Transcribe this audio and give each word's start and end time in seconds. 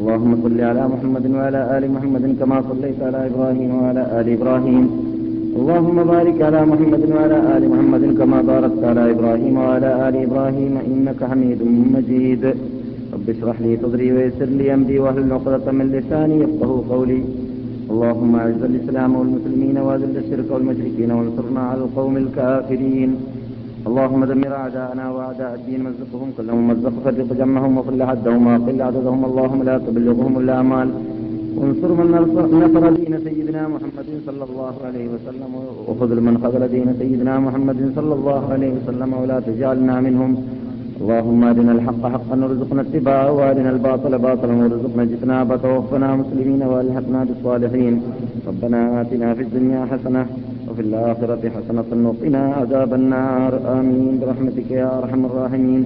اللهم 0.00 0.32
صل 0.44 0.58
على 0.70 0.82
محمد 0.92 1.24
وعلى 1.36 1.60
آل 1.76 1.84
محمد 1.94 2.24
كما 2.40 2.56
صليت 2.70 2.98
على 3.06 3.20
إبراهيم 3.28 3.70
وعلى 3.80 4.02
آل 4.18 4.26
إبراهيم. 4.36 4.84
اللهم 5.58 5.98
بارك 6.12 6.36
على 6.48 6.60
محمد 6.70 7.02
وعلى 7.14 7.38
آل 7.56 7.62
محمد 7.72 8.04
كما 8.18 8.38
باركت 8.50 8.82
على 8.90 9.02
إبراهيم 9.14 9.54
وعلى 9.64 9.90
آل 10.08 10.14
إبراهيم. 10.26 10.74
إنك 10.90 11.20
حميد 11.30 11.60
مجيد. 11.94 12.44
رب 13.14 13.26
اشرح 13.34 13.56
لي 13.64 13.72
صدري 13.82 14.08
ويسر 14.14 14.50
لي 14.58 14.66
أمري 14.74 14.96
واهلل 15.04 15.32
عقدة 15.36 15.66
من 15.78 15.86
لساني 15.96 16.36
يفقه 16.44 16.70
قولي. 16.92 17.20
اللهم 17.92 18.32
أعز 18.42 18.62
الإسلام 18.70 19.10
والمسلمين 19.18 19.76
وأذل 19.86 20.16
الشرك 20.22 20.48
والمشركين 20.54 21.10
وانصرنا 21.16 21.62
على 21.70 21.80
القوم 21.86 22.14
الكافرين. 22.24 23.10
اللهم 23.88 24.22
دمر 24.30 24.52
أعداءنا 24.62 25.04
وأعداء 25.14 25.52
الدين 25.58 25.80
مزقهم 25.86 26.28
كلهم 26.36 26.62
مزق 26.70 26.94
فرق 27.04 27.30
جمعهم 27.40 27.72
وقل 27.78 28.02
عدهم 28.10 28.42
وقل 28.46 28.78
عددهم. 28.88 29.20
اللهم 29.28 29.60
لا 29.68 29.76
تبلغهم 29.86 30.34
الأعمال 30.42 30.88
وانصر 31.58 31.90
من 31.98 32.06
نصر 32.64 32.84
دين 33.00 33.14
سيدنا 33.26 33.62
محمد 33.74 34.08
صلى 34.26 34.44
الله 34.48 34.74
عليه 34.86 35.06
وسلم 35.14 35.52
وخذل 35.88 36.18
من 36.26 36.34
خذل 36.42 36.62
دين 36.74 36.88
سيدنا 37.00 37.34
محمد 37.46 37.80
صلى 37.96 38.14
الله 38.18 38.42
عليه 38.52 38.72
وسلم 38.78 39.10
ولا 39.20 39.38
تجعلنا 39.48 39.94
منهم. 40.06 40.32
اللهم 41.00 41.40
أرنا 41.50 41.72
الحق 41.76 42.02
حقا 42.14 42.36
وارزقنا 42.42 42.82
اتباعه 42.86 43.30
وأرنا 43.38 43.70
الباطل 43.76 44.12
باطلا 44.26 44.52
وارزقنا 44.60 45.02
اجتنابه. 45.08 45.56
توفنا 45.64 46.08
مسلمين 46.20 46.62
وألحقنا 46.70 47.20
بالصالحين. 47.28 47.94
ربنا 48.48 48.80
آتنا 49.00 49.28
في 49.36 49.42
الدنيا 49.46 49.80
حسنة 49.90 50.22
وفي 50.70 50.82
الآخرة 50.82 51.42
حسنة 51.56 52.08
وقنا 52.08 52.54
عذاب 52.54 52.94
النار. 52.94 53.52
آمين. 53.78 54.20
برحمتك 54.20 54.70
يا 54.70 54.98
أرحم 54.98 55.24
الراحمين. 55.24 55.84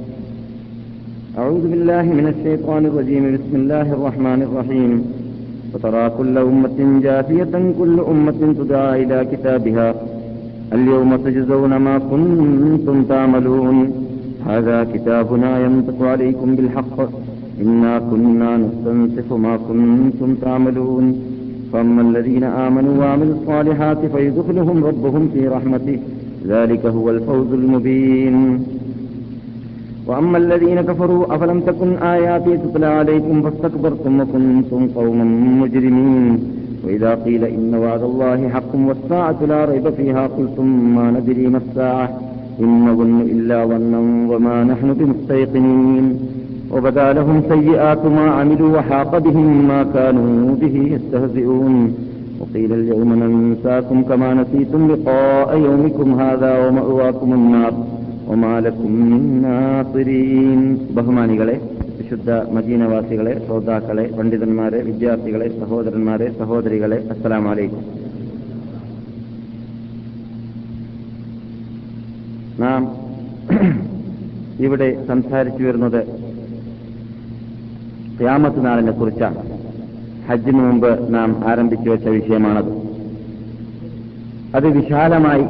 أعوذ 1.39 1.65
بالله 1.71 2.03
من 2.03 2.27
الشيطان 2.35 2.87
الرجيم. 2.87 3.25
بسم 3.35 3.55
الله 3.57 3.93
الرحمن 3.93 4.43
الرحيم. 4.43 4.93
وترى 5.75 6.11
كل 6.19 6.39
أمة 6.39 7.01
جاثية 7.03 7.55
كل 7.79 8.01
أمة 8.01 8.41
تدعى 8.59 9.03
إلى 9.03 9.19
كتابها. 9.33 9.95
اليوم 10.73 11.17
تجزون 11.17 11.77
ما 11.77 11.99
كنتم 11.99 13.05
تعملون. 13.05 13.77
هذا 14.47 14.85
كتابنا 14.95 15.51
ينطق 15.65 16.03
عليكم 16.03 16.55
بالحق. 16.57 16.99
إنا 17.63 17.99
كنا 17.99 18.57
نستنسخ 18.57 19.33
ما 19.33 19.57
كنتم 19.57 20.35
تعملون. 20.35 21.05
فأما 21.73 22.03
الذين 22.03 22.45
آمنوا 22.45 22.95
وعملوا 23.01 23.35
الصالحات 23.35 24.07
فيدخلهم 24.07 24.85
ربهم 24.85 25.29
في 25.35 25.49
رحمته. 25.49 25.99
ذلك 26.47 26.87
هو 26.87 27.11
الفوز 27.11 27.53
المبين. 27.53 28.65
وأما 30.07 30.39
الذين 30.39 30.81
كفروا 30.81 31.35
أفلم 31.35 31.61
تكن 31.61 31.97
آياتي 31.97 32.57
تتلى 32.57 32.87
عليكم 32.87 33.43
فاستكبرتم 33.43 34.21
وكنتم 34.21 34.89
قوما 34.89 35.25
مجرمين. 35.63 36.39
وإذا 36.85 37.15
قيل 37.15 37.45
إن 37.45 37.75
وعد 37.75 38.03
الله 38.03 38.49
حق 38.49 38.73
والساعة 38.75 39.45
لا 39.49 39.65
ريب 39.65 39.91
فيها 39.91 40.27
قلتم 40.27 40.95
ما 40.95 41.11
ندري 41.11 41.47
ما 41.49 41.59
الساعة. 41.59 42.21
إن 42.61 42.71
نظن 42.89 43.21
إلا 43.21 43.67
ظنا 43.67 43.99
وما 44.35 44.65
نحن 44.65 44.93
بمستيقنين. 44.93 46.19
وبدالهم 46.71 47.43
سيئات 47.49 48.03
ما 48.09 48.27
عملوا 48.31 48.71
وحاق 48.77 49.19
بهم 49.19 49.49
ما 49.69 49.81
كانوا 49.95 50.55
به 50.55 50.77
يستهزئون 50.95 51.75
وقيل 52.41 52.73
اليوم 52.73 53.11
ننساكم 53.15 54.03
كما 54.03 54.35
نسيتم 54.35 54.81
لقاء 54.93 55.59
يومكم 55.59 56.21
هذا 56.21 56.53
ومأواكم 56.67 57.33
النار 57.33 57.75
وما 58.29 58.61
لكم 58.61 58.91
من 58.93 59.23
ناصرين 59.43 60.61
بهماني 60.97 61.37
قلي 61.41 61.59
വിശുദ്ധ 62.01 62.37
മദീനവാസികളെ 62.55 63.33
ശ്രോതാക്കളെ 63.45 64.05
പണ്ഡിതന്മാരെ 64.17 64.79
വിദ്യാർത്ഥികളെ 64.87 65.49
സഹോദരന്മാരെ 65.59 66.29
സഹോദരികളെ 66.39 66.99
അസ്സലാം 67.13 67.45
വലൈക്കും 67.49 67.83
നാം 72.63 72.83
ഇവിടെ 74.67 74.89
സംസാരിച്ചു 75.11 75.63
വരുന്നത് 75.65 76.01
ക്യാമത്ത് 78.21 78.67
നാളിനെ 78.67 78.93
കുറിച്ചാണ് 78.93 79.37
ഹജ്ജിന് 80.29 80.59
മുമ്പ് 80.59 81.15
നാം 81.15 81.45
ആരംഭിച്ചു 81.47 81.91
വെച്ച 81.91 82.09
വിഷയമാണത്. 82.09 82.71
അത് 84.55 84.67
വിശാലമായി 84.67 85.45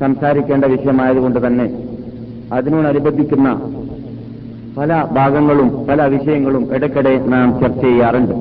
സംസാരിക്കേണ്ട 0.00 0.64
വിഷയമായതുകൊണ്ട് 0.64 1.46
തന്നെ 1.46 1.66
അതിനോടനുബന്ധിക്കുന്ന 2.52 3.48
പല 4.78 5.08
ഭാഗങ്ങളും 5.12 5.86
പല 5.86 6.02
വിഷയങ്ങളും 6.02 6.74
ഇടയ്ക്കിടെ 6.74 7.26
നാം 7.26 7.60
ചർച്ച 7.60 7.82
ചെയ്യാറുണ്ട്. 7.82 8.34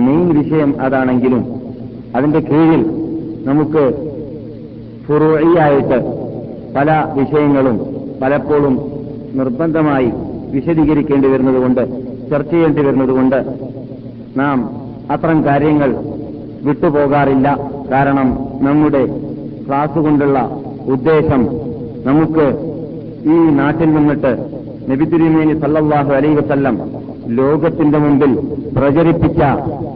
മെയിൻ 0.00 0.42
വിഷയം 0.42 0.80
അതാണെങ്കിലും 0.80 1.42
അതിന്റെ 2.16 2.40
കീഴിൽ 2.40 2.82
നമുക്ക് 3.46 3.84
ഫുറുവഴിയായിട്ട് 5.06 5.98
പല 6.76 6.90
വിഷയങ്ങളും 7.14 7.80
പലപ്പോഴും 8.22 8.74
നിർബന്ധമായി 9.34 10.12
വിശദീകരിക്കേണ്ടി 10.50 11.28
വരുന്നതുകൊണ്ട് 11.28 12.09
ചർച്ച 12.30 12.50
ചെയ്യേണ്ടി 12.50 12.82
വരുന്നതുകൊണ്ട് 12.82 13.38
നാം 14.36 14.58
അത്തരം 15.10 15.44
കാര്യങ്ങൾ 15.44 15.90
വിട്ടുപോകാറില്ല. 16.64 17.48
കാരണം 17.92 18.28
നമ്മുടെ 18.62 19.02
ക്ലാസ് 19.68 19.98
കൊണ്ടുള്ള 19.98 20.38
ഉദ്ദേശം 20.88 21.42
നമുക്ക് 22.04 22.46
ഈ 23.32 23.36
നാട്ടിൽ 23.50 23.94
നിന്നിട്ട് 23.94 24.32
നബിതിരുമേനി 24.90 25.54
സല്ലാഹു 25.60 26.12
അലൈ 26.12 26.34
വസല്ലം 26.34 26.76
ലോകത്തിന്റെ 27.38 27.98
മുമ്പിൽ 27.98 28.32
പ്രചരിപ്പിച്ച 28.76 29.40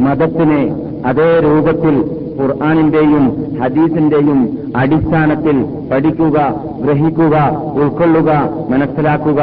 മതത്തിനെ 0.00 0.62
അതേ 1.06 1.40
രൂപത്തിൽ 1.44 1.94
ഖുർആാനിന്റെയും 2.40 3.24
ഹദീസിന്റെയും 3.62 4.38
അടിസ്ഥാനത്തിൽ 4.76 5.56
പഠിക്കുക 5.90 6.36
ഗ്രഹിക്കുക 6.82 7.36
ഉൾക്കൊള്ളുക 7.82 8.30
മനസ്സിലാക്കുക 8.70 9.42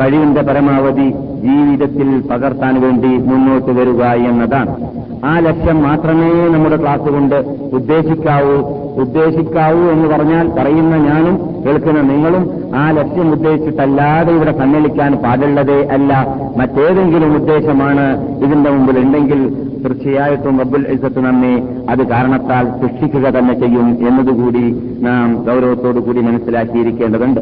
കഴിവിന്റെ 0.00 0.42
പരമാവധി 0.42 1.08
ജീവിതത്തിൽ 1.42 2.22
പകർത്താൻ 2.30 2.80
വേണ്ടി 2.80 3.08
മുന്നോട്ട് 3.08 3.70
വരിക 3.72 4.02
എന്നതാണ്. 4.02 4.76
ആ 5.24 5.38
ലക്ഷ്യം 5.38 5.82
മാത്രമേ 5.82 6.48
നമ്മുടെ 6.48 6.76
ക്ലാസ് 6.76 7.08
കൊണ്ട് 7.10 7.34
ഉദ്ദേശിക്കാവൂ. 7.72 8.56
ഉദ്ദേശിക്കാവൂ 9.00 9.90
എന്ന് 9.90 10.08
പറഞ്ഞാൽ 10.08 10.48
പറയുന്ന 10.48 10.96
ഞാനും 10.96 11.38
കേൾക്കുന്ന 11.66 12.00
നിങ്ങളും 12.00 12.72
ആ 12.74 12.90
ലക്ഷ്യം 12.90 13.32
ഉദ്ദേശിച്ചിട്ടല്ലാതെ 13.32 14.32
ഇവിടെ 14.32 14.52
സമ്മേളിക്കാൻ 14.58 15.12
പാടുള്ളതേ 15.12 15.86
അല്ല. 15.86 16.36
മറ്റേതെങ്കിലും 16.56 17.34
ഉദ്ദേശമാണ് 17.34 18.36
ഇതിന്റെ 18.44 18.70
മുമ്പിൽ 18.70 18.98
ഉണ്ടെങ്കിൽ 18.98 19.71
തീർച്ചയായിട്ടും 19.84 20.60
റബ്ബുൽ 20.60 20.84
ഇസത്ത് 20.88 21.20
നമ്മെ 21.24 21.54
അത് 21.90 22.02
കാരണത്താൽ 22.08 22.66
ശിക്ഷിക്കുക 22.80 23.28
തന്നെ 23.28 23.54
ചെയ്യും 23.60 23.88
എന്നതുകൂടി 24.08 24.64
നാം 25.00 25.44
ഗൗരവത്തോടുകൂടി 25.46 26.20
മനസ്സിലാക്കിയിരിക്കേണ്ടതുണ്ട്. 26.20 27.40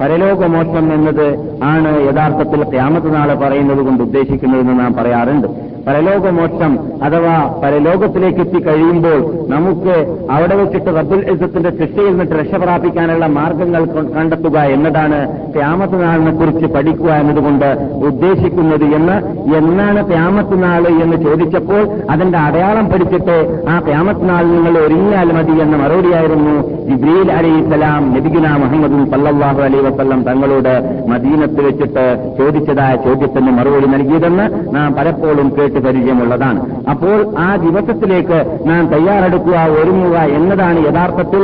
പരലോകമോക്ഷം 0.00 0.86
എന്നത് 0.94 1.26
ആണ് 1.62 1.90
യഥാർത്ഥത്തിൽ 2.08 2.62
ക്യാമത്ത് 2.70 3.14
നാളെ 3.14 3.34
പറയുന്നത് 3.34 3.78
കൊണ്ട് 3.78 4.02
ഉദ്ദേശിക്കുന്നതെന്ന് 4.02 4.80
നാം 4.80 4.92
പറയാറുണ്ട്. 4.94 5.48
പരലോകമോക്ഷം 5.86 6.72
അഥവാ 7.02 7.36
പരലോകത്തിലേക്ക് 7.62 8.40
എത്തി 8.40 8.60
കഴിയുമ്പോൾ 8.60 9.18
നമുക്ക് 9.48 9.94
അവിടെ 10.30 10.54
വെച്ചിട്ട് 10.54 10.90
റബ്ബുൽ 10.96 11.24
ഇസത്തിന്റെ 11.30 11.70
ശിക്ഷയിൽ 11.70 12.10
നിന്നിട്ട് 12.10 12.34
രക്ഷപ്രാപിക്കാനുള്ള 12.34 13.26
മാർഗങ്ങൾ 13.30 13.82
കണ്ടെത്തുക 14.16 14.58
എന്നതാണ് 14.74 15.18
ക്യാമത്ത് 15.52 16.02
നാളിനെ 16.02 16.30
കുറിച്ച് 16.30 16.66
പഠിക്കുക 16.66 17.10
എന്നതുകൊണ്ട് 17.14 17.68
ഉദ്ദേശിക്കുന്നത് 18.04 18.86
എന്ന്. 18.94 19.16
എന്നാണ് 19.56 20.08
ക്യാമത്ത് 20.08 20.56
എന്ന് 21.02 21.16
ചോദിച്ചപ്പോൾ 21.22 21.82
അതിന്റെ 22.10 22.38
അടയാളം 22.38 22.88
പഠിച്ചിട്ട് 22.88 23.36
ആ 23.68 23.80
ക്യാമത്ത് 23.80 24.28
നാൾ 24.28 24.44
നിങ്ങൾ 24.46 24.78
ഒരുങ്ങിയാൽ 24.78 25.32
മതി 25.32 25.60
എന്ന 25.60 25.76
മറുപടിയായിരുന്നു 25.76 26.54
ജിബ്രീൽ 26.88 27.32
അലൈഹിസ്സലാം 27.32 28.14
നബിഗുന 28.14 28.48
മുഹമ്മദും 28.56 29.10
സല്ലാഹു 29.10 29.60
അലൈ 29.62 29.80
വസ്ലം 29.80 30.22
തങ്ങളോട് 30.22 30.72
മദീനത്ത് 31.08 31.60
വെച്ചിട്ട് 31.60 32.06
ചോദിച്ചതായ 32.38 32.96
ചോദ്യത്തിന് 33.04 33.52
മറുപടി 33.52 33.86
നൽകിയതെന്ന് 33.86 34.46
നാം 34.74 34.94
പലപ്പോഴും 34.94 35.48
കേട്ട് 35.58 35.71
കേട്ട് 35.72 35.86
പരിചയമുള്ളതാണ്. 35.86 36.60
അപ്പോൾ 36.92 37.18
ആ 37.46 37.48
ദിവസത്തിലേക്ക് 37.64 38.38
നാം 38.70 38.82
തയ്യാറെടുക്കുക 38.92 39.58
ഒരുങ്ങുക 39.80 40.16
എന്നതാണ് 40.38 40.78
യഥാർത്ഥത്തിൽ 40.88 41.42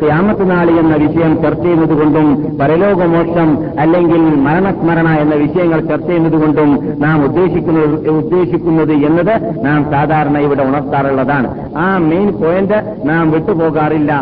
ക്യാമത്ത് 0.00 0.44
നാളി 0.50 0.72
എന്ന 0.80 0.94
വിഷയം 1.02 1.32
ചർച്ച 1.42 1.62
ചെയ്യുന്നതുകൊണ്ടും 1.64 2.26
പരലോകമോക്ഷം 2.60 3.50
അല്ലെങ്കിൽ 3.82 4.22
മരണസ്മരണ 4.46 5.08
എന്ന 5.24 5.34
വിഷയങ്ങൾ 5.42 5.80
ചർച്ച 5.90 6.08
ചെയ്യുന്നതുകൊണ്ടും 6.08 6.70
നാം 7.04 7.18
ഉദ്ദേശിക്കുന്നത് 7.24 8.08
ഉദ്ദേശിക്കുന്നത് 8.20 8.94
എന്നത് 9.08 9.34
നാം 9.66 9.80
സാധാരണ 9.92 10.38
ഇവിടെ 10.46 10.62
ഉണർത്താറുള്ളതാണ്. 10.62 11.48
ആ 11.76 11.86
മെയിൻ 12.08 12.28
പോയിന്റ് 12.42 12.80
നാം 13.10 13.24
വിട്ടുപോകാറില്ല 13.30 14.12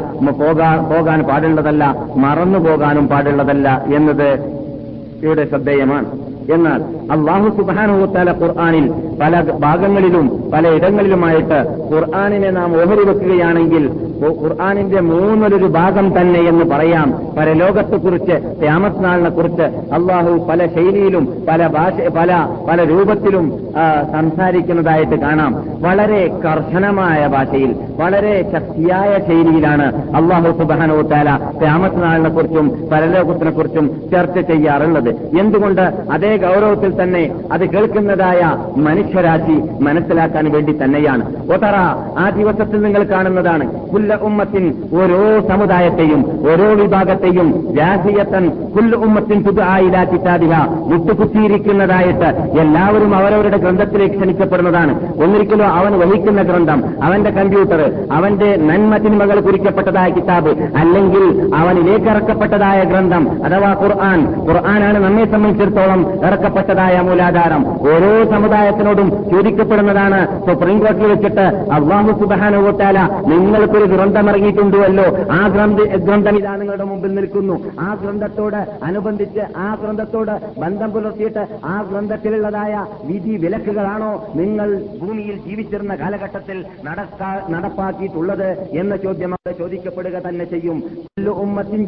പോകാൻ 0.90 1.20
പാടുള്ളതല്ല 1.30 1.84
മറന്നു 2.26 2.60
പോകാനും 2.68 3.06
പാടുള്ളതല്ല 3.14 3.68
എന്നത് 3.96 4.28
ഇവിടെ 5.24 5.44
ശ്രദ്ധേയമാണ്. 5.50 6.08
എന്നാൽ 6.52 6.82
അള്ളാഹു 7.12 7.56
സുബാനുത്താല 7.56 8.30
ഖുർആാനിൽ 8.30 8.92
പല 9.20 9.40
ഭാഗങ്ങളിലും 9.40 10.50
പല 10.54 10.68
ഇടങ്ങളിലുമായിട്ട് 10.68 11.78
ഖുർആാനിനെ 11.94 12.50
നാം 12.50 12.76
ഓഹരി 12.76 13.04
വെക്കുകയാണെങ്കിൽ 13.04 13.90
ഖുർആാനിന്റെ 14.24 15.00
മൂന്നൊരു 15.00 15.66
ഭാഗം 15.66 16.20
തന്നെ 16.20 16.40
എന്ന് 16.40 16.64
പറയാം. 16.64 17.14
പരലോകത്തെക്കുറിച്ച് 17.38 18.62
ലോകത്തെക്കുറിച്ച് 18.62 19.04
നാളിനെ 19.04 19.30
കുറിച്ച് 19.30 19.62
അള്ളാഹു 19.62 20.46
പല 20.50 20.66
ശൈലിയിലും 20.66 21.34
പല 21.48 21.66
ഭാഷ 21.66 21.92
പല 22.16 22.48
പല 22.68 22.84
രൂപത്തിലും 22.84 23.52
സംസാരിക്കുന്നതായിട്ട് 24.12 25.20
കാണാം. 25.20 25.64
വളരെ 25.80 26.40
കർശനമായ 26.44 27.26
ഭാഷയിൽ 27.26 27.76
വളരെ 27.96 28.50
ശക്തിയായ 28.52 29.18
ശൈലിയിലാണ് 29.28 30.14
അള്ളാഹു 30.16 30.58
സുബാനുത്താല 30.58 31.36
ക്യാമത്ത് 31.60 32.02
നാളിനെ 32.02 32.28
കുറിച്ചും 32.28 32.88
പരലോകത്തിനെ 32.92 33.50
കുറിച്ചും 33.50 33.90
ചർച്ച 34.10 34.38
ചെയ്യാറുള്ളത്. 34.38 35.38
എന്തുകൊണ്ട് 35.38 35.82
അതേ 36.10 36.33
ഗൗരവത്തിൽ 36.36 37.02
തന്നെ 37.02 37.22
അത് 37.52 37.64
കേൾക്കുന്നതായ 37.70 38.40
മനുഷ്യരാശി 38.76 39.56
മനസ്സിലാക്കാൻ 39.80 40.52
വേണ്ടി 40.52 40.72
തന്നെയാണ്. 40.84 41.24
ഒതറ 41.54 41.76
ആ 42.18 42.30
ദിവസത്തിൽ 42.36 42.82
നിങ്ങൾ 42.82 43.02
കാണുന്നതാണ്. 43.04 43.64
കുല്ല 43.88 44.18
ഉമ്മത്തിൻ 44.22 44.64
ഓരോ 44.94 45.48
സമുദായത്തെയും 45.48 46.20
ഓരോ 46.50 46.74
വിഭാഗത്തെയും 46.74 47.76
രാജീയത്തൻ 47.78 48.48
കുല്ല 48.48 48.96
ഉമ്മത്തിൻ 48.96 49.42
പുതുആയില 49.44 50.04
കിതാബിഹ 50.04 50.54
മുട്ടുകുത്തിയിരിക്കുന്നതായിട്ട് 50.86 52.28
എല്ലാവരും 52.60 53.14
അവരവരുടെ 53.16 53.56
ഗ്രന്ഥത്തിലേക്ക് 53.56 54.14
ക്ഷണിക്കപ്പെടുന്നതാണ്. 54.14 54.92
ഒന്നിരിക്കലോ 55.22 55.64
അവൻ 55.64 55.92
വഹിക്കുന്ന 55.98 56.42
ഗ്രന്ഥം 56.42 56.84
അവന്റെ 57.02 57.30
കമ്പ്യൂട്ടർ 57.30 57.80
അവന്റെ 58.12 58.56
നന്മ 58.56 58.96
തിന്മകൾ 58.96 59.40
കുറിക്കപ്പെട്ടതായ 59.40 60.10
കിതാബ് 60.10 60.52
അല്ലെങ്കിൽ 60.76 61.54
അവനിലേക്ക് 61.54 62.06
ഇറക്കപ്പെട്ടതായ 62.06 62.84
ഗ്രന്ഥം 62.84 63.44
അഥവാ 63.44 63.70
ഖുർആൻ. 63.82 64.20
ഖുർആനാണ് 64.48 64.98
നമ്മെ 64.98 65.24
സംബന്ധിച്ചിടത്തോളം 65.24 66.00
ഇറക്കപ്പെട്ടതായ 66.26 66.96
മൂലാധാരം 67.08 67.62
ഓരോ 67.92 68.10
സമുദായത്തിനോടും 68.32 69.08
ചോദിക്കപ്പെടുന്നതാണ്. 69.32 70.20
സുപ്രീം 70.46 70.78
കോടതിയിൽ 70.84 71.10
വെച്ചിട്ട് 71.12 71.46
അള്ളാഹു 71.76 72.12
സുബാനുവത്താല 72.20 72.98
നിങ്ങൾക്കൊരു 73.30 73.86
ഗ്രന്ഥം 73.94 74.28
ഇറങ്ങിയിട്ടുണ്ടല്ലോ 74.30 75.06
ആ 75.38 75.40
ഗ്രന്ഥ 75.54 75.80
ഗ്രന്ഥം 76.06 76.36
ഇതാ 76.40 76.54
നിങ്ങളുടെ 76.56 76.84
മുമ്പിൽ 76.84 77.14
നിൽക്കുന്നു. 77.14 77.56
ആ 77.80 77.88
ഗ്രന്ഥത്തോട് 78.02 78.60
അനുബന്ധിച്ച് 78.88 79.42
ആ 79.56 79.68
ഗ്രന്ഥത്തോട് 79.82 80.34
ബന്ധം 80.60 80.90
പുലർത്തിയിട്ട് 80.90 81.42
ആ 81.64 81.76
ഗ്രന്ഥത്തിലുള്ളതായ 81.90 82.74
വിധി 83.10 83.34
വിലക്കുകളാണോ 83.44 84.12
നിങ്ങൾ 84.40 84.68
ഭൂമിയിൽ 85.00 85.36
ജീവിച്ചിരുന്ന 85.46 85.94
കാലഘട്ടത്തിൽ 85.94 86.58
നടപ്പാക്കിയിട്ടുള്ളത് 87.54 88.48
എന്ന 88.82 88.96
ചോദ്യം 88.96 89.32
അവിടെ 89.34 89.54
ചോദിക്കപ്പെടുക 89.58 90.16
തന്നെ 90.28 90.44
ചെയ്യും. 90.44 90.78
ഉമ്മത്തിൻ 91.44 91.82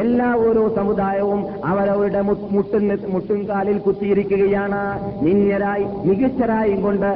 എല്ലാ 0.00 0.28
ഓരോ 0.46 0.62
സമുദായവും 0.76 1.40
അവരവരുടെ 1.64 2.20
മുട്ടും 2.22 2.84
മുട്ടും 3.22 3.48
കാലിൽ 3.48 3.78
കുത്തിയിരിക്കുകയാണ്. 3.78 4.80
നിന്യരായി 5.24 5.84
മികച്ചരായും 6.06 6.80
കൊണ്ട് 6.82 7.10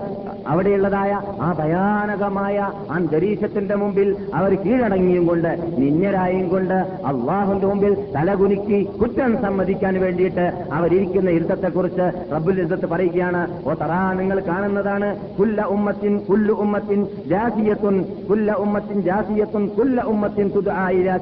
അവിടെയുള്ളതായ 0.47 1.13
ആ 1.41 1.53
ഭയാനകമായ 1.53 2.57
അന്തരീക്ഷത്തിന്റെ 2.91 3.75
മുമ്പിൽ 3.75 4.09
അവർ 4.35 4.53
കീഴടങ്ങിയും 4.57 5.27
കൊണ്ട് 5.27 5.51
നിന്നരായും 5.79 6.49
കൊണ്ട് 6.49 6.77
അള്ളാഹുന്റെ 7.07 7.67
മുമ്പിൽ 7.67 7.95
തലകുനിക്കി 8.15 8.87
കുറ്റം 9.01 9.43
സമ്മതിക്കാൻ 9.43 9.95
വേണ്ടിയിട്ട് 10.01 10.47
അവരിയ്ക്കുന്ന 10.73 11.31
ഇരുത്തത്തെക്കുറിച്ച് 11.31 12.07
റബ്ബുൽ 12.33 12.61
ഇസ്സത്ത് 12.61 12.87
പറയുകയാണ് 12.87 13.41
ഓ 13.65 13.75
തറാ 13.75 14.13
നിങ്ങൾ 14.13 14.41
കാണുന്നതാണ് 14.47 15.09
കുല്ല 15.39 15.63
ഉമ്മത്തിൻ 15.69 16.15
കുല്ലു 16.29 16.53
ഉമ്മത്തിൻ 16.57 17.01
ജാസിയത്തുൻ 17.27 17.97
കുല്ല 18.29 18.53
ഉമ്മത്തിൻ 18.59 19.01
ജാസിയത്തുൻ 19.03 19.67
കുല്ല 19.79 20.01
ഉമ്മത്തിൻ 20.05 20.47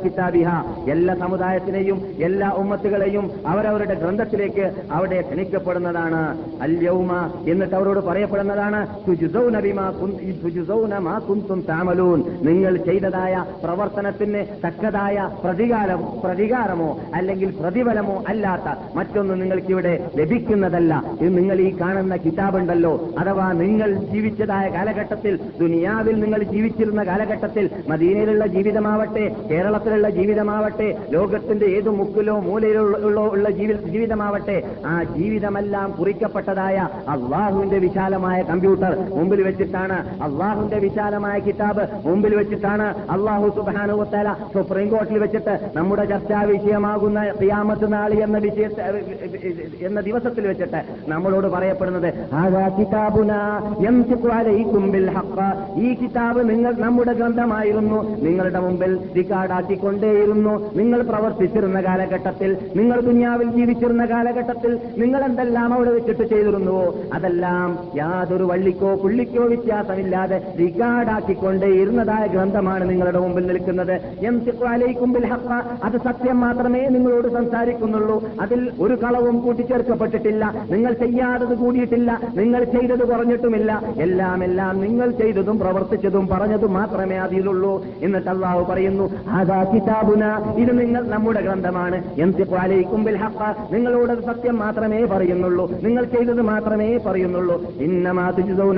കിതാബിഹ. 0.04 0.48
എല്ലാ 0.86 1.14
സമുദായത്തിനെയും 1.14 1.98
എല്ലാ 2.18 2.48
ഉമ്മത്തുകളെയും 2.52 3.24
അവരവരുടെ 3.46 3.94
ഗ്രന്ഥത്തിലേക്ക് 3.94 4.64
അവിടെ 4.90 5.20
ക്ഷണിക്കപ്പെടുന്നതാണ്. 5.20 6.20
അല്യൗമ 6.60 7.10
എന്നിട്ട് 7.48 7.74
അവരോട് 7.74 8.00
പറയപ്പെടുന്നതാണ് 8.00 8.80
മാ 9.14 9.92
താമലൂൻ. 11.68 12.24
നിങ്ങൾ 12.42 12.76
ചെയ്തതായ 12.76 13.44
പ്രവർത്തനത്തിന് 13.64 14.66
തക്കതായ 14.66 15.30
പ്രതികാരം 15.44 16.02
പ്രതികാരമോ 16.24 17.00
അല്ലെങ്കിൽ 17.14 17.54
പ്രതിഫലമോ 17.60 18.24
അല്ലാത്ത 18.28 18.96
മറ്റൊന്നും 18.96 19.40
നിങ്ങൾക്കിവിടെ 19.40 20.10
ലഭിക്കുന്നതല്ല. 20.16 21.02
നിങ്ങൾ 21.20 21.60
ഈ 21.60 21.76
കാണുന്ന 21.80 22.16
കിതാബുണ്ടല്ലോ. 22.16 23.08
അഥവാ 23.18 23.52
നിങ്ങൾ 23.52 23.94
ജീവിച്ചതായ 23.94 24.68
കാലഘട്ടത്തിൽ 24.68 25.38
ദുനിയാവിൽ 25.60 26.20
നിങ്ങൾ 26.20 26.42
ജീവിച്ചിരുന്ന 26.42 27.02
കാലഘട്ടത്തിൽ 27.02 27.70
മദീനയിലുള്ള 27.88 28.46
ജീവിതമാവട്ടെ 28.46 29.36
കേരളത്തിലുള്ള 29.50 30.10
ജീവിതമാവട്ടെ 30.10 30.96
ലോകത്തിന്റെ 31.10 31.66
ഏതു 31.66 31.90
മുക്കിലോ 31.90 32.40
മൂലയിലോ 32.40 32.82
ഉള്ള- 32.82 33.20
ഉള്ള 33.20 33.50
ജീവിതമാവട്ടെ 33.50 34.62
ആ 34.86 35.02
ജീവിതമെല്ലാം 35.02 35.92
കുറിക്കപ്പെട്ടതായ 35.92 36.88
അള്ളാഹുവിന്റെ 37.08 37.78
വിശാലമായ 37.78 38.42
കമ്പ്യൂട്ടർ 38.42 39.03
മുമ്പിൽ 39.10 39.42
വെച്ചിട്ടാണ് 39.42 39.98
അള്ളാഹുന്റെ 40.22 40.78
വിശാലമായ 40.78 41.38
കിതാബ് 41.38 41.84
മുമ്പിൽ 42.06 42.34
വെച്ചിട്ടാണ് 42.34 42.86
അള്ളാഹു 43.10 43.48
സുബാനുവത്തല 43.48 44.28
സുപ്രീം 44.54 44.88
കോർട്ടിൽ 44.88 45.18
വെച്ചിട്ട് 45.18 45.54
നമ്മുടെ 45.76 46.04
ചർച്ചാ 46.04 46.42
വിഷയമാകുന്ന 46.42 47.20
ഖിയാമത്ത് 47.40 47.92
നാളി 47.92 48.16
എന്ന 48.16 48.38
വിഷയ 48.38 48.66
എന്ന 49.86 50.00
ദിവസത്തിൽ 50.00 50.46
വെച്ചിട്ട് 50.46 50.80
നമ്മളോട് 51.08 51.46
പറയപ്പെടുന്നത്. 51.46 52.08
ഈ 55.78 55.94
കിതാബ് 55.94 56.40
നിങ്ങൾ 56.50 56.72
നമ്മുടെ 56.74 57.12
ഗ്രന്ഥമായിരുന്നു 57.12 57.98
നിങ്ങളുടെ 58.22 58.60
മുമ്പിൽ 58.60 58.92
റിക്കാർഡാക്കിക്കൊണ്ടേയിരുന്നു 59.16 60.54
നിങ്ങൾ 60.76 61.02
പ്രവർത്തിച്ചിരുന്ന 61.02 61.80
കാലഘട്ടത്തിൽ 61.80 62.50
നിങ്ങൾ 62.74 63.00
ദുനിയാവിൽ 63.00 63.48
ജീവിച്ചിരുന്ന 63.50 64.04
കാലഘട്ടത്തിൽ 64.04 64.78
നിങ്ങൾ 64.96 65.24
എന്തെല്ലാം 65.24 65.74
അവിടെ 65.74 65.90
വെച്ചിട്ട് 65.90 66.22
ചെയ്തിരുന്നുവോ 66.22 66.86
അതെല്ലാം 67.12 67.68
യാതൊരു 67.96 68.44
വള്ളിക്കോ 68.44 68.83
പുള്ളിക്കോ 68.92 69.44
വ്യത്യാസമില്ലാതെ 69.44 70.54
റിഗാർഡാക്കിക്കൊണ്ട് 70.60 71.66
ഇരുന്നതായ 71.66 72.26
ഗ്രന്ഥമാണ് 72.26 72.90
നിങ്ങളുടെ 72.90 73.18
മുമ്പിൽ 73.18 73.46
നിൽക്കുന്നത്. 73.46 74.00
എം 74.26 74.42
അലൈക്കും 74.68 75.12
ഹക്ക. 75.12 75.62
അത് 75.84 75.96
സത്യം 75.98 76.40
മാത്രമേ 76.40 76.88
നിങ്ങളോട് 76.88 77.28
സംസാരിക്കുന്നുള്ളൂ. 77.28 78.24
അതിൽ 78.40 78.70
ഒരു 78.80 78.94
കളവും 78.94 79.40
കൂട്ടിച്ചേർക്കപ്പെട്ടിട്ടില്ല. 79.40 80.66
നിങ്ങൾ 80.70 80.92
ചെയ്യാത്തത് 80.92 81.54
കൂടിയിട്ടില്ല. 81.54 82.20
നിങ്ങൾ 82.36 82.64
ചെയ്തത് 82.64 83.08
കുറഞ്ഞിട്ടുമില്ല. 83.08 83.82
എല്ലാം 84.00 84.44
എല്ലാം 84.44 84.80
നിങ്ങൾ 84.80 85.10
ചെയ്തതും 85.10 85.58
പ്രവർത്തിച്ചതും 85.58 86.28
പറഞ്ഞതും 86.28 86.72
മാത്രമേ 86.72 87.16
അതിലുള്ളൂ. 87.16 87.86
എന്നിട്ട് 88.02 88.30
അള്ളാഹു 88.30 88.72
പറയുന്നു 88.72 89.10
അതാ 89.28 89.64
കിതാബുന. 89.64 90.54
ഇത് 90.56 90.80
നിങ്ങൾ 90.80 91.08
നമ്മുടെ 91.08 91.40
ഗ്രന്ഥമാണ്. 91.40 92.04
എം 92.20 92.34
അലൈക്കും 92.58 93.04
ബിൽ 93.04 93.16
ഹഖ്. 93.16 93.74
നിങ്ങളോട് 93.74 94.26
സത്യം 94.26 94.56
മാത്രമേ 94.56 95.04
പറയുന്നുള്ളൂ. 95.04 95.70
നിങ്ങൾ 95.82 96.04
ചെയ്തത് 96.04 96.42
മാത്രമേ 96.42 96.98
പറയുന്നുള്ളൂ. 96.98 97.62
ഇന്നമാ 97.80 98.30
തുജ്സൗന 98.30 98.73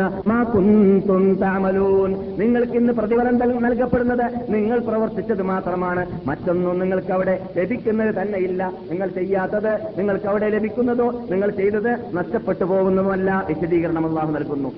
തഅമലൂൻ. 1.43 2.37
നിങ്ങൾക്ക് 2.39 2.73
പ്രതിഫലം 2.93 3.39
നൽകപ്പെടുന്നത് 3.63 4.55
നിങ്ങൾ 4.55 4.79
പ്രവർത്തിച്ചത് 4.79 5.43
മാത്രമാണ്. 5.43 6.21
മറ്റൊന്നും 6.27 6.79
നിങ്ങൾക്ക് 6.79 7.13
അവിടെ 7.13 7.47
ലഭിക്കുന്നത് 7.57 8.23
തന്നെയില്ല. 8.23 8.73
നിങ്ങൾ 8.91 9.09
ചെയ്യാത്തത് 9.09 9.99
നിങ്ങൾക്ക് 9.99 10.27
അവിടെ 10.27 10.49
ലഭിക്കുന്നതോ 10.49 11.23
നിങ്ങൾ 11.31 11.51
ചെയ്തത് 11.51 12.17
നഷ്ടപ്പെട്ടു 12.17 12.65
പോകുന്നതുമല്ല 12.65 13.47
വിശദീകരണം 13.49 14.09
അള്ളാഹു 14.09 14.33
നൽകുന്നു. 14.33 14.69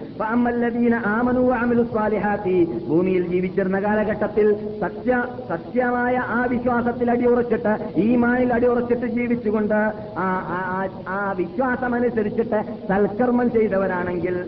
സ്വാലിഹാത്തി. 1.84 2.64
ഭൂമിയിൽ 2.88 3.26
ജീവിച്ചിരുന്ന 3.28 3.80
കാലഘട്ടത്തിൽ 3.80 4.54
സത്യ 4.80 5.25
സത്യമായ 5.48 6.16
ആ 6.16 6.44
വിശ്വാസത്തിൽ 6.44 7.10
അടിയുറച്ചിട്ട് 7.10 7.76
ഈ 7.96 8.16
മാനിൽ 8.16 8.52
അടിയുറച്ചിട്ട് 8.52 9.06
ജീവിച്ചുകൊണ്ട് 9.06 9.75
ആ 9.75 10.28
ആ- 10.28 10.88
ആ- 11.08 11.12
ആ 11.12 11.32
വിശ്വാസം 11.32 11.94
അനുസരിച്ചിട്ട് 11.94 12.62
സൽക്കർമ്മം 12.88 13.52
ചെയ്തവരാണെങ്കിൽ 13.52 14.44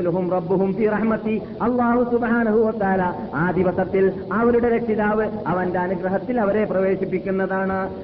യുദ്ഖിലുഹും 0.00 0.30
റബ്ബുഹും 0.30 0.76
റഹ്മത്തി 0.90 1.42
അല്ലാഹു 1.62 2.04
സുബ്ഹാനഹു 2.04 2.58
വതആല. 2.58 3.14
ആ 3.34 3.50
ദിവസത്തിൽ 3.50 4.12
അവരുടെ 4.32 4.68
രക്ഷിതാവ് 4.68 5.28
അവന്റെ 5.46 5.78
അനുഗ്രഹത്തിൽ 5.78 6.40
അവരെ 6.40 6.64
പ്രവേശിപ്പിക്കുന്നതാണ്. 6.64 7.94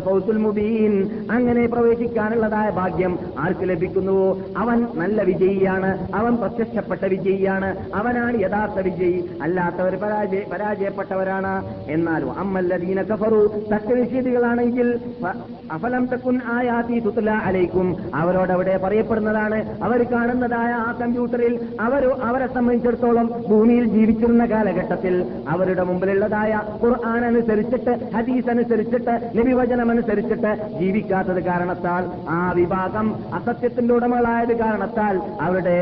ഫൗസുൽ 0.00 0.36
മുബീൻ. 0.36 1.10
അങ്ങനെ 1.30 1.66
പ്രവേശിക്കാനുള്ളതായ 1.66 2.70
ഭാഗ്യം 2.70 3.18
ആർക്ക് 3.38 3.60
ലഭിക്കുന്നുവോ 3.62 4.38
അവൻ 4.56 4.86
നല്ല 4.94 5.22
വിജയിയാണ്. 5.22 6.08
അവൻ 6.14 6.36
പ്രത്യക്ഷപ്പെട്ട 6.36 7.04
വിജയിയാണ്. 7.04 7.76
അവനാണ് 7.94 8.40
യഥാർത്ഥ 8.40 8.80
വിജയി. 8.80 9.30
അല്ലാത്തവർ 9.42 9.96
പരാജയ 9.96 10.40
പരാജയപ്പെട്ടവരാണ്. 10.52 11.64
എന്നാലും 11.90 12.38
അമ്മല്ലദീന 12.38 13.02
കഫറു 13.02 13.50
സത്യനിഷേധികളാണെങ്കിൽ 13.70 14.98
ഫ- 15.22 15.36
അഫലം 15.72 16.06
തക്കുൻ 16.06 16.40
ആയാതി 16.52 17.00
തുത്തല 17.00 17.30
അലൈക്കും. 17.30 17.96
അവരോടവിടെ 18.14 18.80
പറയപ്പെടുന്നതാണ്. 18.84 19.84
അവർ 19.84 20.02
കാണുന്നതായ 20.02 20.72
ആ 20.72 20.92
കമ്പ്യൂട്ടറിൽ 21.04 21.54
അവർ 21.82 22.02
അവരെ 22.26 22.46
സംബന്ധിച്ചിടത്തോളം 22.54 23.26
ഭൂമിയിൽ 23.48 23.84
ജീവിച്ചിരുന്ന 23.90 24.44
കാലഘട്ടത്തിൽ 24.50 25.14
അവരുടെ 25.52 25.84
മുമ്പിലുള്ളതായ 25.88 26.52
ഖുർആൻ 26.82 27.22
അനുസരിച്ചിട്ട് 27.26 27.92
ഹദീസ് 28.14 28.50
അനുസരിച്ചിട്ട് 28.50 29.14
നിവിവചനം 29.36 29.90
അനുസരിച്ചിട്ട് 29.90 30.50
ജീവിക്കാത്തത് 30.78 31.40
കാരണത്താൽ 31.46 32.02
ആ 32.30 32.42
വിഭാഗം 32.58 33.06
അസത്യത്തിന്റെ 33.34 33.94
ഉടമകളായത് 33.94 34.54
കാരണത്താൽ 34.58 35.14
അവരുടെ 35.40 35.76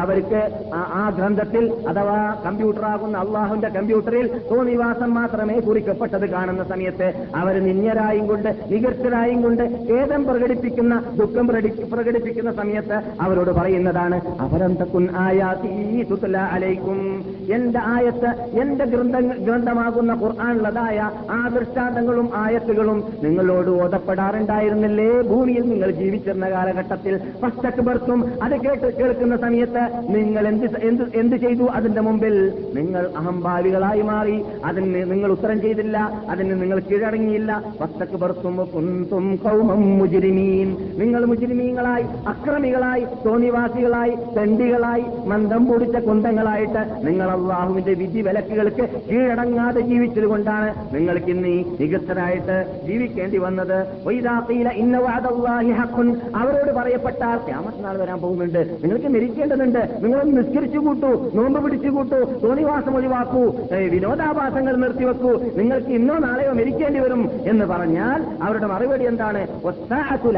അവർക്ക് 0.00 0.40
ആ- 0.94 1.10
ഗ്രന്ഥത്തിൽ 1.16 1.64
അഥവാ 1.88 2.16
കമ്പ്യൂട്ടറാകുന്ന 2.44 3.16
അള്ളാഹുവിന്റെ 3.18 3.68
കമ്പ്യൂട്ടറിൽ 3.74 4.26
തോന്നിവാസം 4.50 5.10
മാത്രമേ 5.16 5.56
കുറിക്കപ്പെട്ടത് 5.60 6.26
കാണുന്ന 6.30 6.62
സമയത്ത് 6.66 7.08
അവർ 7.36 7.54
നിന്യരായും 7.66 8.26
കൊണ്ട് 8.26 8.50
നികർച്ചരായും 8.70 9.40
കൊണ്ട് 9.42 9.62
ഖേദം 9.88 10.22
പ്രകടിപ്പിക്കുന്ന 10.26 10.92
ദുഃഖം 11.16 11.46
പ്രകടി- 11.48 11.62
പ്രകടിപ്പിക്കുന്ന 11.92 12.50
സമയത്ത് 12.54 12.96
അവരോട് 13.20 13.50
പറയുന്നതാണ് 13.56 14.16
തുത്ല 14.40 14.55
അലൈക്കും. 16.38 17.24
എന്റെ 17.54 17.80
ആയത്ത് 17.82 18.26
എന്റെ 18.60 18.84
ഗ്രന്ഥ 18.84 19.16
ഗ്രന്ഥമാകുന്ന 19.16 20.12
ഖുർആാനുള്ളതായ 20.12 21.10
ആ 21.30 21.48
ദൃഷ്ടാന്തങ്ങളും 21.48 22.28
ആയത്തുകളും 22.34 23.04
നിങ്ങളോട് 23.22 23.70
ഓതപ്പെടാറുണ്ടായിരുന്നില്ലേ? 23.70 25.20
ഭൂമിയിൽ 25.20 25.62
നിങ്ങൾ 25.62 25.90
ജീവിച്ചിരുന്ന 25.90 26.50
കാലഘട്ടത്തിൽ 26.50 27.20
പശ്ചക്ബർത്തും 27.42 28.24
അത് 28.42 28.52
കേട്ട് 28.52 28.96
കേൾക്കുന്ന 28.96 29.36
സമയത്ത് 29.36 29.88
നിങ്ങൾ 30.08 30.48
എന്ത് 30.48 30.76
എന്ത് 30.82 31.02
എന്ത് 31.14 31.36
ചെയ്തു? 31.36 31.64
അതിന്റെ 31.64 32.00
മുമ്പിൽ 32.00 32.52
നിങ്ങൾ 32.74 33.10
അഹംഭാവികളായി 33.16 34.02
മാറി. 34.02 34.42
അതിന് 34.64 35.10
നിങ്ങൾ 35.10 35.30
ഉത്തരം 35.30 35.60
ചെയ്തില്ല. 35.60 35.98
അതിന് 36.30 36.62
നിങ്ങൾ 36.62 36.78
കീഴടങ്ങിയില്ല. 36.78 37.64
പശ്ചക്ബർത്തും 37.80 38.56
കുന്തും 38.74 39.36
കൗമം 39.36 39.98
മുജിരിമീൻ. 39.98 40.76
നിങ്ങൾ 40.98 41.24
മുജിരിമീങ്ങളായി 41.24 42.02
അക്രമികളായി 42.02 43.06
തോന്നിവാസികളായി 43.26 44.16
തെണ്ടികളായി 44.46 45.04
മന്ദം 45.26 45.66
പൊടിച്ച 45.66 45.96
കുന്തങ്ങളായിട്ട് 45.96 47.06
നിങ്ങൾ 47.06 47.30
അള്ളാഹുവിന്റെ 47.30 47.94
വിധി 47.94 48.20
വിലക്കുകൾക്ക് 48.20 48.88
കീഴടങ്ങാതെ 49.10 49.80
ജീവിച്ചത് 49.80 50.24
കൊണ്ടാണ് 50.24 50.94
നിങ്ങൾക്ക് 50.94 51.26
ഇന്ന് 51.26 51.48
ഈ 51.48 51.64
നികത്തരായിട്ട് 51.80 52.86
ജീവിക്കേണ്ടി 52.86 53.38
വന്നത്. 53.38 53.78
അവരോട് 56.36 56.72
പറയപ്പെട്ടാൽ 56.72 57.36
ക്യാമത്ത് 57.36 57.84
നാൾ 57.84 57.96
വരാൻ 57.96 58.18
പോകുന്നുണ്ട്. 58.18 58.78
നിങ്ങൾക്ക് 58.82 59.06
മരിക്കേണ്ടതുണ്ട്. 59.06 59.98
നിങ്ങളൊന്ന് 60.00 60.38
നിസ്കരിച്ചു 60.38 60.78
കൂട്ടൂ 60.78 61.30
നോമ്പ് 61.34 61.64
പിടിച്ചു 61.64 61.88
കൂട്ടൂ 61.88 62.18
തോന്നിവാസം 62.44 62.96
ഒഴിവാക്കൂ 62.96 63.42
വിനോദാഭാസങ്ങൾ 63.90 64.76
നിർത്തിവെക്കൂ. 64.76 65.32
നിങ്ങൾക്ക് 65.56 65.86
ഇന്നോ 65.86 66.18
നാളെയോ 66.18 66.52
മരിക്കേണ്ടി 66.52 67.00
വരും 67.00 67.30
എന്ന് 67.44 67.64
പറഞ്ഞാൽ 67.64 68.24
അവരുടെ 68.42 68.66
മറുപടി 68.66 69.06
എന്താണ്? 69.06 69.46
"വസ്സാഅത്തു 69.64 70.28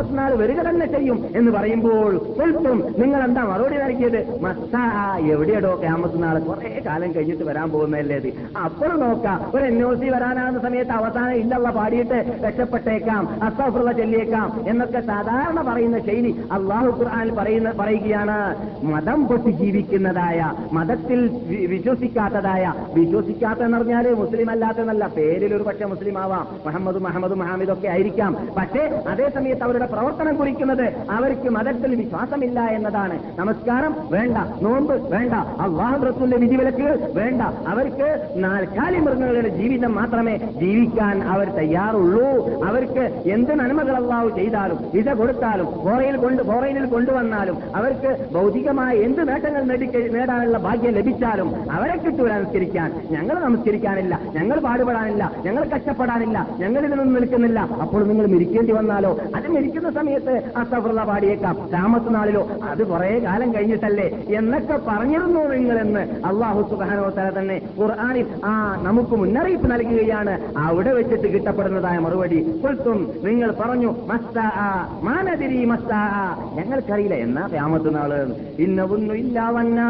റൈബ 0.00 0.34
വരിക 0.40 0.60
തന്നെ 0.62 0.86
ചെയ്യും 0.86 1.24
എന്ന് 1.36 1.50
പറയുമ്പോൾ 1.52 2.18
സ്വൽപ്പം 2.36 2.78
നിങ്ങൾ 2.98 3.24
എന്താ 3.24 3.42
മറുപടി 3.44 3.76
നൽകിയത്? 3.76 4.40
മസ്സാ 4.40 5.16
എവിടെയടോ 5.16 5.80
ക്യാമത്ത് 5.80 6.22
നാളെ. 6.22 6.40
കുറെ 6.40 6.82
കാലം 6.86 7.14
കഴിഞ്ഞിട്ട് 7.14 7.44
വരാൻ 7.44 7.70
പോകുന്നതല്ലേ 7.70 8.16
അത് 8.16 8.32
അപ്പോഴും 8.58 9.00
നോക്കാം. 9.00 9.50
ഒരു 9.54 9.64
എൻ 9.64 9.82
ഒ 9.82 9.94
സി 9.94 10.08
വരാനാകുന്ന 10.08 10.60
സമയത്ത് 10.60 10.90
അവസാനം 10.90 11.34
ഇല്ലള്ള 11.34 11.70
പാടിയിട്ട് 11.70 12.40
രക്ഷപ്പെട്ടേക്കാം. 12.44 13.28
അസ്തഫുള്ള 13.42 13.92
ചെല്ലിയേക്കാം. 13.92 14.60
എന്നൊക്കെ 14.68 15.00
സാധാരണ 15.00 15.72
പറയുന്ന 15.72 15.98
ശൈലി 15.98 16.32
അള്ളാഹു 16.52 16.86
ഖുർആൻ 16.86 17.36
പറയുന്ന 17.36 17.72
പറയുകയാണ്. 17.80 18.38
മതം 18.84 19.26
പൊട്ടി 19.28 19.50
ജീവിക്കുന്നതായ 19.50 20.52
മതത്തിൽ 20.72 21.20
വിശ്വസിക്കാത്തതായ 21.70 22.74
വിശ്വസിക്കാത്ത 22.94 23.60
എന്ന് 23.60 23.78
പറഞ്ഞാൽ 23.78 24.14
മുസ്ലിം 24.14 24.50
അല്ലാത്തതെന്നല്ല. 24.50 25.06
പേരിൽ 25.16 25.54
ഒരു 25.54 25.62
പക്ഷേ 25.62 25.84
മുസ്ലിം 25.84 26.18
ആവാം 26.18 26.46
മുഹമ്മദ് 26.66 27.02
മുഹമ്മദ് 27.02 27.38
മുഹമ്മദ് 27.38 27.72
ഒക്കെ 27.72 27.88
ആയിരിക്കാം. 27.88 28.36
പക്ഷേ 28.56 29.02
അതേ 29.08 29.30
സമയത്ത് 29.34 29.62
അവരുടെ 29.62 29.83
പ്രവർത്തനം 29.84 30.36
കുറിക്കുന്നത് 30.36 31.06
അവർക്ക് 31.10 31.48
മതത്തിൽ 31.48 31.94
വിശ്വാസമില്ല 31.94 32.60
എന്നതാണ്. 32.60 33.18
നമസ്കാരം. 33.38 33.96
വേണ്ട. 34.10 34.38
നോമ്പ്. 34.62 35.10
വേണ്ട. 35.10 35.34
അള്ളാഹു 35.34 36.04
റസൂലിന്റെ 36.04 36.36
വിധിവിലക്കുകൾ 36.36 37.12
വേണ്ട. 37.14 37.42
അവർക്ക് 37.42 38.28
നാൽക്കാലി 38.36 38.98
മൃഗങ്ങളുടെ 38.98 39.48
ജീവിതം 39.48 39.94
മാത്രമേ 39.94 40.36
ജീവിക്കാൻ 40.36 41.22
അവർ 41.22 41.48
തയ്യാറുള്ളൂ. 41.48 42.48
അവർക്ക് 42.64 43.22
എന്ത് 43.26 43.54
നന്മകൾ 43.54 43.96
അള്ളാഹു 43.96 44.28
ചെയ്താലും 44.28 44.78
വിസ 44.94 45.08
കൊടുത്താലും 45.08 45.66
ഫോറയിൽ 45.84 46.16
കൊണ്ട് 46.16 46.42
ഫോറയിനിൽ 46.42 46.84
കൊണ്ടുവന്നാലും 46.84 47.58
അവർക്ക് 47.76 48.26
ഭൗതികമായ 48.32 48.94
എന്ത് 48.96 49.28
നേട്ടങ്ങൾ 49.28 49.62
നേടാനുള്ള 50.12 50.58
ഭാഗ്യം 50.58 50.92
ലഭിച്ചാലും 50.92 51.72
അവരെ 51.72 51.96
കിട്ടൂല 51.96 52.32
നമസ്കരിക്കാൻ. 52.32 53.08
ഞങ്ങൾ 53.10 53.38
നമസ്കരിക്കാനില്ല. 53.38 54.20
ഞങ്ങൾ 54.34 54.60
പാടുപെടാനില്ല. 54.60 55.32
ഞങ്ങൾ 55.44 55.64
കഷ്ടപ്പെടാനില്ല. 55.64 56.48
ഞങ്ങളിൽ 56.58 56.94
നിന്ന് 56.94 57.16
നിൽക്കുന്നില്ല. 57.16 57.60
അപ്പോൾ 57.60 58.04
നിങ്ങൾ 58.04 58.26
മരിക്കേണ്ടി 58.26 58.72
വന്നാലോ? 58.72 59.18
അത് 59.34 59.56
മരിക്കുന്ന 59.74 60.00
സമയത്ത് 60.00 60.34
അസഫറുള്ള 60.60 61.02
പാടിയേക്കാം 61.08 61.54
താമസ 61.72 62.06
നാളിലോ 62.16 62.42
അത് 62.70 62.82
കുറെ 62.90 63.08
കാലം 63.24 63.48
കഴിഞ്ഞിട്ടല്ലേ? 63.54 64.04
എന്നൊക്കെ 64.38 64.76
പറഞ്ഞിരുന്നു 64.88 65.40
നിങ്ങളെന്ന് 65.52 66.02
അള്ളാഹു 66.28 66.60
സുബാനോ 66.70 67.06
തല 67.16 67.28
തന്നെ 67.38 67.56
ഖുർആാനിൽ 67.78 68.26
ആ 68.50 68.52
നമുക്ക് 68.86 69.14
മുന്നറിയിപ്പ് 69.22 69.68
നൽകുകയാണ്. 69.72 70.34
അവിടെ 70.66 70.92
വെച്ചിട്ട് 70.98 71.28
കിട്ടപ്പെടുന്നതായ 71.34 71.96
മറുപടി 72.04 72.38
കൊൽത്തും 72.62 73.00
നിങ്ങൾ 73.26 73.50
പറഞ്ഞു 73.62 73.90
മാനതിരി 75.08 75.58
ഞങ്ങൾക്കറിയില്ല 76.58 77.18
എന്നാ 77.26 77.42
രാമത്ത് 77.54 77.90
നാൾ 77.96 78.12
ഇന്നൊന്നു 78.66 79.14
ഇല്ലാവന്ന 79.22 79.80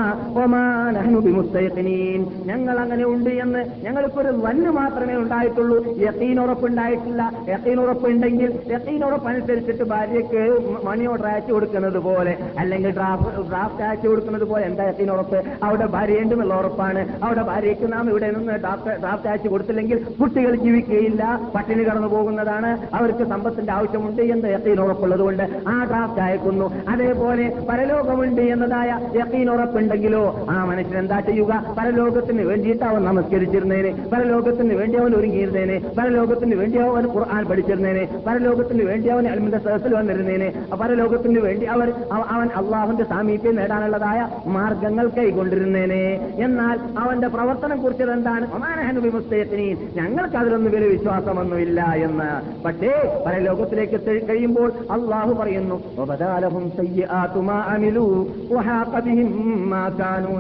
ഞങ്ങൾ 2.51 2.77
അങ്ങനെ 2.85 3.05
ഉണ്ട് 3.13 3.31
എന്ന് 3.45 3.63
ഞങ്ങൾക്കൊരു 3.85 4.33
വന്ന് 4.47 4.71
മാത്രമേ 4.81 5.17
ഉണ്ടായിട്ടുള്ളൂ. 5.25 5.79
യത്തീനുറപ്പുണ്ടായിട്ടില്ല 6.07 7.23
യത്തീനുറപ്പുണ്ടെങ്കിൽ 7.53 8.51
യത്തീനുറപ്പ് 8.73 9.31
അനുസരിച്ചിട്ട് 9.75 9.91
ഭാര്യയ്ക്ക് 9.91 10.43
മണി 10.87 11.05
ഓർഡർ 11.07 11.27
അയച്ചു 11.27 11.53
കൊടുക്കുന്നത് 11.53 11.99
പോലെ 12.07 12.33
അല്ലെങ്കിൽ 12.59 12.91
ഡ്രാഫ്റ്റ് 12.97 13.49
ഡ്രാഫ്റ്റ് 13.51 13.83
അയച്ചു 13.83 14.09
കൊടുക്കുന്നത് 14.09 14.47
പോലെ 14.51 14.65
എന്താ 14.71 14.85
ഉറപ്പ് 15.15 15.39
അവിടെ 15.65 15.87
ഭാര്യ 15.95 16.23
ഉണ്ടെന്നുള്ള 16.23 16.55
ഉറപ്പാണ്. 16.55 17.01
അവിടെ 17.25 17.43
ഭാര്യയ്ക്ക് 17.51 17.87
നാം 17.93 18.05
ഇവിടെ 18.11 18.29
നിന്ന് 18.31 18.55
ഡ്രാഫ്റ്റ് 18.65 19.29
അയച്ചു 19.29 19.49
കൊടുത്തില്ലെങ്കിൽ 19.49 19.99
കുട്ടികൾ 20.21 20.53
ജീവിക്കുകയില്ല 20.65 21.23
പട്ടിണി 21.55 21.83
കടന്നു 21.89 22.09
പോകുന്നതാണ്. 22.15 22.71
അവർക്ക് 22.95 23.25
സമ്പത്തിന്റെ 23.33 23.73
ആവശ്യമുണ്ട് 23.73 24.23
എന്ന് 24.35 24.49
യക്കീൻ 24.55 24.81
ഉറപ്പുള്ളത് 24.85 25.23
കൊണ്ട് 25.27 25.45
ആ 25.75 25.77
ഡ്രാഫ്റ്റ് 25.91 26.23
അയക്കുന്നു. 26.27 26.67
അതേപോലെ 26.89 27.47
പരലോകമുണ്ട് 27.71 28.43
എന്നതായ 28.55 28.91
യക്കീൻ 29.19 29.49
ഉറപ്പുണ്ടെങ്കിലോ 29.55 30.23
ആ 30.51 30.59
മനുഷ്യൻ 30.71 30.99
എന്താ 30.99 31.19
ചെയ്യുക? 31.31 31.53
പരലോകത്തിന് 31.79 32.43
വേണ്ടിയിട്ട് 32.51 32.85
അവൻ 32.91 33.03
നമസ്കരിച്ചിരുന്നേനെ. 33.11 33.93
പരലോകത്തിന് 34.13 34.75
വേണ്ടി 34.81 34.97
അവൻ 35.03 35.13
ഒരുങ്ങിയിരുന്നേനെ. 35.21 35.79
പരലോകത്തിന് 35.99 36.55
വേണ്ടി 36.63 36.79
അവൻ 36.89 37.05
ഖുർആൻ 37.15 37.43
പഠിച്ചിരുന്നേനെ. 37.51 38.05
പരലോകത്തിന് 38.27 38.85
വേണ്ടി 38.91 39.09
അവൻ 39.15 39.25
അൽമിന്റെ 39.35 39.61
സഹത്തിൽ 39.65 39.95
വന്നിരുന്നേനെ. 39.95 40.49
പരലോകത്തിന് 40.83 41.41
വേണ്ടി 41.41 41.67
അവർ 41.67 41.89
അവൻ 42.13 42.49
അള്ളാഹുന്റെ 42.57 43.05
സാമീപ്യം 43.05 43.57
നേടാനുള്ളതായ 43.57 44.21
മാർഗങ്ങൾ 44.47 45.09
കൈകൊണ്ടിരുന്നേനെ. 45.09 46.05
എന്നാൽ 46.45 46.79
അവന്റെ 46.99 47.29
പ്രവർത്തനം 47.29 47.83
കുറിച്ചത് 47.83 48.13
എന്താണ്? 48.13 48.55
ഒമാനഹനുവിമുസ്തയത്തിനി 48.55 49.69
ഞങ്ങൾക്ക് 49.97 50.37
അതിലൊന്നും 50.37 50.73
വലിയ 50.73 50.89
വിശ്വാസമൊന്നുമില്ല 50.89 51.81
എന്ന്. 51.97 52.29
പക്ഷേ 52.65 52.93
പരലോകത്തിലേക്ക് 53.27 53.99
കഴിയുമ്പോൾ 54.29 54.73
അള്ളാഹു 54.91 55.33
പറയുന്നു 55.35 55.83
"വബദാലഹും 55.99 56.71
സയ്യിആതു 56.77 57.41
അമിലൂ 57.69 58.07
വഹാഖ 58.53 58.99
ബിഹിം 58.99 59.71
മാ 59.71 59.89
കാനൂ 60.01 60.35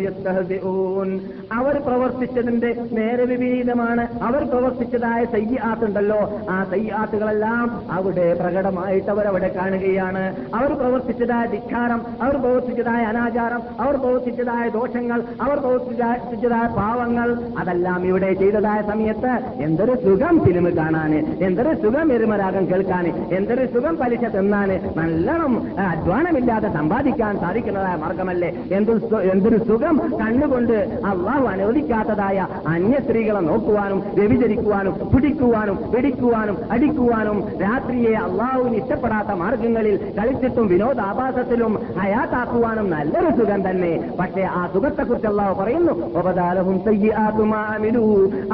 അവർ 1.53 1.81
പ്രവർത്തിച്ചതിന്റെ 1.81 2.71
നേരെ 2.93 3.25
വിപരീതമാണ്. 3.25 4.23
അവർ 4.23 4.45
പ്രവർത്തിച്ചതായ 4.45 5.25
സയ്യാത്തുണ്ടല്ലോ 5.25 6.21
ആ 6.51 6.65
സയ്യാത്തുകളെല്ലാം 6.71 7.83
അവിടെ 7.91 8.35
പ്രകടമായിട്ട് 8.35 9.11
അവരവിടെ 9.15 9.51
കാണുകയാണ്. 9.57 10.25
അവർ 10.59 10.71
പ്രവർത്തിച്ചതായ 10.81 11.45
ധിക്കാരം 11.55 12.01
അവർ 12.25 12.37
പ്രവർത്തിച്ചതായ 12.43 13.03
അനാചാരം 13.05 13.63
അവർ 13.83 13.95
പ്രവർത്തിച്ചതായ 13.97 14.69
ദോഷങ്ങൾ 14.77 15.21
അവർ 15.45 15.57
പ്രവർത്തിച്ചതായ 15.65 16.67
പാവങ്ങൾ 16.79 17.29
അതെല്ലാം 17.61 18.01
ഇവിടെ 18.11 18.31
ചെയ്തതായ 18.41 18.81
സമയത്ത് 18.91 19.33
എന്തൊരു 19.67 19.95
സുഖം 20.05 20.35
ഫിലിം 20.45 20.67
കാണാന് 20.79 21.19
എന്തൊരു 21.47 21.73
സുഖം 21.83 22.13
എരുമരാഗം 22.13 22.65
കേൾക്കാന് 22.71 23.11
എന്തൊരു 23.37 23.67
സുഖം 23.75 23.95
പലിശ 23.97 24.25
തിന്നാന് 24.35 24.77
നല്ലോണം 24.99 25.53
അധ്വാനമില്ലാതെ 25.87 26.69
സമ്പാദിക്കാൻ 26.77 27.35
സാധിക്കുന്നതായ 27.43 27.97
മാർഗമല്ലേ? 27.97 28.49
എന്തൊരു 28.77 29.01
എന്തൊരു 29.33 29.59
സുഖം 29.69 29.97
കണ്ണുകൊണ്ട് 30.21 30.77
അള്ളാഹു 31.11 31.45
അനുവദിക്കാത്തതായ 31.55 32.39
അന്യ 32.75 32.99
സ്ത്രീകളെ 33.05 33.43
നോക്കുവാനും 33.51 34.01
വ്യഭിചരിക്കുവാനും 34.19 34.95
പിടിക്കുവാനും 35.15 35.77
പിടിക്കുവാനും 35.95 36.57
അടിക്കുവാനും 36.75 37.39
രാത്രിയെ 37.63 38.15
അള്ളാഹുവിന് 38.27 38.77
ഇഷ്ടപ്പെടാത്ത 38.77 39.04
പാടില്ലാത്ത 39.05 39.33
മാർഗങ്ങളിൽ 39.43 39.97
കളിച്ചിട്ടും 40.19 40.67
വിനോദാഭാസത്തിലും 40.73 41.73
ഹയാത്താക്കുവാനും 42.01 42.87
നല്ലൊരു 42.95 43.31
സുഖം 43.39 43.61
തന്നെ. 43.67 43.93
പക്ഷേ 44.21 44.43
ആ 44.59 44.63
സുഖത്തെക്കുറിച്ച് 44.75 45.29
അള്ളാഹു 45.33 45.55
പറയുന്നു 45.61 45.95
ഉപതാരവും 46.21 46.77
സയ്യാത്തുമാമിലു 46.87 48.05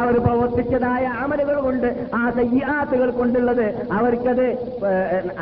അവർ 0.02 0.14
പ്രവർത്തിച്ചതായ 0.26 1.04
അമലുകൾ 1.24 1.56
കൊണ്ട് 1.66 1.88
ആ 2.20 2.22
സയ്യാത്തുകൾ 2.38 3.10
കൊണ്ടുള്ളത് 3.20 3.66
അവർക്കത് 3.98 4.46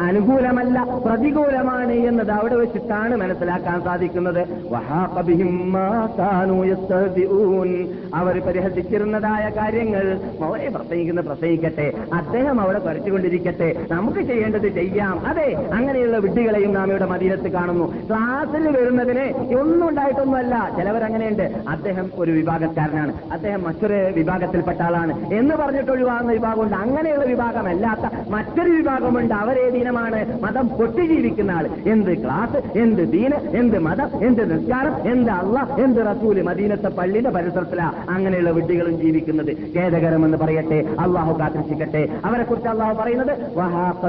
അനുകൂലമല്ല 0.09 0.79
പ്രതികൂലമാണ് 1.07 1.97
എന്നത് 2.11 2.33
അവിടെ 2.39 2.57
വെച്ചിട്ടാണ് 2.63 3.15
മനസ്സിലാക്കാൻ 3.23 3.79
സാധിക്കുന്നത്. 3.89 4.43
അവർ 8.21 8.37
പരിഹസിച്ചിരുന്നതായ 8.47 9.45
കാര്യങ്ങൾ 9.59 10.05
മൗലെ 10.41 10.69
പ്രസംഗിക്കുന്ന 10.77 11.23
പ്രസംഗിക്കട്ടെ 11.29 11.87
അദ്ദേഹം 12.21 12.57
അവിടെ 12.61 12.81
കുറച്ചുകൊണ്ടിരിക്കട്ടെ 12.87 13.69
നമുക്ക് 13.95 14.23
ചെയ്യേണ്ടത് 14.31 14.69
ചെയ്യാം. 14.99 15.27
അതെ 15.27 15.49
അങ്ങനെയുള്ള 15.75 16.17
വിഡ്ഢികളെയും 16.19 16.75
നാം 16.75 16.89
ഇവിടെ 16.91 17.07
മദീനത്ത് 17.07 17.49
കാണുന്നു. 17.49 17.87
ക്ലാസ്സിൽ 18.09 18.65
വരുന്നതിന് 18.77 19.27
ഒന്നും 19.59 19.89
ഉണ്ടായിട്ടൊന്നുമല്ല. 19.89 20.55
ചിലവരങ്ങനെയുണ്ട് 20.77 21.45
അദ്ദേഹം 21.69 22.11
ഒരു 22.15 22.31
വിഭാഗക്കാരനാണ്. 22.31 23.13
അദ്ദേഹം 23.33 23.63
മറ്റൊരു 23.63 23.99
വിഭാഗത്തിൽപ്പെട്ട 24.17 24.81
ആളാണ് 24.83 25.13
എന്ന് 25.35 25.55
പറഞ്ഞിട്ട് 25.55 25.91
ഒഴിവാകുന്ന 25.91 26.33
വിഭാഗമുണ്ട്. 26.33 26.77
അങ്ങനെയുള്ള 26.77 27.25
വിഭാഗമല്ലാത്ത 27.25 28.31
മറ്റൊരു 28.31 28.71
വിഭാഗമുണ്ട്. 28.71 29.35
അവരേ 29.35 29.71
ദീനമാണ്. 29.71 30.43
മതം 30.43 30.69
പൊട്ടി 30.69 31.05
ജീവിക്കുന്ന 31.07 31.51
ആൾ. 31.51 31.67
എന്ത് 31.87 32.13
ക്ലാസ് 32.25 32.79
എന്ത് 32.79 33.13
ദീന് 33.13 33.37
എന്ത് 33.57 33.79
മതം 33.79 34.27
എന്ത് 34.27 34.43
നിസ്കാരം 34.53 34.95
എന്ത് 35.13 35.33
അള്ള 35.33 35.59
എന്ത് 35.85 36.01
റസൂൽ 36.11 36.43
മദീനത്തെ 36.43 36.89
പള്ളിയുടെ 36.89 37.31
പരിസരത്തിലാ 37.31 37.93
അങ്ങനെയുള്ള 38.11 38.51
വിട്ടികളും 38.51 39.01
ജീവിക്കുന്നത്. 39.01 39.53
ഖേദകരമെന്ന് 39.79 40.39
പറയട്ടെ. 40.39 40.79
അള്ളാഹു 40.99 41.33
കാത്തിരിക്കട്ടെ. 41.41 42.09
അവരെ 42.25 42.43
കുറിച്ച് 42.43 42.69
അള്ളാഹു 42.69 42.95
പറയുന്നത് 43.03 43.59
വഹാഖ 43.59 44.09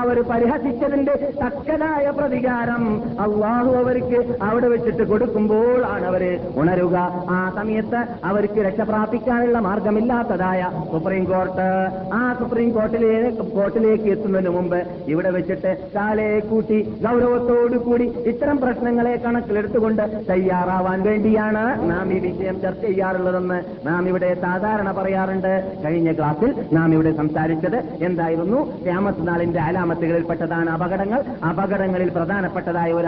അവർ 0.00 0.16
പരിഹസിച്ചതിന്റെ 0.30 1.14
തക്കതായ 1.42 2.06
പ്രതികാരം 2.18 2.82
അള്ളാഹു 3.24 3.70
അവർക്ക് 3.82 4.18
അവിടെ 4.42 4.68
വെച്ചിട്ട് 4.68 5.04
കൊടുക്കുമ്പോൾ 5.10 5.86
ആണ് 5.86 6.06
അവർ 6.06 6.22
ഉണരുക. 6.56 6.96
ആ 7.30 7.40
സമയത്ത് 7.56 8.00
അവർക്ക് 8.24 8.60
രക്ഷപ്രാപിക്കാനുള്ള 8.66 9.58
മാർഗമില്ലാത്തതായ 9.58 10.60
സുപ്രീം 10.92 11.24
കോർട്ട് 11.24 11.68
ആ 12.14 12.22
സുപ്രീം 12.40 12.70
കോർട്ടിലെ 12.70 13.12
കോർട്ടിലേക്ക് 13.54 14.08
എത്തുന്നതിന് 14.14 14.50
മുമ്പ് 14.50 14.78
ഇവിടെ 15.06 15.30
വെച്ചിട്ട് 15.30 15.70
കാലയെ 15.94 16.38
കൂട്ടി 16.50 16.78
ഗൗരവത്തോടു 17.04 17.76
കൂടി 17.76 18.06
ഇത്തരം 18.30 18.56
പ്രശ്നങ്ങളെ 18.56 19.14
കണക്കിലെടുത്തുകൊണ്ട് 19.24 20.02
തയ്യാറാവാൻ 20.30 21.02
വേണ്ടിയാണ് 21.02 21.64
നാം 21.90 22.12
ഈ 22.16 22.18
വിഷയം 22.18 22.60
ചർച്ച 22.60 22.84
ചെയ്യാറുള്ളതെന്ന് 22.86 23.58
നാം 23.86 24.08
ഇവിടെ 24.08 24.30
സാധാരണ 24.42 24.90
പറയാറുണ്ട്. 24.90 25.52
കഴിഞ്ഞ 25.84 26.12
ക്ലാസ്സിൽ 26.12 26.50
നാം 26.72 26.92
ഇവിടെ 26.94 27.12
സംസാരിച്ചത് 27.16 27.78
എന്തായിരുന്നു? 28.00 28.60
രാമത്തനാളിന്റെ 28.86 29.32
നാളിന്റെ 29.32 29.60
അലാമത്തുകളിൽപ്പെട്ടതാണ് 29.60 30.70
അപകടങ്ങൾ. 30.70 31.24
അപകടങ്ങളിൽ 31.48 32.08
പ്രധാനപ്പെട്ടതായ 32.08 32.92
ഒരു 32.92 33.06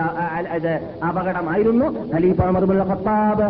അപകടമായിരുന്നു. 1.04 1.86
ഖലീഫ 2.14 2.40
ഖത്താബ് 2.90 3.44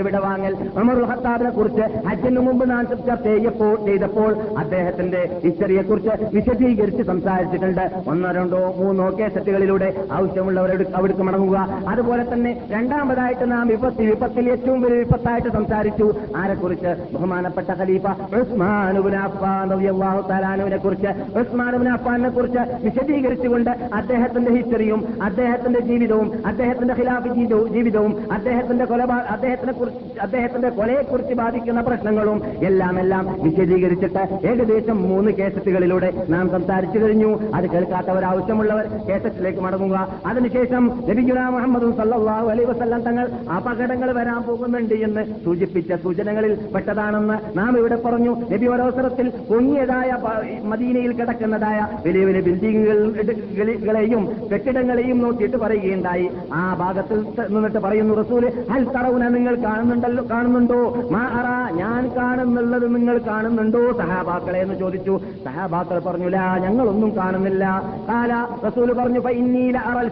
വിടവാങ്ങൽ 0.00 0.56
ഉമർ 0.78 0.98
ഖത്താബിനെ 1.10 1.50
കുറിച്ച് 1.50 1.84
ഹജ്ജിന് 2.08 2.40
മുമ്പ് 2.40 2.70
നാം 2.70 2.86
ചർച്ച 2.88 3.10
ചെയ്യപ്പോൾ 3.24 3.74
ചെയ്തപ്പോൾ 3.86 4.36
അദ്ദേഹത്തിന്റെ 4.58 5.40
ഹിസ്റ്ററിയെ 5.44 5.82
കുറിച്ച് 5.82 6.10
വിശദീകരിച്ച് 6.34 7.02
സംസാരിച്ചിട്ടുണ്ട്. 7.02 7.84
ഒന്നോ 8.08 8.32
രണ്ടോ 8.32 8.74
മൂന്നോ 8.78 9.10
കേസറ്റുകളിലൂടെ 9.18 9.88
ആവശ്യമുള്ളവരോട് 10.12 10.84
അവിടേക്ക് 10.96 11.22
മടങ്ങുക. 11.22 11.58
അതുപോലെ 11.88 12.32
തന്നെ 12.32 12.62
രണ്ടാമതായിട്ട് 12.70 13.52
നാം 13.52 13.68
വിപത്ത് 13.68 14.02
വിപത്തിൽ 14.02 14.50
ഏറ്റവും 14.50 14.82
വലിയ 14.82 14.98
വിപത്തായിട്ട് 14.98 15.48
സംസാരിച്ചു. 15.52 16.14
ആരെക്കുറിച്ച് 16.36 17.14
ബഹുമാനപ്പെട്ട 17.14 17.70
ഖലീഫ 17.70 18.06
ഉസ്മാനുബിൻ 18.34 19.16
അഫ്ഫാൻ 19.16 19.63
റളിയല്ലാഹു 19.72 20.20
തആലാനുവിനെ 20.30 20.76
കുറിച്ച് 20.76 21.10
ഉസ്മാനുബിൻ 21.40 21.88
അഫ്ഫാനെ 21.94 22.28
കുറിച്ച് 22.28 22.62
വിശദീകരിച്ചുകൊണ്ട് 22.84 23.70
അദ്ദേഹത്തിന്റെ 23.98 24.50
ഹിസ്റ്ററിയും 24.56 25.00
അദ്ദേഹത്തിന്റെ 25.28 25.80
ജീവിതവും 25.90 26.28
അദ്ദേഹത്തിന്റെ 26.50 26.94
ഖിലാഫ് 27.00 27.28
ജീവിതവും 27.36 27.68
ജീവിതവും 27.74 28.12
അദ്ദേഹത്തിന്റെ 28.36 28.84
കൊല 28.92 29.02
അദ്ദേഹത്തിനെ 29.34 29.72
കുറിച്ച് 29.72 30.20
അദ്ദേഹത്തിന്റെ 30.26 30.68
കൊലയെക്കുറിച്ച് 30.78 31.34
ബാധിക്കുന്ന 31.42 31.80
പ്രശ്നങ്ങളും 31.88 32.38
എല്ലാം 32.68 32.94
എല്ലാം 33.02 33.24
വിശദീകരിച്ചിട്ട് 33.44 34.22
ഏകദേശം 34.50 34.98
മൂന്ന് 35.10 35.30
കേസറ്റുകളിലൂടെ 35.38 36.10
നാം 36.34 36.44
സംസാരിച്ചു 36.54 36.98
കഴിഞ്ഞു. 36.98 37.30
അത് 37.56 37.66
കേൾക്കാത്തവർ 37.72 38.24
ആവശ്യമുള്ളവർ 38.30 38.86
കേസറ്റിലേക്ക് 39.08 39.60
മടങ്ങുക. 39.66 39.96
അതിനുശേഷം 40.30 40.84
നബിഗുല 41.08 41.40
മുഹമ്മദും 41.54 41.92
സല്ലാഹു 42.00 42.46
അലൈ 42.52 42.64
വസല്ലം 42.70 43.02
തങ്ങൾ 43.08 43.26
അപകടങ്ങൾ 43.56 44.10
വരാൻ 44.18 44.40
പോകുന്നുണ്ട് 44.48 44.94
എന്ന് 45.06 45.22
സൂചിപ്പിച്ച 45.44 45.92
സൂചനകളിൽ 46.04 46.52
പെട്ടതാണെന്ന് 46.74 47.36
നാം 47.58 47.72
ഇവിടെ 47.80 47.98
പറഞ്ഞു. 48.06 48.32
നബി 48.52 48.66
ഒരവസരത്തിൽ 48.74 49.26
പൊങ്ങിയതായ 49.54 50.16
മദീനയിൽ 50.64 51.12
കിടക്കുന്നതായ 51.12 51.86
വലിയ 52.06 52.24
വലിയ 52.24 52.40
ബിൽഡിങ്ങുകളെയും 52.40 54.36
കെട്ടിടങ്ങളെയും 54.52 55.18
നോക്കിയിട്ട് 55.18 55.56
പറയുകയുണ്ടായി. 55.56 56.30
ആ 56.52 56.74
ഭാഗത്തിൽ 56.74 57.26
നിന്നിട്ട് 57.50 57.78
പറയുന്നു 57.78 58.14
റസൂൽ 58.14 58.52
ഹൽ 58.70 58.84
തറവുന 58.84 59.28
നിങ്ങൾ 59.28 59.54
കാണുന്നുണ്ടല്ലോ 59.54 60.26
കാണുന്നുണ്ടോ? 60.30 61.08
മാ 61.10 61.20
അറ 61.20 61.74
ഞാൻ 61.74 62.10
കാണുന്നുള്ളത് 62.16 62.94
നിങ്ങൾ 62.94 63.18
കാണുന്നുണ്ടോ? 63.18 63.92
സഹാബാക്കളെ 63.92 64.58
എന്ന് 64.58 64.74
ചോദിച്ചു. 64.74 65.20
സഹാബാക്കൾ 65.44 65.98
പറഞ്ഞില്ല 65.98 66.58
ഞങ്ങളൊന്നും 66.58 67.16
കാണുന്നില്ല. 67.16 67.82
കാല 68.08 68.46
റസൂൽ 68.66 68.92
പറഞ്ഞു 68.92 69.20
ഫഇന്നീല 69.20 69.78
അറൽ 69.78 70.08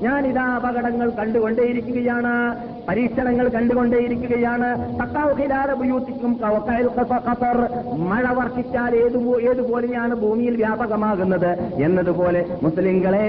ഞാൻ 0.00 0.26
ഇതാ 0.26 0.56
അപകടങ്ങൾ 0.56 1.10
കണ്ടുകൊണ്ടേയിരിക്കുകയാണ്. 1.10 2.56
പരീക്ഷണങ്ങൾ 2.88 3.48
കണ്ടുകൊണ്ടേയിരിക്കുകയാണ്. 3.48 5.02
തക്കാവ് 5.02 5.42
ഖിലാല 5.42 5.72
കവക്കയൽ 6.36 6.90
ഖസ- 7.00 7.30
ഖസർ 8.70 8.94
ഏത് 8.96 9.16
ഏതുപോലെയാണ് 9.50 10.14
ഭൂമിയിൽ 10.14 10.54
വ്യാപകമാകുന്നത്? 10.56 11.50
എന്നതുപോലെ 11.84 12.40
മുസ്ലിങ്ങളെ 12.62 13.26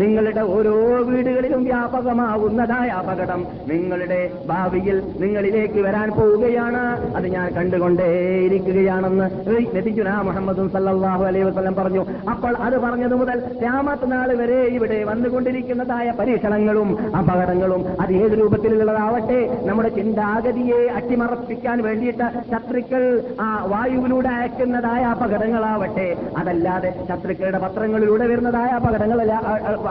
നിങ്ങളുടെ 0.00 0.42
ഓരോ 0.54 0.74
വീടുകളിലും 1.08 1.60
വ്യാപകമാകുന്നതായ 1.64 2.88
അപകടം 3.00 3.40
നിങ്ങളുടെ 3.70 4.20
ഭാവിയിൽ 4.46 4.96
നിങ്ങളിലേക്ക് 5.20 5.80
വരാൻ 5.86 6.08
പോവുകയാണ്. 6.10 6.82
അത് 7.16 7.26
ഞാൻ 7.26 7.48
കണ്ടുകൊണ്ടേയിരിക്കുകയാണെന്ന് 7.56 9.28
നബിജുന 9.76 10.10
മുഹമ്മദും 10.28 10.68
സല്ലാഹു 10.74 11.22
അലൈഹി 11.30 11.44
വസ്ലം 11.44 11.74
പറഞ്ഞു. 11.74 12.02
അപ്പോൾ 12.30 12.56
അത് 12.66 12.76
പറഞ്ഞത് 12.86 13.14
മുതൽ 13.22 13.38
രാമത്ത് 13.64 14.08
നാൾ 14.12 14.28
വരെ 14.42 14.60
ഇവിടെ 14.78 14.98
വന്നുകൊണ്ടിരിക്കുന്നതായ 15.10 16.08
പരീക്ഷണങ്ങളും 16.20 16.90
അപകടങ്ങളും 17.20 17.84
അത് 18.00 18.12
ഏത് 18.22 18.34
രൂപത്തിലുള്ളതാവട്ടെ? 18.40 19.40
നമ്മുടെ 19.68 19.92
ചിന്താഗതിയെ 20.00 20.82
അട്ടിമറപ്പിക്കാൻ 20.98 21.78
വേണ്ടിയിട്ട് 21.88 22.28
ശത്രുക്കൾ 22.50 23.02
ആ 23.40 23.48
വായുവിലൂടെ 23.72 24.28
അയക്കുന്നതായ 24.72 25.02
അപകടങ്ങളാവട്ടെ. 25.14 26.06
അതല്ലാതെ 26.38 26.90
ശത്രുക്കളുടെ 27.08 27.58
പത്രങ്ങളിലൂടെ 27.64 28.24
വരുന്നതായ 28.30 28.70
അപകടങ്ങളല്ല 28.78 29.34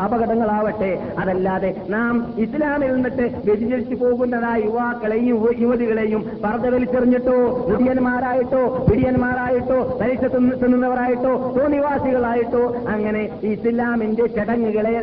അപകടങ്ങളാവട്ടെ. 0.05 0.91
അതല്ലാതെ 1.19 1.69
നാം 1.89 2.13
ഇസ്ലാമിൽ 2.37 2.89
നിന്നിട്ട് 2.95 3.25
വ്യതിചരിച്ചു 3.45 3.95
പോകുന്നതായ 4.01 4.59
യുവാക്കളെയും 4.65 5.37
യുവതികളെയും 5.63 6.21
പർദ്ദ 6.43 6.65
വലിച്ചെറിഞ്ഞിട്ടോ 6.75 7.37
മുടിയന്മാരായിട്ടോ 7.69 8.63
പിടിയന്മാരായിട്ടോ 8.89 9.79
പരീക്ഷ 10.01 10.25
തിന്ന് 10.35 10.55
തിന്നുന്നവരായിട്ടോ 10.63 11.33
തോന്നിവാസികളായിട്ടോ 11.57 12.63
അങ്ങനെ 12.93 13.23
ഇസ്ലാമിന്റെ 13.51 14.25
ചടങ്ങുകളെ 14.37 14.93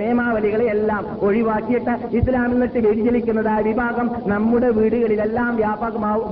നിയമാവലികളെ 0.00 0.66
എല്ലാം 0.76 1.04
ഒഴിവാക്കിയിട്ട് 1.26 1.94
ഇസ്ലാമിൽ 2.18 2.52
നിന്നിട്ട് 2.54 2.78
വ്യതിചലിക്കുന്നതായ 2.86 3.60
വിഭാഗം 3.68 4.06
നമ്മുടെ 4.26 4.70
വീടുകളിലെല്ലാം 4.78 5.52
വ്യാപകമാവു 5.56 6.22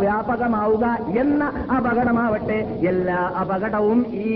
വ്യാപകമാവുക 0.00 0.84
എന്ന 1.20 1.42
അപകടമാവട്ടെ 2.04 2.56
എല്ലാ 2.88 3.18
അപകടവും 3.40 4.00
ഈ 4.22 4.32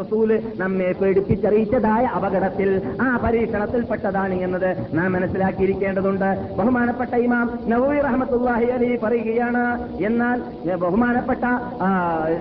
റസൂൽ 0.00 0.30
നമ്മെ 0.60 0.90
പേടിപ്പിച്ചറിയിച്ചതായ 1.00 2.04
അപകടത്തിൽ 2.18 2.68
ആ 3.04 3.08
പരീക്ഷണത്തിൽപ്പെട്ടതാണ് 3.24 4.36
എന്നത് 4.44 4.68
നാം 4.98 5.08
മനസ്സിലാക്കിയിരിക്കേണ്ടതുണ്ട്. 5.12 6.28
ബഹുമാനപ്പെട്ട 6.58 7.14
ഇമാം 7.24 7.46
നവൂർ 7.72 7.96
റഹ്മത്തുള്ളാഹി 8.06 8.68
അലി 8.76 8.88
പറയുകയാണ് 9.02 9.64
എന്നാൽ 10.08 10.38
ബഹുമാനപ്പെട്ട 10.84 11.44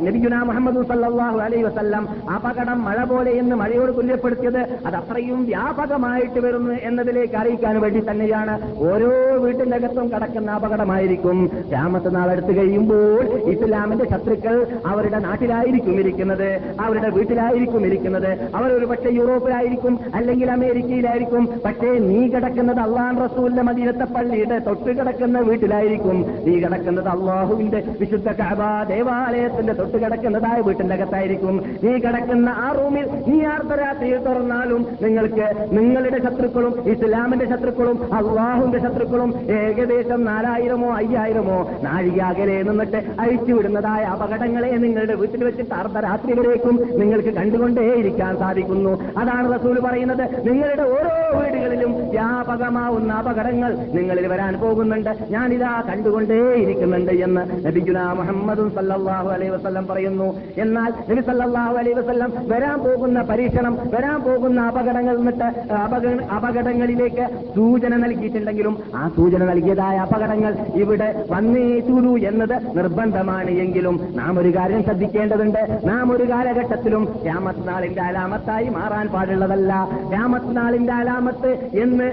നബിഗുന 0.07 0.37
മുഹമ്മദ് 0.49 0.85
സല്ലാഹു 0.91 1.39
അലൈ 1.47 1.59
വസ്ല്ലാം 1.67 2.07
അപകടം 2.35 2.79
മഴ 2.87 3.03
പോലെ 3.11 3.33
എന്ന് 3.41 3.57
മഴയോട് 3.63 3.91
തുല്യപ്പെടുത്തിയത് 3.97 4.61
അത് 4.87 4.97
അത്രയും 5.01 5.41
വ്യാപകമായിട്ട് 5.51 6.39
വരുന്നു 6.47 6.75
എന്നതിലേക്ക് 6.89 7.37
അറിയിക്കാൻ 7.41 7.75
വേണ്ടി 7.81 8.03
തന്നെയാണ്. 8.11 8.55
ഓരോ 8.89 9.11
വീട്ടിന്റെ 9.43 9.77
അകത്തും 9.81 10.07
കടക്കുന്ന 10.15 10.57
അപകടമായിരിക്കും. 10.61 11.37
രാമത്ത് 11.73 12.09
നാളെടുത്ത് 12.15 12.55
കഴിയുമ്പോൾ 12.57 13.21
ഇസ്ലാമിന്റെ 13.53 14.05
ശത്രുക്കൾ 14.11 14.55
അവരുടെ 14.85 15.19
നാട്ടിലായിരിക്കും 15.19 15.95
ഇരിക്കുന്നത് 15.99 16.47
അവരുടെ 16.79 17.09
വീട്ടിലായിരിക്കും 17.09 17.85
ഇരിക്കുന്നത്. 17.85 18.31
അവർ 18.55 18.69
ഒരു 18.77 18.85
പക്ഷേ 18.85 19.09
യൂറോപ്പിലായിരിക്കും 19.09 19.99
അല്ലെങ്കിൽ 20.15 20.51
അമേരിക്കയിലായിരിക്കും. 20.51 21.49
പക്ഷേ 21.65 21.91
നീ 22.07 22.27
കിടക്കുന്നത് 22.27 22.79
അള്ളാൻ 22.79 23.13
റസൂലിന്റെ 23.25 23.61
മദീനത്തെ 23.61 24.07
പള്ളിയുടെ 24.15 24.59
തൊട്ട് 24.59 24.91
കിടക്കുന്ന 24.99 25.39
വീട്ടിലായിരിക്കും. 25.39 26.17
നീ 26.47 26.53
കിടക്കുന്നത് 26.59 27.07
അള്ളാഹുവിന്റെ 27.07 27.83
വിശുദ്ധ 27.99 28.29
കഅബ 28.41 28.61
ദേവാലയത്തിന്റെ 28.87 29.73
തൊട്ട് 29.73 29.97
കിടക്കുന്നതായ 30.03 30.61
വീട്ടിന്റെ 30.61 30.95
അകത്തായിരിക്കും. 30.95 31.55
നീ 31.83 31.93
കിടക്കുന്ന 32.05 32.49
ആ 32.65 32.67
റൂമിൽ 32.79 33.05
നീ 33.27 33.37
അർദ്ധരാത്രിയിൽ 33.55 34.19
തുറന്നാലും 34.27 34.81
നിങ്ങൾക്ക് 35.01 35.45
നിങ്ങളുടെ 35.77 36.19
ശത്രുക്കളും 36.25 36.73
ഇസ്ലാമിന്റെ 36.91 37.45
ശത്രുക്കളും 37.45 37.97
അള്ളാഹുവിന്റെ 38.13 38.79
ശത്രുക്കളും 38.79 39.29
ഏകദേശം 39.59 40.19
നാലായിരമോ 40.25 40.89
അയ്യായിരമോ 40.95 41.59
നാഴികാകലെ 41.83 42.57
നിന്നിട്ട് 42.63 42.99
അഴിച്ചുവിടുന്നതായ 43.19 44.03
അപകടങ്ങൾ 44.03 44.50
അപകടങ്ങളെ 44.51 44.77
നിങ്ങളുടെ 44.77 45.15
വീട്ടിൽ 45.15 45.43
വെച്ചിട്ട് 45.43 45.73
അർദ്ധരാത്രികളിലേക്കും 45.73 46.99
നിങ്ങൾക്ക് 46.99 47.33
കണ്ടുകൊണ്ടേയിരിക്കാൻ 47.33 48.37
സാധിക്കുന്നു. 48.37 49.03
അതാണ് 49.17 49.59
റസൂൽ 49.59 49.79
പറയുന്നത്. 49.79 50.49
നിങ്ങളുടെ 50.49 50.81
ഓരോ 50.81 51.39
വീടുകളിലും 51.39 52.09
വ്യാപകമാവുന്ന 52.09 53.13
അപകടങ്ങൾ 53.13 53.75
നിങ്ങളിൽ 53.75 54.27
വരാൻ 54.27 54.59
പോകുന്നുണ്ട്. 54.59 55.09
ഞാനിതാ 55.29 55.81
കണ്ടുകൊണ്ടേയിരിക്കുന്നുണ്ട് 55.81 57.11
എന്ന് 57.11 57.65
നബിഗുല 57.65 57.99
മുഹമ്മദും 57.99 58.71
സല്ലാഹു 58.71 59.29
അലൈഹി 59.29 59.51
വസ്ലം 59.51 59.87
പറയുന്നു. 59.87 60.41
എന്നാൽ 60.57 60.93
നബി 61.11 61.21
സല്ലാഹു 61.21 61.77
അലൈഹി 61.77 61.99
വസ്ലം 61.99 62.33
വരാൻ 62.47 62.79
പോകുന്ന 62.79 63.21
പരീക്ഷണം 63.21 63.77
വരാൻ 63.93 64.21
പോകുന്ന 64.21 64.61
അപകടങ്ങൾ 64.61 65.17
എന്നിട്ട് 65.17 65.73
അപകട- 65.73 66.23
അപകടങ്ങളിലേക്ക് 66.23 67.27
സൂചന 67.55 67.95
നൽകിയിട്ടുണ്ടെങ്കിലും 67.95 68.77
ആ 68.95 69.11
സൂചന 69.15 69.45
നൽകിയതായ 69.45 69.97
അപകടങ്ങൾ 69.97 70.57
ഇവിടെ 70.75 71.25
വന്നേ 71.31 71.79
തീരൂ 71.79 72.17
എന്നത് 72.17 72.77
നിർബന്ധമാണ് 72.77 73.51
എങ്കിലും 73.51 73.99
നാം 74.15 74.30
ഒരു 74.39 74.55
കാര്യം 74.55 74.83
ശ്രദ്ധിക്കേണ്ടതുണ്ട്. 74.83 75.81
നാം 75.85 76.11
ഒരു 76.15 76.23
കാലഘട്ടത്തിലും 76.29 77.03
രാമത്ത് 77.27 77.67
നാളിന്റെ 77.67 78.01
അലാമത്തായി 78.01 78.69
മാറാൻ 78.69 79.07
പാടുള്ളതല്ല. 79.07 79.73
രാമത്ത് 80.13 80.57
നാളിന്റെ 80.57 80.93
അലാമത്ത് 80.93 81.51
എന്ന് 81.83 82.07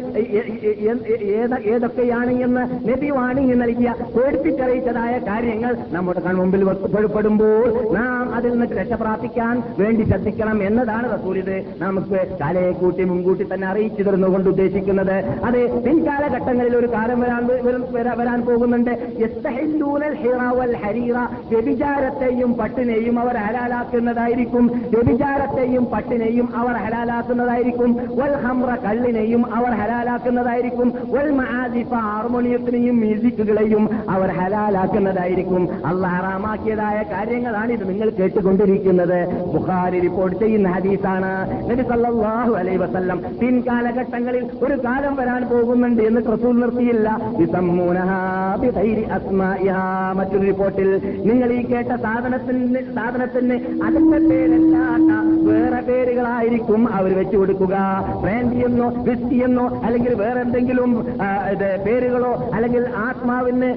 ഏതൊക്കെയാണ് 1.73 2.31
എന്ന് 2.31 2.63
നബി 2.89 3.11
വാണിംഗ് 3.11 3.61
നൽകിയ 3.61 3.95
പേടിപ്പിച്ചറിയിച്ചതായ 4.17 5.19
കാര്യങ്ങൾ 5.19 5.77
നമ്മുടെ 5.93 6.21
കൺമുമ്പിൽ 6.21 6.65
വെളിപ്പെടുമ്പോൾ 6.65 7.93
നാം 7.95 8.35
അതിൽ 8.35 8.51
നിന്ന് 8.51 8.67
രക്ഷ 8.81 8.93
പ്രാപിക്കാൻ 8.93 9.63
വേണ്ടി 9.79 10.05
ശ്രദ്ധിക്കണം 10.05 10.63
എന്നതാണ് 10.63 11.07
ഇത്. 11.39 11.57
നമുക്ക് 11.79 12.19
കാലയെ 12.41 12.73
കൂട്ടി 12.73 13.05
മുൻകൂട്ടി 13.05 13.45
തന്നെ 13.55 13.67
അറിയിച്ചു 13.69 14.03
തരുന്നുകൊണ്ട് 14.03 14.49
ഉദ്ദേശിക്കുന്നത്. 14.49 15.17
അത് 15.49 15.59
പിൻകാലഘട്ടങ്ങളിൽ 15.85 16.77
ഒരു 16.77 16.87
കാലം 16.87 17.21
വരാൻ 17.21 17.43
വരാൻ 18.19 18.41
പോകുന്നുണ്ട്. 18.47 18.91
ഹരീറ 20.85 21.17
വ്യഭിചാരത്തെയും 22.09 22.55
പട്ടിനെയും 22.55 23.19
അവർ 23.21 23.37
ഹലാലാക്കുന്നതായിരിക്കും. 23.37 24.67
വ്യഭിചാരത്തെയും 24.67 25.85
പട്ടിനെയും 25.85 26.49
അവർ 26.57 26.73
ഹലാലാക്കുന്നതായിരിക്കും. 26.73 27.93
വൽ 28.17 28.35
ഹംറ 28.45 28.71
കള്ളിനെയും 28.75 29.55
അവർ 29.55 29.71
ഹലാലാക്കുന്നതായിരിക്കും. 29.71 30.93
വൽ 31.09 31.31
മഹാദിഫ 31.31 31.95
ഹാർമോണിയത്തിനെയും 31.95 32.97
മ്യൂസിക്കുകളെയും 33.01 33.89
അവർ 34.09 34.29
ഹലാലാക്കുന്നതായിരിക്കും. 34.29 35.69
അള്ളാഹ് 35.87 36.17
ഹറാമാക്കിയതായ 36.17 37.05
കാര്യങ്ങളാണ് 37.13 37.73
ഇത് 37.73 37.89
നിങ്ങൾ 37.89 38.11
കേട്ടുകൊണ്ടിരിക്കുന്നത്. 38.11 39.19
ബുഖാരി 39.55 40.01
റിപ്പോർട്ട് 40.01 40.39
ചെയ്യുന്ന 40.39 40.69
ഹദീസാണ്. 40.69 41.31
നബി 41.71 41.83
അലൈഹി 42.57 42.77
വസല്ലം 42.77 43.23
പിൻകാലഘട്ടങ്ങളിൽ 43.41 44.45
ഒരു 44.63 44.75
കാലം 44.85 45.17
വരാൻ 45.17 45.43
പോകുന്നുണ്ട് 45.49 46.03
എന്ന് 46.03 46.21
റസൂൽ 46.33 46.61
നിർത്തിയില്ല. 46.61 47.09
മറ്റൊരു 50.17 50.45
റിപ്പോർട്ടിൽ 50.45 50.91
നിങ്ങൾ 51.25 51.49
ഈ 51.53 51.63
കേട്ട 51.67 51.93
സാധനത്തിന് 52.03 52.81
സാധനത്തിന് 52.97 53.57
അതിന്റെ 53.87 54.19
പേരല്ലാത്ത 54.29 55.11
വേറെ 55.49 55.81
പേരുകളായിരിക്കും 55.89 56.83
അവർ 56.99 57.11
വെച്ചു 57.19 57.37
കൊടുക്കുക. 57.37 57.77
ബ്രാൻഡി 58.23 58.59
എന്നോ 59.47 59.67
അല്ലെങ്കിൽ 59.87 60.15
വേറെ 60.23 60.41
എന്തെങ്കിലും 60.41 60.91
പേരുകളോ 61.87 62.33
അല്ലെങ്കിൽ 62.55 62.83
ആത്മാവിന് 63.07 63.71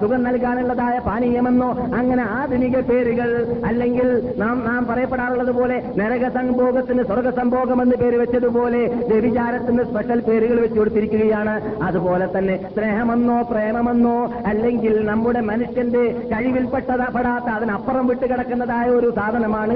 സുഖം 0.00 0.22
നൽകാനുള്ളതായ 0.24 0.96
പാനീയമെന്നോ 1.08 1.70
അങ്ങനെ 1.98 2.24
ആധുനിക 2.38 2.80
പേരുകൾ 2.90 3.30
അല്ലെങ്കിൽ 3.66 4.08
നാം 4.38 4.56
നാം 4.68 4.82
പറയപ്പെടാറുള്ളത് 4.90 5.52
പോലെ 5.58 5.76
നരക 5.96 6.28
സംഭോഗത്തിന് 6.38 7.02
സ്വർഗ 7.10 7.28
സംഭോഗം 7.40 7.82
എന്ന് 7.82 7.96
പേര് 8.02 8.16
വെച്ചതുപോലെ 8.16 8.82
വ്യഭിചാരത്തിന് 9.10 9.84
സ്പെഷ്യൽ 9.90 10.20
പേരുകൾ 10.28 10.56
വെച്ചു 10.60 10.78
കൊടുത്തിരിക്കുകയാണ്. 10.78 11.54
അതുപോലെ 11.82 12.28
തന്നെ 12.38 12.56
സ്നേഹമെന്നോ 12.74 13.38
പ്രേമമെന്നോ 13.50 14.16
അല്ലെങ്കിൽ 14.46 14.94
നമ്മുടെ 15.10 15.40
മനുഷ്യന്റെ 15.50 16.04
കഴിവിൽപ്പെട്ടതാ 16.32 17.08
പെടാത്ത 17.16 17.48
അതിനപ്പുറം 17.64 18.06
വിട്ട് 18.06 18.26
കിടക്കുന്നതായ 18.30 18.86
ഒരു 18.96 19.08
സാധനമാണ് 19.16 19.74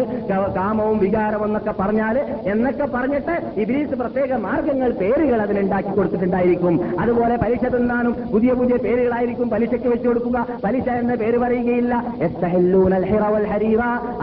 കാമവും 0.57 0.96
വികാരവും 1.03 1.44
എന്നൊക്കെ 1.48 1.72
പറഞ്ഞാൽ 1.81 2.16
എന്നൊക്കെ 2.53 2.87
പറഞ്ഞിട്ട് 2.94 3.35
ഇബ്ലീസ് 3.62 3.94
പ്രത്യേക 4.01 4.33
മാർഗങ്ങൾ 4.46 4.90
പേരുകൾ 5.01 5.38
അതിനുണ്ടാക്കി 5.44 5.92
കൊടുത്തിട്ടുണ്ടായിരിക്കും. 5.96 6.74
അതുപോലെ 7.03 7.37
പലിശ 7.42 7.64
തിന്നാനും 7.74 8.12
പുതിയ 8.33 8.53
പുതിയ 8.59 8.77
പേരുകളായിരിക്കും 8.85 9.48
പലിശയ്ക്ക് 9.55 9.88
വെച്ചു 9.92 10.09
കൊടുക്കുക. 10.09 10.38
പലിശ 10.64 10.88
എന്ന 11.03 11.14
പേര് 11.22 11.38
പറയുകയില്ല. 11.44 11.94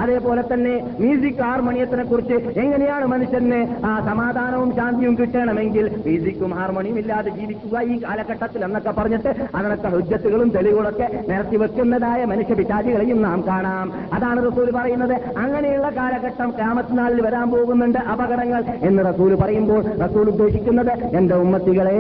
അതേപോലെ 0.04 0.44
തന്നെ 0.54 0.74
മ്യൂസിക് 1.00 1.42
ഹാർമോണിയത്തിനെ 1.46 2.06
കുറിച്ച് 2.12 2.38
എങ്ങനെയാണ് 2.64 3.06
മനുഷ്യന് 3.14 3.60
സമാധാനവും 4.10 4.70
ശാന്തിയും 4.76 5.16
കിട്ടണമെങ്കിൽ 5.22 5.86
മ്യൂസിക്കും 6.06 6.54
ഹാർമോണിയും 6.60 7.00
ഇല്ലാതെ 7.04 7.30
ജീവിക്കുക 7.40 7.82
ഈ 7.94 7.98
കാലഘട്ടത്തിൽ 8.04 8.62
എന്നൊക്കെ 8.70 8.94
പറഞ്ഞിട്ട് 9.00 9.34
അതിനൊക്കെ 9.56 9.90
ഹുജ്ജത്തുകളും 9.96 10.50
തെളിവുകളൊക്കെ 10.58 11.10
നിരത്തി 11.30 11.58
വെക്കുന്നതായ 11.64 12.22
മനുഷ്യ 12.34 12.56
പിശാചികളെയും 12.62 13.22
നാം 13.28 13.40
കാണാം. 13.56 13.88
അതാണ് 14.14 14.40
റസൂൽ 14.48 14.70
പറയുന്നത്. 14.76 15.16
അങ്ങനെയുള്ള 15.38 15.90
കാലഘട്ടം 15.98 16.50
ക്യാമത്തിനാളിൽ 16.58 17.22
വരാൻ 17.22 17.48
പോകുന്നുണ്ട് 17.52 18.00
അപകടങ്ങൾ 18.14 18.62
എന്ന് 18.88 19.02
റസൂൽ 19.14 19.34
പറയുമ്പോൾ 19.36 19.82
റസൂൽ 20.04 20.26
ഉദ്ദേശിക്കുന്നത് 20.30 20.92
എന്റെ 21.18 21.36
ഉമ്മത്തികളെ 21.36 21.96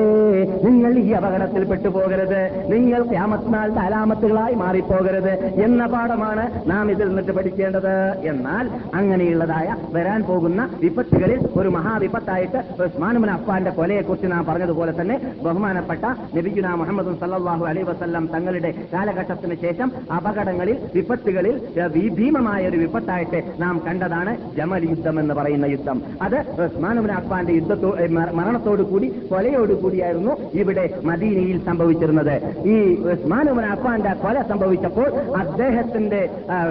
നിങ്ങൾ 0.63 0.91
ഈ 1.04 1.12
അപകടത്തിൽ 1.20 1.63
പെട്ടുപോകരുത്. 1.63 2.41
നിങ്ങൾ 2.74 3.02
ക്യാമത്തിനാളിന്റെ 3.12 3.82
അലാമത്തുകളായി 3.82 4.56
മാറിപ്പോകരുത്. 4.63 5.34
എന്ന 5.65 5.86
പാഠമാണ് 5.86 6.46
നാം 6.72 6.91
ഇതിൽ 6.91 7.08
നിന്നിട്ട് 7.08 7.32
പഠിക്കേണ്ടത്. 7.32 7.94
എന്നാൽ 8.32 8.65
അങ്ങനെയുള്ളതായ 8.96 9.70
വരാൻ 9.94 10.22
പോകുന്ന 10.30 10.62
വിപത്തുകളിൽ 10.84 11.39
ഒരു 11.60 11.70
മഹാവിപത്തായിട്ട് 11.78 12.60
ഉസ്മാനുമൻ 12.84 13.32
അപ്പാന്റെ 13.32 13.72
കൊലയെക്കുറിച്ച് 13.72 14.30
നാം 14.32 14.44
പറഞ്ഞതുപോലെ 14.46 14.94
തന്നെ 15.02 15.18
ബഹുമാനപ്പെട്ട 15.44 16.06
നബിഗുന 16.38 16.68
മുഹമ്മദ് 16.82 17.12
സല്ലാഹു 17.24 17.65
അലൈ 17.65 17.84
വസല്ലം 17.91 18.24
തങ്ങളുടെ 18.34 18.72
കാലഘട്ടത്തിന് 18.94 19.56
ശേഷം 19.62 19.91
അപകടങ്ങളിൽ 20.18 20.78
വിപത്തുകളിൽ 20.96 21.44
ഏഹ്, 21.47 21.60
ഭീ- 21.89 22.13
ഭീമമായ 22.15 22.67
ഒരു 22.67 22.77
വിപത്തായിട്ട് 22.77 23.41
നാം 23.60 23.81
കണ്ടതാണ് 23.88 24.31
ജമൽ 24.55 24.89
യുദ്ധം 24.89 25.19
എന്ന് 25.19 25.34
പറയുന്ന 25.34 25.65
യുദ്ധം. 25.65 25.97
അത് 26.21 26.38
ഉസ്മാനുബിൻ 26.63 27.12
അഫ്ബാന്റെ 27.12 27.53
യുദ്ധത്തോ 27.53 27.89
മരണത്തോടുകൂടി 28.34 28.51
കൊലയോടുകൂടിയായിരുന്നു 28.51 28.84
കൂടി 28.91 29.29
കൊലയോടു 29.29 29.73
കൂടിയായിരുന്നു 29.75 30.31
ഇവിടെ 30.53 30.84
മദീനയിൽ 31.03 31.63
സംഭവിച്ചിരുന്നത്. 31.65 32.36
ഈ 32.65 32.75
ഉസ്മാനുബിൻ 33.13 33.65
അഫ്ബാന്റെ 33.65 34.13
കൊല 34.15 34.41
സംഭവിച്ചപ്പോൾ 34.43 35.08
അദ്ദേഹത്തിന്റെ 35.38 36.21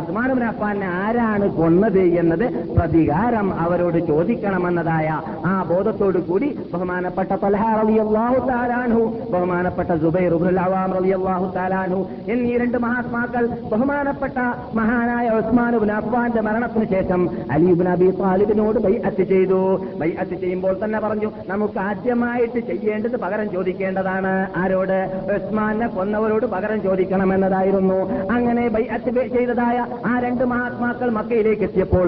ഉസ്മാനുബിൻ 0.01 0.45
അഫ്ബാനെ 0.45 0.87
ആരാണ് 0.99 1.49
കൊന്നത് 1.53 2.03
എന്നത് 2.17 2.47
പ്രതികാരം 2.77 3.55
അവരോട് 3.59 3.99
ചോദിക്കണമെന്നതായ 4.07 5.09
ആ 5.45 5.63
ബോധത്തോടു 5.69 6.19
കൂടി 6.21 6.49
ബഹുമാനപ്പെട്ട 6.73 7.33
പലഹാറിയാഹുത്താലാണു 7.43 9.01
ബഹുമാനപ്പെട്ട 9.33 9.91
സുബൈർ 9.97 10.33
ഇബ്നുൽ 10.35 10.61
അവാം 10.61 10.93
റളിയല്ലാഹു 10.93 12.01
എന്നീ 12.29 12.57
രണ്ട് 12.57 12.79
മഹാത്മാക്കൾ 12.79 13.45
ബഹുമാനപ്പെട്ട 13.73 14.37
മഹാനായ 14.79 15.27
ഉസ്മാൻ 15.39 15.75
ഇബ്നു 15.79 15.95
അഫ്ഫാന്റെ 15.95 16.41
മരണത്തിന് 16.41 16.87
ശേഷം 16.95 17.21
അലി 17.51 17.69
ഇബ്നു 17.75 17.91
അബി 17.91 18.09
താലിബിനോട് 18.21 18.79
ബൈഅത്ത് 18.87 19.25
ചെയ്തു. 19.33 19.61
ബൈഅത്ത് 20.01 20.35
ചെയ്യുമ്പോൾ 20.43 20.75
തന്നെ 20.85 20.99
പറഞ്ഞു 21.05 21.31
നമുക്ക് 21.53 21.79
ആദ്യമായിട്ട് 21.79 22.61
ചെയ്യേണ്ടത് 22.71 23.17
പകരം 23.25 23.49
ചോദിക്കേണ്ടതാണ്. 23.53 24.33
ആരോട്? 24.63 24.99
ഉസ്മാനെ 25.37 25.87
കൊന്നവരോട് 25.97 26.47
പകരം 26.55 26.83
ചോദിക്കണമെന്നതായിരുന്നു. 26.83 27.99
അങ്ങനെ 28.37 28.69
ബൈഅത്ത് 28.69 29.11
ചെയ്തതായ 29.37 29.79
ആ 30.11 30.15
രണ്ട് 30.27 30.45
മഹാത്മാക്കൾ 30.53 31.11
മക്കയിലേക്ക് 31.19 31.65
എത്തിയപ്പോൾ 31.69 32.07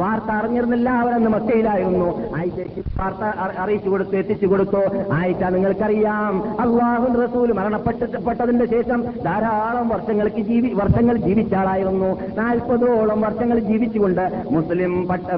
വാർത്ത 0.00 0.30
അറിഞ്ഞിരുന്നില്ല 0.38 0.88
അവരെന്ന് 1.02 1.30
മക്കയിലായിരുന്നു. 1.36 2.08
ആയിഷയ്ക്ക് 2.38 2.82
വാർത്ത 3.00 3.24
അറിയിച്ചു 3.62 3.88
കൊടുത്തു 3.90 4.14
എത്തിച്ചു 4.22 4.46
കൊടുത്തു. 4.46 4.82
ആയിഷ 5.18 5.50
നിങ്ങൾക്കറിയാം 5.56 6.34
അള്ളാഹു 6.64 7.06
റസൂൽ 7.22 7.50
മരണപ്പെട്ടതിന്റെ 7.58 8.66
ശേഷം 8.74 9.00
ധാരാളം 9.26 9.88
വർഷങ്ങൾക്ക് 9.88 10.42
ജീവി 10.54 10.72
വർഷങ്ങൾ 10.80 11.16
ജീവിച്ചാളായിരുന്നു. 11.26 12.10
നാൽപ്പതോളം 12.40 13.20
വർഷങ്ങൾ 13.26 13.58
ജീവിച്ചുകൊണ്ട് 13.68 14.24
മുസ്ലിം 14.56 14.92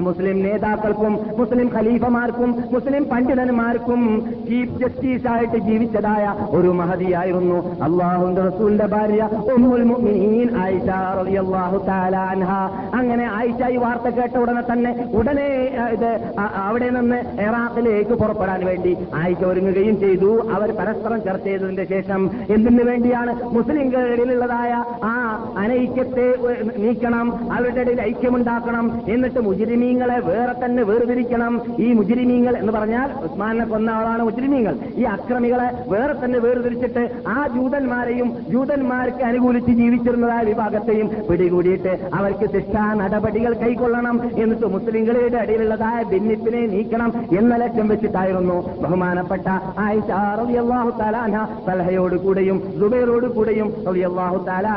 മുസ്ലിം 0.07 0.37
നേതാക്കൾക്കും 0.45 1.13
മുസ്ലിം 1.39 1.67
ഖലീഫമാർക്കും 1.75 2.49
മുസ്ലിം 2.73 3.03
പണ്ഡിതന്മാർക്കും 3.11 4.01
ചീഫ് 4.47 4.77
ജസ്റ്റിസ് 4.81 5.27
ആയിട്ട് 5.33 5.59
ജീവിച്ചതായ 5.67 6.25
ഒരു 6.57 6.71
മഹതിയായിരുന്നു 6.79 7.57
അള്ളാഹുന്റെ 7.87 8.41
റസൂലിന്റെ 8.49 8.87
ഭാര്യ 8.93 9.21
അങ്ങനെ 12.99 13.25
ആയിഷ 13.37 13.61
ഈ 13.75 13.77
വാർത്ത 13.83 14.07
കേട്ട 14.17 14.35
ഉടനെ 14.43 14.63
തന്നെ 14.71 14.91
ഉടനെ 15.19 15.47
ഇത് 15.95 16.09
അവിടെ 16.67 16.89
നിന്ന് 16.97 17.19
ഇറാഖിലേക്ക് 17.47 18.13
പുറപ്പെടാൻ 18.21 18.61
വേണ്ടി 18.69 18.91
ആയിഷ 19.21 19.41
ഒരുങ്ങുകയും 19.51 19.95
ചെയ്തു. 20.03 20.31
അവർ 20.55 20.69
പരസ്പരം 20.79 21.19
ചർച്ച 21.27 21.45
ചെയ്തതിന്റെ 21.49 21.85
ശേഷം 21.93 22.21
എന്തിനു 22.55 22.83
വേണ്ടിയാണ് 22.89 23.33
മുസ്ലിംകളിലുള്ളതായ 23.55 24.71
ആ 25.06 25.06
അനൈക്യത്തെ 25.61 26.27
നീക്കണം 26.83 27.27
അവരുടെ 27.55 27.81
ഇടയിൽ 27.83 28.01
ഐക്യമുണ്ടാക്കണം 28.09 28.85
എന്നിട്ട് 29.13 29.39
മുജിരിമീങ്ങളെ 29.47 30.17
വേറെ 30.29 30.53
തന്നെ 30.63 30.83
വേർതിരിക്കണം. 30.89 31.53
ഈ 31.85 31.87
മുജിരിമീങ്ങൾ 31.99 32.53
എന്ന് 32.61 32.73
പറഞ്ഞാൽ 32.77 33.09
ഉസ്മാനെ 33.27 33.65
കൊന്ന 33.71 33.89
ആളാണ് 33.97 34.23
മുജിരിമീങ്ങൾ. 34.29 34.75
ഈ 35.01 35.03
അക്രമികളെ 35.15 35.67
വേറെ 35.93 36.15
തന്നെ 36.23 36.39
വേർതിരിച്ചിട്ട് 36.45 37.03
ആ 37.35 37.37
ജൂതന്മാരെയും 37.55 38.29
ജൂതന്മാർക്ക് 38.53 39.23
അനുകൂലിച്ച് 39.29 39.73
ജീവിച്ചിരുന്നതായ 39.81 40.43
വിഭാഗത്തെയും 40.51 41.09
പിടികൂടിയിട്ട് 41.29 41.93
അവർക്ക് 42.19 42.47
ശിക്ഷാ 42.55 42.85
നടപടികൾ 43.01 43.53
കൈക്കൊള്ളണം. 43.63 44.15
എന്നിട്ട് 44.43 44.67
മുസ്ലിങ്ങളുടെ 44.75 45.39
ഇടയിലുള്ളതായ 45.45 45.97
ഭിന്നിപ്പിനെ 46.11 46.61
നീക്കണം 46.75 47.09
എന്ന 47.39 47.53
ലക്ഷ്യം 47.63 47.87
വെച്ചിട്ടായിരുന്നു 47.93 48.57
ബഹുമാനപ്പെട്ട 48.83 49.47
ആയിഷ 49.85 50.09
റളിയല്ലാഹു 50.41 50.91
സലഹയോട് 51.67 52.15
കൂടെയും 52.25 52.57
സുബൈറോട് 52.79 53.27
കൂടെയും 53.37 53.69
റളിയല്ലാഹു 53.87 54.37
തആല 54.47 54.67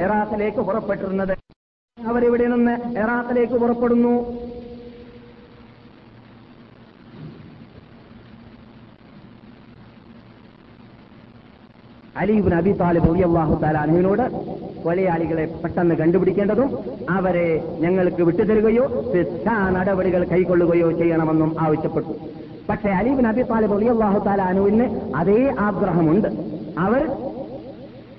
ഇറാഖിലേക്ക് 0.00 0.58
പുറപ്പെട്ടിരുന്നത്. 0.58 1.34
അവരിവിടെ 1.98 2.46
നിന്ന് 2.46 2.98
എറാത്തിലേക്ക് 2.98 3.52
പുറപ്പെടുന്നു. 3.52 4.14
അലീബിൻ 12.16 12.54
അബി 12.54 12.72
താലിബ് 12.72 13.22
അള്ളാഹു 13.22 13.54
തആല 13.60 13.78
അൻഹുവിനോട് 13.78 14.24
കൊലയാളികളെ 14.84 15.44
പെട്ടെന്ന് 15.62 15.94
കണ്ടുപിടിക്കേണ്ടതും 15.94 16.78
അവരെ 17.10 17.76
ഞങ്ങൾക്ക് 17.80 18.22
വിട്ടുതരികയോ 18.22 19.12
ശിക്ഷാ 19.12 19.70
നടപടികൾ 19.70 20.24
കൈക്കൊള്ളുകയോ 20.24 20.90
ചെയ്യണമെന്നും 20.90 21.60
ആവശ്യപ്പെട്ടു. 21.60 22.14
പക്ഷേ 22.68 22.88
അലീബിൻ 22.88 23.26
അബി 23.26 23.42
താലിബ് 23.42 23.72
അള്ളാഹു 23.72 24.18
തആല 24.18 24.42
അൻഹുവിന് 24.42 25.16
അതേ 25.16 25.54
ആഗ്രഹമുണ്ട്. 25.58 26.28
അവർ 26.78 27.29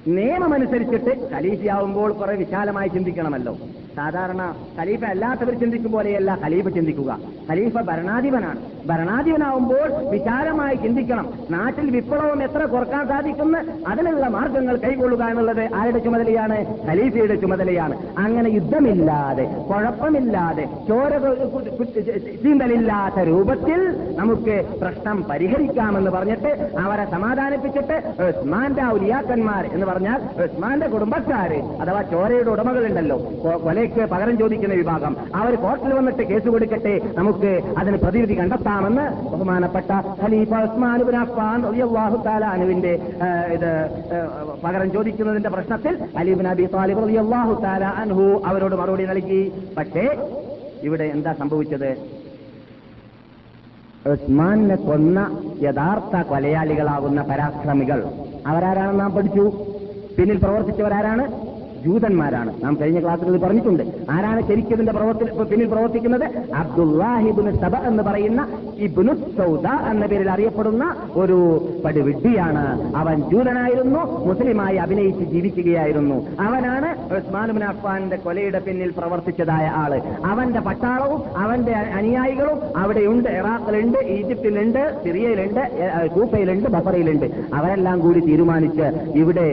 നിയമമനുസരിച്ചിട്ട് 0.08 1.36
ഖലീഫയാവുമ്പോൾ 1.36 2.14
കുറെ 2.14 2.36
വിശാലമായി 2.36 2.88
ചിന്തിക്കണമല്ലോ. 2.88 3.54
സാധാരണ 3.95 4.56
ഖലീഫ 4.80 5.06
അല്ലാത്തവർ 5.06 5.60
ചിന്തിക്കും 5.60 5.91
പോലെയല്ല 5.91 6.38
ഖലീഫ 6.45 6.67
ചിന്തിക്കുക. 6.67 7.19
ഖലീഫ 7.49 7.77
ഭരണാധിപനാണ്. 7.77 8.88
ഭരണാധിപനാവുമ്പോൾ 8.88 10.10
വിശാലമായി 10.10 10.75
ചിന്തിക്കണം. 10.75 11.34
നാട്ടിൽ 11.51 11.89
വിപ്ലവം 11.89 12.43
എത്ര 12.43 12.65
കുറയ്ക്കാൻ 12.65 13.08
സാധിക്കുന്ന 13.08 13.65
അതിനുള്ള 13.88 14.27
മാർഗങ്ങൾ 14.27 14.77
കൈകൊള്ളുക 14.77 15.23
എന്നുള്ളത് 15.23 15.69
ആരുടെ 15.75 15.99
ചുമതലയാണ്? 15.99 16.65
ഖലീഫയുടെ 16.88 17.36
ചുമതലയാണ്. 17.36 17.97
അങ്ങനെ 18.17 18.49
യുദ്ധമില്ലാതെ 18.49 19.43
കുഴപ്പമില്ലാതെ 19.43 20.69
ചോര 20.88 21.17
ചീന്തലില്ലാത്ത 22.43 23.19
രൂപത്തിൽ 23.19 23.95
നമുക്ക് 24.15 24.65
പ്രശ്നം 24.82 25.23
പരിഹരിക്കാമെന്ന് 25.23 26.12
പറഞ്ഞിട്ട് 26.12 26.71
അവരെ 26.80 27.12
സമാധാനിപ്പിച്ചിട്ട് 27.12 28.01
ഉസ്മാന്റെ 28.19 28.84
ഔലിയാക്കന്മാർ 28.84 29.65
എന്ന് 29.73 29.86
പറഞ്ഞാൽ 29.86 30.43
ഉസ്മാന്റെ 30.43 30.88
കുടുംബക്കാര് 30.88 31.82
അഥവാ 31.82 32.01
ചോരയുടെ 32.01 32.49
ഉടമകളുണ്ടല്ലോ. 32.49 33.17
കൊ- 33.17 33.62
കൊലയ്ക്ക് 33.82 34.04
പകരം 34.13 34.36
ചോദിക്കുന്ന 34.39 34.74
വിഭാഗം. 34.80 35.13
അവർ 35.39 35.54
കോർട്ടിൽ 35.62 35.91
വന്നിട്ട് 35.98 36.24
കേസ് 36.32 36.48
കൊടുക്കട്ടെ 36.54 36.94
നമുക്ക് 37.20 37.52
അതിന് 37.80 37.98
പ്രതിവിധി 38.04 38.36
കണ്ടെത്താമെന്ന് 38.39 39.06
ബഹുമാനപ്പെട്ട 39.32 39.91
ഖലീഫ 40.22 40.52
ഉസ്മാൻ 40.65 41.00
അനുവിന്റെ 42.56 42.94
ഇത് 43.56 43.72
പകരം 44.63 44.89
ചോദിക്കുന്നതിന്റെ 44.96 45.52
പ്രശ്നത്തിൽ 45.56 45.94
അലിബിൻ 46.22 46.48
അബി 46.54 46.65
താലിബ് 46.76 47.04
റളിയല്ലാഹു 47.06 47.54
തആല 47.65 47.84
അൻഹു 48.04 48.26
അവരോട് 48.50 48.76
മറുപടി 48.82 49.06
നൽകി. 49.12 49.41
പക്ഷേ 49.78 50.06
ഇവിടെ 50.89 51.08
എന്താ 51.15 51.34
സംഭവിച്ചത്? 51.41 51.91
ഉസ്മാനെ 54.13 54.78
കൊന്ന 54.88 55.20
യഥാർത്ഥ 55.67 56.22
കൊലയാളികളാകുന്ന 56.30 57.22
പരാക്രമികൾ. 57.32 58.00
അവരാരാണെന്ന് 58.52 59.04
നാം 59.04 59.12
പഠിച്ചു. 59.17 59.46
പിന്നിൽ 60.15 60.38
പ്രവർത്തിച്ചവരാരാണ്? 60.44 61.26
ജൂതന്മാരാണ് 61.86 62.52
നാം 62.63 62.78
കഴിഞ്ഞ 62.82 63.00
ക്ലാസ്സിൽ 63.04 63.28
ഇത് 63.32 63.41
പറഞ്ഞിട്ടുണ്ട്. 63.41 63.84
ആരാണ് 64.10 64.41
ശരിക്കും 64.48 64.74
ഇതിന്റെ 64.74 64.91
പ്രവർത്തി 64.91 65.26
പിന്നിൽ 65.52 65.67
പ്രവർത്തിക്കുന്നത്? 65.67 66.26
അബ്ദുല്ലാഹിബുന് 66.56 67.52
സബ 67.62 67.76
എന്ന് 67.76 68.04
പറയുന്ന 68.04 68.48
ഇബ്നു 68.78 69.13
സൗദ 69.38 69.67
എന്ന 69.91 70.06
പേരിൽ 70.06 70.30
അറിയപ്പെടുന്ന 70.32 70.96
ഒരു 71.15 71.38
പടുവിഡ്ഢിയാണ്. 71.86 72.96
അവൻ 72.96 73.17
ജൂതനായിരുന്നു 73.32 74.00
മുസ്ലിമായി 74.28 74.76
അഭിനയിച്ച് 74.76 75.24
ജീവിക്കുകയായിരുന്നു. 75.24 76.17
അവനാണ് 76.39 76.89
ഉസ്മാനുബിൻ 77.17 77.63
അഫ്ഫാന്റെ 77.63 78.15
കൊലയുടെ 78.15 78.60
പിന്നിൽ 78.60 78.91
പ്രവർത്തിച്ചതായ 78.98 79.65
ആൾ. 79.84 79.91
അവന്റെ 80.26 80.60
പട്ടാളവും 80.60 81.22
അവന്റെ 81.38 81.72
അനുയായികളും 81.72 82.60
അവിടെയുണ്ട്. 82.78 83.30
ഇറാഖിലുണ്ട് 83.30 83.98
ഈജിപ്തിലുണ്ട് 83.98 84.82
സിറിയയിലുണ്ട് 85.04 85.62
കൂപ്പയിലുണ്ട് 86.15 86.70
ബഫറയിലുണ്ട്. 86.70 87.28
അവരെല്ലാം 87.54 88.00
കൂടി 88.00 88.20
തീരുമാനിച്ച് 88.20 88.88
ഇവിടെ 89.22 89.48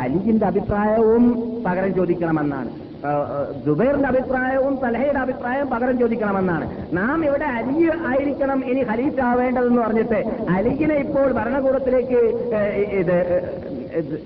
അലിജിന്റെ 0.00 0.46
അഭിപ്രായവും 0.46 1.24
പകരം 1.66 1.92
ചോദിക്കണമെന്നാണ്. 1.94 2.70
ജുബൈറിന്റെ 3.66 4.08
അഭിപ്രായവും 4.08 4.74
സലഹയുടെ 4.82 5.18
അഭിപ്രായവും 5.18 5.68
പകരം 5.70 5.96
ചോദിക്കണമെന്നാണ്. 5.98 6.64
നാം 6.92 7.18
ഇവിടെ 7.24 7.46
അലി 7.58 7.76
ആയിരിക്കണം 8.08 8.58
ഇനി 8.70 8.82
ഖലീഫ 8.90 9.20
ആവേണ്ടതെന്ന് 9.30 9.82
പറഞ്ഞിട്ട് 9.82 10.18
അലിജിനെ 10.56 10.96
ഇപ്പോൾ 11.04 11.28
ഭരണകൂടത്തിലേക്ക് 11.38 12.20
ഇത് 13.00 13.16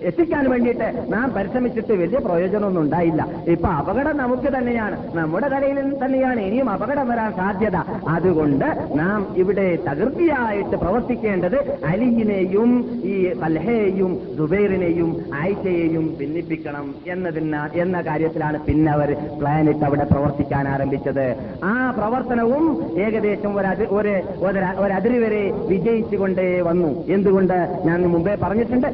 എത്തിക്കാൻ 0.03 0.50
വേണ്ടിയിട്ട് 0.50 1.12
നാം 1.12 1.31
പരിശ്രമിച്ചിട്ട് 1.31 1.92
വലിയ 1.92 2.18
പ്രയോജനമൊന്നും 2.18 2.83
ഉണ്ടായില്ല. 2.83 3.27
ഇപ്പൊ 3.48 3.68
അപകടം 3.68 4.16
നമുക്ക് 4.16 4.48
തന്നെയാണ്. 4.59 5.16
നമ്മുടെ 5.16 5.48
കടയിൽ 5.48 6.05
തന്നെയാണ് 6.05 6.40
ഇനിയും 6.40 6.70
അപകടം 6.70 7.09
വരാൻ 7.09 7.33
സാധ്യത. 7.33 7.77
അതുകൊണ്ട് 8.09 8.64
നാം 8.94 9.35
ഇവിടെ 9.37 9.79
തകൃതിയായിട്ട് 9.88 10.77
പ്രവർത്തിക്കേണ്ടത് 10.77 11.57
അലിയിനെയും 11.85 13.00
ഈ 13.05 13.33
സൽഹയെയും 13.40 14.20
ദുബൈറിനെയും 14.37 15.24
ആയിഷയെയും 15.35 16.16
ഭിന്നിപ്പിക്കണം 16.20 16.94
എന്നതിന 17.07 17.68
എന്ന 17.74 18.00
കാര്യത്തിലാണ് 18.00 18.61
പിന്നെ 18.61 18.92
അവർ 18.92 19.16
പ്ലാനിട്ട് 19.40 19.85
അവിടെ 19.85 20.05
പ്രവർത്തിക്കാൻ 20.05 20.68
ആരംഭിച്ചത്. 20.68 21.37
ആ 21.64 21.90
പ്രവർത്തനവും 21.98 22.64
ഏകദേശം 23.00 23.57
ഒരു 23.96 24.14
ഒരു 24.46 24.92
അതിരി 24.92 25.18
വരെ 25.18 25.53
വിജയിച്ചുകൊണ്ടേ 25.68 26.61
വന്നു. 26.61 26.88
എന്തുകൊണ്ട്? 27.09 27.79
ഞാൻ 27.85 28.03
മുമ്പേ 28.03 28.35
പറഞ്ഞിട്ടുണ്ട്. 28.42 28.88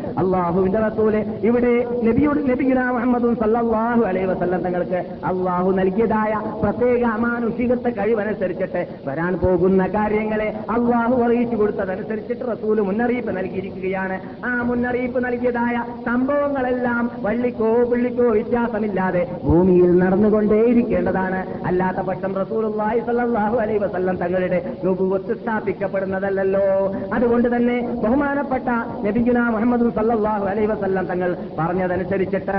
അള്ളാഹുവിന്റെ 0.61 0.81
റസൂൽ. 0.89 1.15
ഇവിടെ 1.49 1.73
നബിയുടെ 2.07 2.41
നബിഗുന 2.51 2.81
മുഹമ്മദും 2.97 3.35
സല്ലാഹു 3.43 4.03
അലൈ 4.11 4.25
വസല്ലം 4.31 4.61
തങ്ങൾക്ക് 4.63 5.01
അള്ളാഹു 5.31 5.69
നൽകിയതായ 5.79 6.33
പ്രത്യേക 6.63 7.03
അമാനുഷികത്തെ 7.17 7.91
കഴിവനുസരിച്ചിട്ട് 7.99 8.81
വരാൻ 9.07 9.33
പോകുന്ന 9.43 9.83
കാര്യങ്ങളെ 9.95 10.49
അള്ളാഹു 10.71 11.15
അറിയിച്ചു 11.27 11.57
കൊടുത്തതനുസരിച്ചിട്ട് 11.57 12.45
റസൂൽ 12.53 12.81
മുന്നറിയിപ്പ് 12.89 13.33
നൽകിയിരിക്കുകയാണ്. 13.37 14.19
ആ 14.47 14.53
മുന്നറിയിപ്പ് 14.71 15.25
നൽകിയതായ 15.25 15.77
സംഭവങ്ങളെല്ലാം 16.07 17.11
വള്ളിക്കോ 17.23 17.71
പുള്ളിക്കോ 17.93 18.29
വ്യത്യാസമില്ലാതെ 18.37 19.23
ഭൂമിയിൽ 19.45 19.91
നടന്നുകൊണ്ടേയിരിക്കേണ്ടതാണ്. 20.03 21.41
അല്ലാത്ത 21.67 22.01
പക്ഷം 22.11 22.35
റസൂലുള്ളാഹി 22.43 23.01
സല്ലാഹു 23.09 23.57
അലൈ 23.65 23.79
വസല്ലം 23.87 24.17
തങ്ങളുടെ 24.25 24.61
രൂപവത്ത് 24.85 25.33
സ്ഥാപിക്കപ്പെടുന്നതല്ലല്ലോ. 25.43 26.67
അതുകൊണ്ട് 27.15 27.49
തന്നെ 27.57 27.79
ബഹുമാനപ്പെട്ട 28.05 28.69
നബിഗുന 29.07 29.39
മുഹമ്മദ് 29.57 29.87
സല്ലല്ലാഹു 29.99 30.45
അലൈഹി 30.51 30.67
വസല്ലം 30.67 31.07
തങ്ങൾ 31.07 31.37
പറഞ്ഞതനുസരിച്ചിട്ട് 31.59 32.59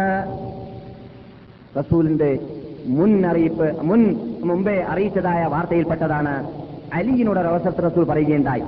റസൂലിന്റെ 1.80 2.32
മുൻ 2.86 3.12
മുന്നറിയിപ്പ് 3.12 3.68
മുൻ 3.82 4.02
മുമ്പേ 4.44 4.76
അറിയിച്ചതായ 4.92 5.42
വാർത്തയിൽപ്പെട്ടതാണ്. 5.46 6.34
അലിയിനോട് 6.94 7.40
അവസരത്ത് 7.40 7.84
റസൂൽ 7.84 8.04
പറയുകയുണ്ടായി 8.04 8.64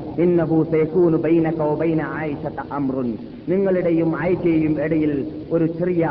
അംറുൻ. 2.71 3.09
നിങ്ങളുടെയും 3.49 4.09
ആയിഷയും 4.21 4.75
ഇടയിൽ 4.83 5.11
ഒരു 5.51 5.65
ചെറിയ 5.79 6.05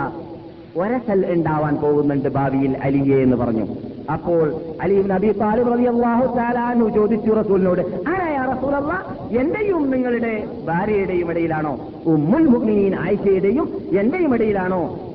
ഒരസൽ 0.76 1.20
ഉണ്ടാവാൻ 1.32 1.74
പോകുന്നുണ്ട് 1.76 2.28
ഭാവിയിൽ 2.28 2.76
അലിയെ 2.82 3.18
എന്ന് 3.22 3.36
പറഞ്ഞു. 3.36 3.66
അപ്പോൾ 4.10 4.54
അലീം 4.80 5.08
നബി 5.08 5.28
താലിബ് 5.32 5.72
റളിയല്ലാഹു 5.72 6.22
അള്ളാഹു 6.22 6.36
താലാനു 6.36 6.88
ചോദിച്ചു 6.88 7.30
റസൂലിനോട് 7.32 7.80
ആരായ 7.80 8.38
റസൂലല്ല? 8.52 8.92
എന്റെയും 9.40 9.90
നിങ്ങളുടെ 9.90 10.48
ഭാര്യയുടെയും 10.66 11.30
ഇടയിലാണോ? 11.30 11.78
ഉമ്മുൽ 12.06 12.46
മുഗ്നീൻ 12.46 12.94
ആയിഷയുടെയും 12.94 13.72
എന്റെയും 13.98 14.34
ഇടയിലാണോ? 14.34 15.11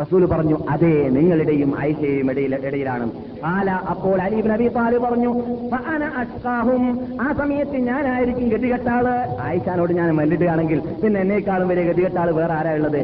റസൂൽ 0.00 0.26
പറഞ്ഞു 0.26 0.58
അതെ 0.70 1.08
നിങ്ങളുടെയും 1.08 1.80
ഐശയും 1.80 2.30
ഇടയിൽ 2.30 2.54
ഇടയിലാണ്. 2.66 3.10
ആല 3.44 3.70
അപ്പോൾ 3.70 4.22
അലീബ് 4.22 4.50
നബി 4.50 4.68
പാൽ 4.68 4.98
പറഞ്ഞു 4.98 5.34
അഷ്കാഹും. 5.38 6.04
അഷ്ഖാഹും." 6.18 7.00
ആ 7.20 7.32
സമയത്ത് 7.32 7.76
ഞാനായിരിക്കും 7.76 8.48
ഗതികെട്ടാൾ. 8.48 9.08
ആയിഷാനോട് 9.40 9.92
ഞാൻ 9.92 10.10
മല്ലിടുകയാണെങ്കിൽ 10.10 10.80
പിന്നെ 11.04 11.20
എന്നേക്കാളും 11.20 11.68
വലിയ 11.68 11.84
ഗതികെട്ടാൾ 11.84 12.30
വേറെ 12.30 12.52
ആരാ 12.52 12.74
ഉള്ളത്? 12.74 12.98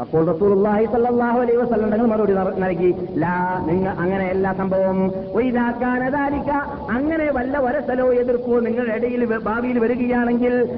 അപ്പോൾ 0.00 0.32
റസൂലുള്ളാഹി 0.32 0.84
അലൈഹി 1.40 1.56
വസല്ലം 1.56 1.90
തങ്ങൾ 1.90 2.06
മറുപടി 2.06 2.32
നൽകി 2.60 2.94
ലാ 3.18 3.64
നിങ്ങൾ 3.66 3.90
അങ്ങനെ 3.90 4.24
എല്ലാ 4.24 4.52
സംഭവം. 4.52 5.12
ഒയ്താക്കാനതാലിക്ക 5.34 6.50
അങ്ങനെ 6.90 7.32
വല്ല 7.32 7.58
ഒരസലോ 7.58 8.12
എതിർപ്പോ 8.12 8.60
നിങ്ങളുടെ 8.60 8.92
ഇടയിൽ 8.92 9.38
ഭാവിയിൽ 9.38 9.78
വരികയാണെങ്കിൽ. 9.78 10.68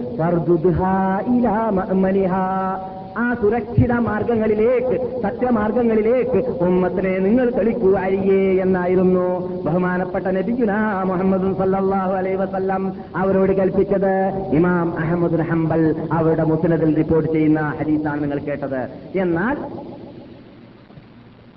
ആ 3.18 3.24
സുരക്ഷിത 3.42 3.92
മാർഗങ്ങളിലേക്ക് 4.08 4.96
സത്യമാർഗങ്ങളിലേക്ക് 5.22 6.40
ഉമ്മത്തിനെ 6.66 7.18
നിങ്ങൾ 7.18 7.50
തെളിക്കൂ 7.50 7.90
അരിയേ 8.04 8.40
എന്നായിരുന്നു 8.64 9.26
ബഹുമാനപ്പെട്ട 9.66 10.26
നബിഗുന 10.26 10.72
മുഹമ്മദ് 11.10 11.50
സല്ലാഹു 11.60 12.12
അലൈ 12.20 12.34
വസല്ലം 12.34 12.82
അവരോട് 13.16 13.52
കൽപ്പിച്ചത്. 13.52 14.14
ഇമാം 14.56 14.88
അഹമ്മദ് 14.98 15.40
ഹംബൽ 15.50 15.82
അവരുടെ 16.12 16.44
മുസ്നദിൽ 16.52 16.94
റിപ്പോർട്ട് 16.96 17.32
ചെയ്യുന്ന 17.32 17.60
ഹരീസാണ് 17.80 18.22
നിങ്ങൾ 18.22 18.38
കേട്ടത്. 18.38 18.80
എന്നാൽ 19.18 19.56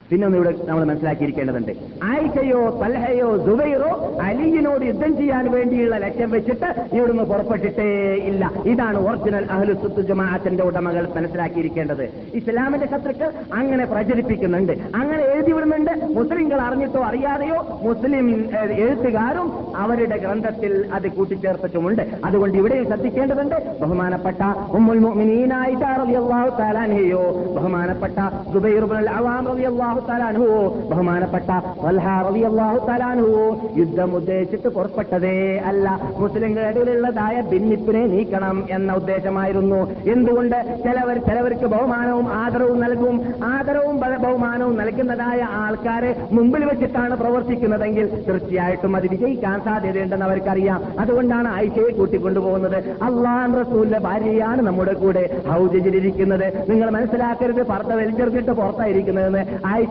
പിന്നെ 0.09 0.23
ഒന്ന് 0.27 0.37
ഇവിടെ 0.39 0.51
നമ്മൾ 0.67 0.83
മനസ്സിലാക്കിയിരിക്കേണ്ടതുണ്ട്. 0.89 1.71
ആയിഷയോ 2.09 2.59
തൽഹയോ 2.81 3.29
ദുബൈറോ 3.47 3.89
അലിയിനോട് 4.27 4.83
യുദ്ധം 4.89 5.11
ചെയ്യാൻ 5.19 5.45
വേണ്ടിയുള്ള 5.55 5.95
ലക്ഷ്യം 6.03 6.29
വെച്ചിട്ട് 6.35 6.69
ഇവിടുന്ന് 6.97 7.25
പുറപ്പെട്ടിട്ടേ 7.31 7.87
ഇല്ല. 8.29 8.51
ഇതാണ് 8.71 8.99
ഒറിജിനൽ 9.07 9.45
അഹ്ലുസുത്ത് 9.55 10.03
ജമാഅത്തിന്റെ 10.09 10.63
ഉടമകൾ 10.69 11.03
മനസ്സിലാക്കിയിരിക്കേണ്ടത്. 11.17 12.05
ഇസ്ലാമിന്റെ 12.39 12.87
ശത്രുക്കൾ 12.93 13.29
അങ്ങനെ 13.59 13.85
പ്രചരിപ്പിക്കുന്നുണ്ട്. 13.93 14.73
അങ്ങനെ 15.01 15.23
എഴുതി 15.33 15.51
വിടുന്നുണ്ട് 15.57 15.91
മുസ്ലിങ്ങൾ 16.19 16.61
അറിഞ്ഞിട്ടോ 16.67 17.01
അറിയാതെയോ 17.09 17.59
മുസ്ലിം 17.87 18.29
എഴുത്തുകാരും 18.83 19.49
അവരുടെ 19.83 20.17
ഗ്രന്ഥത്തിൽ 20.23 20.73
അത് 20.97 21.07
കൂട്ടിച്ചേർത്തിട്ടുമുണ്ട്. 21.17 22.03
അതുകൊണ്ട് 22.29 22.57
ഇവിടെ 22.61 22.79
ശ്രദ്ധിക്കേണ്ടതുണ്ട്. 22.89 23.57
ബഹുമാനപ്പെട്ട 23.83 24.41
ഉമ്മുൽ 24.79 25.01
മുഅ്മിനീൻ 25.07 25.53
റളിയല്ലാഹു 26.01 26.49
ബഹുമാനപ്പെട്ട 27.57 28.17
ഇബ്നുൽ 28.57 29.09
അവാം 29.19 29.45
അൻഹുവോ 30.01 30.87
ബഹുമാനപ്പെട്ട 30.91 31.49
തആല 31.49 33.03
അൻഹുവോ 33.03 33.71
യുദ്ധം 33.77 34.15
ഉദ്ദേശിച്ചിട്ട് 34.15 34.67
പുറപ്പെട്ടതേ 34.67 35.57
അല്ല. 35.57 35.99
മുസ്ലിങ്ങളുടെ 36.17 36.79
ഇടയിലുള്ളതായ 36.79 37.41
ഭിന്നിപ്പിനെ 37.41 38.05
നീക്കണം 38.05 38.63
എന്ന 38.69 38.93
ഉദ്ദേശമായിരുന്നു. 38.93 39.93
എന്തുകൊണ്ട്? 40.11 40.55
ചിലവർ 40.83 41.17
ചിലവർക്ക് 41.17 41.65
ബഹുമാനവും 41.65 42.33
ആദരവും 42.33 42.79
നൽകും. 42.79 43.21
ആദരവും 43.43 43.97
ബഹുമാനവും 43.99 44.77
നൽകുന്നതായ 44.77 45.41
ആൾക്കാരെ 45.41 46.15
മുമ്പിൽ 46.31 46.65
വെച്ചിട്ടാണ് 46.65 47.15
പ്രവർത്തിക്കുന്നതെങ്കിൽ 47.15 48.23
തീർച്ചയായിട്ടും 48.27 48.95
അത് 48.95 49.07
വിജയിക്കാൻ 49.07 49.59
സാധ്യതയുണ്ടെന്ന് 49.59 50.25
അവർക്കറിയാം. 50.25 50.83
അതുകൊണ്ടാണ് 50.99 51.47
ആയിഷയെ 51.47 51.89
കൂട്ടിക്കൊണ്ടുപോകുന്നത്. 51.89 52.77
അള്ളാൻ 53.01 53.53
റസൂലിന്റെ 53.61 53.99
ഭാര്യയാണ് 53.99 54.61
നമ്മുടെ 54.61 54.93
കൂടെ 54.93 55.41
ഹൗജിരിക്കുന്നത് 55.47 56.69
നിങ്ങൾ 56.69 56.89
മനസ്സിലാക്കരുത് 56.89 57.63
പർദ്ദ 57.63 57.93
വലിച്ചെറിഞ്ഞിട്ട് 57.93 58.51
പുറത്തായിരിക്കുന്നതെന്ന് 58.51 59.43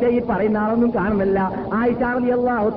ഈ 0.04 0.20
പറയുന്ന 0.30 0.58
ആളൊന്നും 0.58 0.92
കാണുന്നില്ല. 0.94 1.66
ആയിഷ 1.72 2.02
അള്ളാഹു 2.02 2.70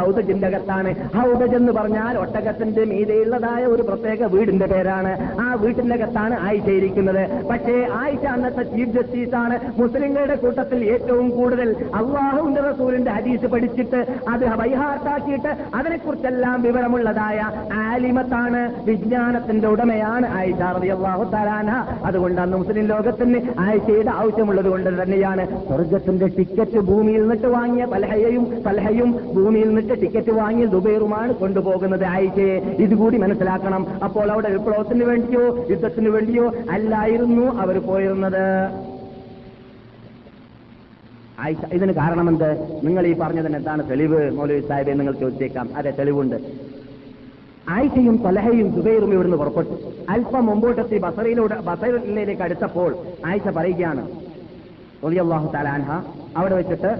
ഹൗദജിന്റെ 0.00 0.46
അകത്താണ്. 0.46 0.94
ഹൗദജ് 1.16 1.56
എന്ന് 1.56 1.72
പറഞ്ഞാൽ 1.72 2.18
ഒട്ടകത്തിന്റെ 2.18 2.84
മീതെയുള്ളതായ 2.84 3.64
ഒരു 3.64 3.82
പ്രത്യേക 3.82 4.24
വീടിന്റെ 4.24 4.66
പേരാണ്. 4.66 5.40
ആ 5.40 5.54
വീട്ടിന്റെ 5.54 5.94
അകത്താണ് 5.94 6.40
ആയിഷ 6.40 6.62
ഇരിക്കുന്നത്. 6.62 7.44
പക്ഷേ 7.46 7.88
ആയിഷ 7.92 8.26
അന്നത്തെ 8.26 8.62
ചീഫ് 8.62 8.88
ജസ്റ്റിസ് 8.88 9.34
ആണ്. 9.34 9.58
മുസ്ലിങ്ങളുടെ 9.78 10.34
കൂട്ടത്തിൽ 10.34 10.84
ഏറ്റവും 10.84 11.30
കൂടുതൽ 11.30 11.76
അള്ളാഹുവിന്റെ 11.94 12.60
റസൂലിന്റെ 12.60 13.10
ഹദീസ് 13.10 13.46
പഠിച്ചിട്ട് 13.46 14.06
അത് 14.28 14.58
വൈഹാർട്ടാക്കിയിട്ട് 14.58 15.56
അതിനെക്കുറിച്ചെല്ലാം 15.74 16.62
വിവരമുള്ളതായ 16.62 17.50
ആലിമത്താണ് 17.72 18.84
വിജ്ഞാനത്തിന്റെ 18.84 19.68
ഉടമയാണ് 19.68 20.34
ആയിഷ 20.34 20.54
അള്ളാഹു 20.54 21.24
തആലാന 21.24 21.70
അതുകൊണ്ട് 22.04 22.40
അന്ന് 22.40 22.56
മുസ്ലിം 22.56 22.84
ലോകത്തിന് 22.84 23.40
ആയിഷയുടെ 23.58 24.10
ആവശ്യമുള്ളത് 24.10 24.68
കൊണ്ട് 24.68 25.02
തന്നെയാണ് 25.02 25.66
സ്വർഗത്തിന്റെ 25.68 26.26
ഭൂമിയിൽ 26.60 27.20
നിന്നിട്ട് 27.20 27.46
വാങ്ങിയ 27.46 27.84
പലഹയും 27.84 28.62
പലഹയും 28.66 29.10
ഭൂമിയിൽ 29.34 29.68
നിന്നിട്ട് 29.68 30.02
ടിക്കറ്റ് 30.02 30.30
വാങ്ങിയ 30.30 30.66
ദുബൈറുമാണ് 30.66 31.34
കൊണ്ടുപോകുന്നത്. 31.34 32.04
ആയിഷയെ 32.04 32.56
ഇതുകൂടി 32.84 33.16
മനസ്സിലാക്കണം. 33.18 33.86
അപ്പോൾ 34.04 34.32
അവിടെ 34.32 34.48
വിപ്ലവത്തിന് 34.48 35.04
വേണ്ടിയോ 35.04 35.66
യുദ്ധത്തിന് 35.70 36.08
വേണ്ടിയോ 36.08 36.52
അല്ലായിരുന്നു 36.70 37.52
അവർ 37.62 37.78
പോയിരുന്നത്. 37.78 38.44
ഇതിന് 41.72 41.92
കാരണമെന്ത്? 41.92 42.80
നിങ്ങൾ 42.84 43.06
ഈ 43.06 43.14
പറഞ്ഞതിന് 43.18 43.56
എന്താണ് 43.56 43.90
തെളിവ്? 43.90 44.30
മൗലവി 44.30 44.60
സാഹിബെ 44.68 44.92
നിങ്ങൾ 44.92 45.14
ചോദിച്ചേക്കാം. 45.14 45.68
അതെ 45.76 45.90
തെളിവുണ്ട്. 45.90 46.36
ആയിഷയും 47.68 48.16
തലഹയും 48.16 48.74
സുബൈറും 48.74 49.12
ഇവിടുന്ന് 49.12 49.36
പുറപ്പെട്ടു. 49.36 49.74
അല്പം 50.08 50.46
മുമ്പോട്ടെത്തി 50.46 50.98
ബസറയിലൂടെ 50.98 51.54
ബസറിലേക്ക് 51.54 52.42
അടുത്തപ്പോൾ 52.42 52.96
ആയിഷ 53.26 53.48
പറയുകയാണ് 53.48 54.21
റളിയല്ലാഹു 55.04 55.46
തആല 55.54 55.68
അൻഹ 55.78 55.90
അവിടെ 56.38 56.54
വെച്ചിട്ട് 56.60 56.90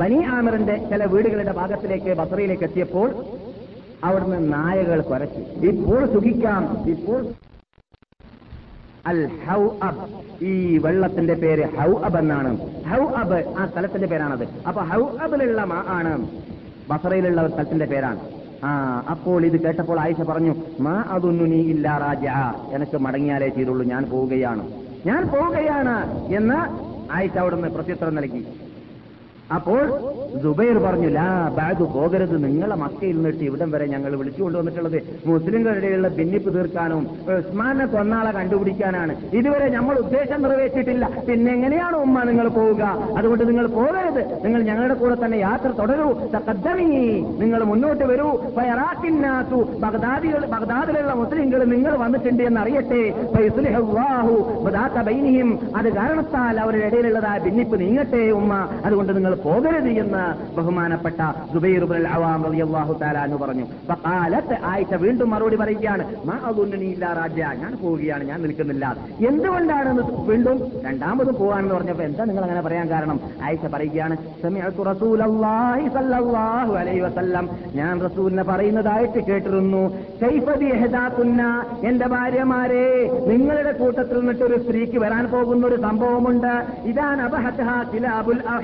ബനി 0.00 0.18
ആമിറിന്റെ 0.36 0.74
ചില 0.90 1.02
വീടുകളുടെ 1.12 1.52
ഭാഗത്തിലേക്ക് 1.60 2.10
ബസറയിലേക്ക് 2.20 2.64
എത്തിയപ്പോൾ 2.68 3.08
അവിടുന്ന് 4.06 4.40
നായകൾ 4.54 4.98
കുറച്ചു 5.10 5.42
ഇപ്പോൾ 5.70 6.00
സുഖിക്കാം 6.14 6.64
ഇപ്പോൾ 6.94 7.20
അൽ 9.10 9.20
ഹൗ 9.46 9.60
അബ് 9.88 10.04
ഈ 10.48 10.52
വെള്ളത്തിന്റെ 10.84 11.34
പേര് 11.42 11.64
ഹൗ 11.78 11.90
അബ് 12.06 12.18
എന്നാണ്. 12.22 12.50
ഹൗ 12.90 13.00
അബ് 13.20 13.38
ആ 13.60 13.62
സ്ഥലത്തിന്റെ 13.70 14.08
പേരാണത്. 14.12 14.44
അപ്പൊ 14.68 14.80
ഹൗ 14.90 15.02
അബിലുള്ള 15.24 15.62
മാ 15.72 15.78
ആണ്. 15.98 16.12
ബസറയിലുള്ള 16.90 17.38
ഒരു 17.44 17.52
സ്ഥലത്തിന്റെ 17.54 17.86
പേരാണ്. 17.92 18.20
ആ 18.66 18.70
അപ്പോൾ 19.14 19.40
ഇത് 19.48 19.56
കേട്ടപ്പോൾ 19.64 19.98
ആയിഷ 20.04 20.20
പറഞ്ഞു 20.30 20.52
മാ 20.86 20.94
അതൊന്നു 21.14 21.46
നീ 21.52 21.60
ഇല്ല 21.74 21.86
രാജ 22.04 22.26
എനിക്ക് 22.76 22.98
മടങ്ങിയാലേ 23.06 23.48
തീരുള്ളൂ 23.56 23.86
ഞാൻ 23.94 24.04
പോവുകയാണ്. 24.12 24.64
ഞാൻ 25.08 25.22
പോവുകയാണ് 25.32 25.96
എന്ന് 26.34 26.58
ആയിഷ 27.10 27.36
അവിടുന്ന് 27.38 27.68
പ്രത്യുത്തരം 27.68 28.14
നൽകി. 28.14 28.42
അപ്പോൾ 29.56 29.84
ജുബൈർ 30.42 30.78
പറഞ്ഞു 30.84 31.08
ലാ 31.08 31.26
ബാഗ് 31.58 31.84
പോകരുത്. 31.92 32.34
നിങ്ങളെ 32.44 32.76
മക്കയിൽ 32.82 33.16
നിന്നിട്ട് 33.16 33.44
ഇവിടം 33.44 33.70
വരെ 33.74 33.86
ഞങ്ങൾ 33.92 34.16
വിളിച്ചു 34.20 34.42
വന്നിട്ടുള്ളത് 34.42 34.96
മുസ്ലിങ്ങളുടെയുള്ള 35.28 36.08
ഭിന്നിപ്പ് 36.08 36.54
തീർക്കാനും 36.54 37.02
ഉസ്മാനെ 37.34 37.86
കൊന്നാളെ 37.86 38.30
കണ്ടുപിടിക്കാനാണ്. 38.38 39.12
ഇതുവരെ 39.38 39.68
നമ്മൾ 39.76 39.94
ഉദ്ദേശം 40.02 40.42
നിറവേറ്റിട്ടില്ല 40.42 41.08
പിന്നെ 41.28 41.52
എങ്ങനെയാണ് 41.52 41.96
ഉമ്മ 41.96 42.24
നിങ്ങൾ 42.30 42.48
പോവുക? 42.48 42.82
അതുകൊണ്ട് 43.18 43.44
നിങ്ങൾ 43.48 43.66
പോകരുത്. 43.66 44.20
നിങ്ങൾ 44.44 44.62
ഞങ്ങളുടെ 44.62 44.94
കൂടെ 44.94 45.16
തന്നെ 45.24 45.38
യാത്ര 45.38 45.70
തുടരൂ. 45.80 46.08
തക്കദ്ദമീ 46.34 46.90
നിങ്ങൾ 47.42 47.64
മുന്നോട്ട് 47.64 48.04
വരൂ. 48.04 48.28
ഫയറാക്കിന്നാത്തു 48.58 49.60
ബഗ്ദാദികൾ 49.86 50.44
ബഗ്ദാദിലുള്ള 50.46 51.14
മുസ്ലിങ്ങൾ 51.22 51.64
നിങ്ങൾ 51.64 51.96
വന്നിട്ടുണ്ട് 52.04 52.42
എന്ന് 52.42 52.60
അറിയട്ടെ 52.60 53.02
അത് 55.78 55.88
കാരണത്താൽ 55.98 56.60
അവരുടെ 56.60 56.86
ഇടയിലുള്ളതായ 56.86 57.38
ഭിന്നിപ്പ് 57.48 57.80
നീങ്ങട്ടെ 57.80 58.22
ഉമ്മ. 58.40 58.54
അതുകൊണ്ട് 58.84 59.12
നിങ്ങൾ 59.16 59.34
പോകരുത് 59.44 59.90
എന്ന് 60.02 60.24
ബഹുമാനപ്പെട്ട 60.56 61.20
ഇബ്നുൽ 61.66 62.06
അവാം 62.16 62.42
പറഞ്ഞു. 63.42 63.64
ഫഖാലത്ത് 63.88 64.56
ആയിഷ 64.70 64.94
വീണ്ടും 65.04 65.30
മറുപടി 65.30 65.56
പറയുകയാണ് 65.56 66.04
മാ 66.28 66.36
അദുന്നനി 66.48 66.88
ഇല്ലാ 66.94 67.10
രാജ 67.18 67.40
ഞാൻ 67.62 67.72
പോവുകയാണ് 67.82 68.24
ഞാൻ 68.30 68.38
നിൽക്കുന്നില്ല. 68.42 68.84
എന്തുകൊണ്ടാണ് 69.28 69.90
വീണ്ടും 70.28 70.58
രണ്ടാമതും 70.86 71.34
പോകാനെന്ന് 71.34 71.74
പറഞ്ഞപ്പോ 71.74 72.04
എന്താ 72.04 72.24
നിങ്ങൾ 72.24 72.44
അങ്ങനെ 72.46 72.62
പറയാൻ 72.66 72.86
കാരണം? 72.90 73.20
ആയിഷ 73.44 73.62
പറയുകയാണ് 73.74 74.16
ഞാൻ 77.74 77.94
റസൂലിനെ 78.06 78.42
പറയുന്നതായിട്ട് 78.42 79.20
കേട്ടിരുന്നു. 79.28 79.82
എന്റെ 81.88 82.06
ഭാര്യമാരെ 82.06 82.84
നിങ്ങളുടെ 83.30 83.72
കൂട്ടത്തിൽ 83.72 84.16
നിന്നിട്ട് 84.18 84.44
ഒരു 84.44 84.56
സ്ത്രീക്ക് 84.62 84.98
വരാൻ 85.04 85.24
പോകുന്ന 85.32 85.66
ഒരു 85.66 85.78
സംഭവമുണ്ട് 85.82 86.52
ഇതാണ് 86.90 87.22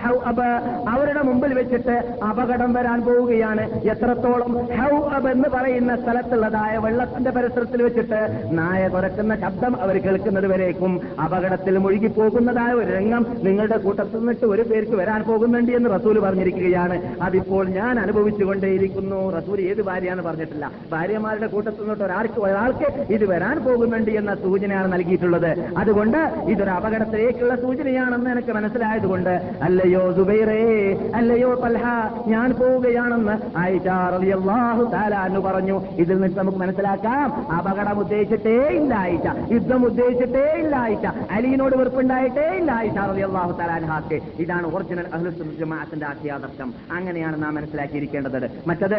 ഹൗ 0.05 0.15
അബ് 0.31 0.49
അവരുടെ 0.89 1.23
മുമ്പിൽ 1.23 1.55
വെച്ചിട്ട് 1.55 2.17
അപകടം 2.31 2.73
വരാൻ 2.73 3.01
പോവുകയാണ്. 3.05 3.71
എത്രത്തോളം 3.81 4.53
ഹൗ 4.55 5.09
അബ് 5.09 5.29
എന്ന് 5.29 5.49
പറയുന്ന 5.55 5.97
സ്ഥലത്തുള്ളതായ 5.97 6.77
വെള്ളത്തിന്റെ 6.77 7.31
പരിസരത്തിൽ 7.31 7.83
വെച്ചിട്ട് 7.83 8.43
നായ 8.53 8.89
തുറക്കുന്ന 8.89 9.41
ശബ്ദം 9.41 9.81
അവർ 9.81 10.03
കേൾക്കുന്നത് 10.03 10.47
വരേക്കും. 10.47 11.01
അപകടത്തിൽ 11.25 11.79
മുഴുകി 11.79 12.07
പോകുന്നതായ 12.07 12.73
ഒരു 12.73 12.91
രംഗം 12.93 13.27
നിങ്ങളുടെ 13.43 13.77
കൂട്ടത്തിൽ 13.77 14.19
നിന്നിട്ട് 14.19 14.47
ഒരു 14.47 14.63
പേർക്ക് 14.63 14.97
വരാൻ 14.97 15.23
പോകുന്നുണ്ട് 15.23 15.73
എന്ന് 15.73 15.91
റസൂൽ 15.95 16.19
പറഞ്ഞിരിക്കുകയാണ്. 16.19 17.23
അതിപ്പോൾ 17.23 17.67
ഞാൻ 17.67 18.01
അനുഭവിച്ചുകൊണ്ടേയിരിക്കുന്നു. 18.01 19.31
റസൂൽ 19.31 19.61
ഏത് 19.61 19.83
ഭാര്യയാണ് 19.83 20.23
പറഞ്ഞിട്ടില്ല. 20.23 20.71
ഭാര്യമാരുടെ 20.93 21.47
കൂട്ടത്തിൽ 21.47 21.81
നിന്നിട്ട് 21.81 22.05
ഒരാൾക്ക് 22.05 22.41
ഒരാൾക്ക് 22.41 23.13
ഇത് 23.13 23.27
വരാൻ 23.27 23.65
പോകുന്നുണ്ട് 23.65 24.11
എന്ന 24.11 24.35
സൂചനയാണ് 24.35 24.93
നൽകിയിട്ടുള്ളത്. 24.93 25.53
അതുകൊണ്ട് 25.77 26.19
ഇതൊരു 26.49 26.71
അപകടത്തിലേക്കുള്ള 26.71 27.57
സൂചനയാണെന്ന് 27.57 28.31
എനിക്ക് 28.31 28.53
മനസ്സിലായതുകൊണ്ട് 28.53 29.31
അല്ലയോ 29.63 30.13
സുബൈറേ 30.55 31.13
അല്ലയോ 31.19 31.51
പൽഹ 31.63 31.85
ഞാൻ 32.33 32.49
പോവുകയാണെന്ന് 32.59 33.35
ആയിഷ 33.63 33.87
റളിയല്ലാഹു 34.15 34.83
തആല 34.95 35.15
എന്ന് 35.29 35.41
പറഞ്ഞു. 35.47 35.77
ഇതിൽ 36.03 36.17
നിന്ന് 36.23 36.39
നമുക്ക് 36.41 36.59
മനസ്സിലാക്കാം. 36.63 37.27
അപകടം 37.59 37.97
ഉദ്ദേശിച്ചിട്ടേ 38.03 38.57
ഇല്ല 38.79 38.93
ആയിഷ. 39.05 39.27
യുദ്ധം 39.55 39.81
ഉദ്ദേശിച്ചിട്ടേ 39.89 40.45
ഇല്ല 40.63 40.75
ആയിഷ. 40.87 41.05
അലീനോട് 41.37 41.75
വെറുപ്പുണ്ടായിട്ടേ 41.81 42.47
ഇല്ല 42.61 42.71
ആയിഷ 42.81 42.97
റളിയല്ലാഹു 43.11 43.53
തആല 43.61 43.71
അൻഹാക്ക്. 43.81 44.19
ഇതാണ് 44.45 44.67
ഒറിജിനൽ 44.75 45.09
അഹ്ലുസുന്നത്ത് 45.17 45.61
ജമാഅത്തിന്റെ 45.63 46.07
ആശയാദർശം. 46.13 46.69
അങ്ങനെയാണ് 46.99 47.37
നാം 47.45 47.55
മനസ്സിലാക്കിയിരിക്കേണ്ടത്. 47.59 48.49
മറ്റത് 48.71 48.99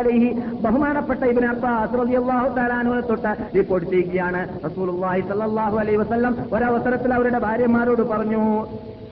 അലൈഹി 0.00 0.30
ബഹുമാനപ്പെട്ട 0.64 1.22
ഇബ്നു 1.32 1.48
അബ്ബാസ് 1.54 1.94
റളിയല്ലാഹു 2.02 2.48
തആല 2.58 2.72
അൻഹുവിനെ 2.82 3.04
തൊട്ട് 3.10 3.32
റിപ്പോർട്ട് 3.58 3.86
ചെയ്യുകയാണ്. 3.94 4.40
റസൂലുള്ളാഹി 4.66 5.20
സ്വല്ലല്ലാഹു 5.28 5.76
അലൈഹി 5.82 5.98
വസല്ലം 6.02 6.32
ഒരവസരത്തിൽ 6.54 7.10
അവരുടെ 7.18 7.40
ഭാര്യമാരോട് 7.48 8.02
പറഞ്ഞു 8.12 8.42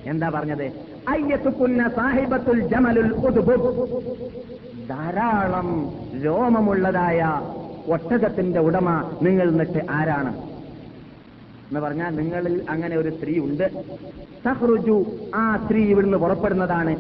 എന്താ 0.09 0.29
പറഞ്ഞത്? 0.29 0.67
അയ്യത്തുക്കുന്ന 1.09 1.89
സാഹിബത്തുൽ 1.89 2.61
ജമലുൽ 2.61 3.13
ധാരാളം 4.89 5.69
രോമമുള്ളതായ 6.25 7.41
ഒട്ടകത്തിന്റെ 7.89 8.61
ഉടമ 8.61 8.89
നിങ്ങൾ 9.23 9.49
എന്നിട്ട് 9.49 9.81
ആരാണ്? 9.91 10.33
എന്ന് 11.69 11.81
പറഞ്ഞാൽ 11.81 12.17
നിങ്ങളിൽ 12.17 12.65
അങ്ങനെ 12.71 12.97
ഒരു 12.97 13.11
സ്ത്രീ 13.17 13.39
ഉണ്ട്. 13.39 13.71
സഹ്റുജു 14.45 15.07
ആ 15.35 15.57
സ്ത്രീ 15.57 15.85
ഇവിടുന്ന് 15.85 16.19
പുറപ്പെടുന്നതാണ്. 16.19 16.93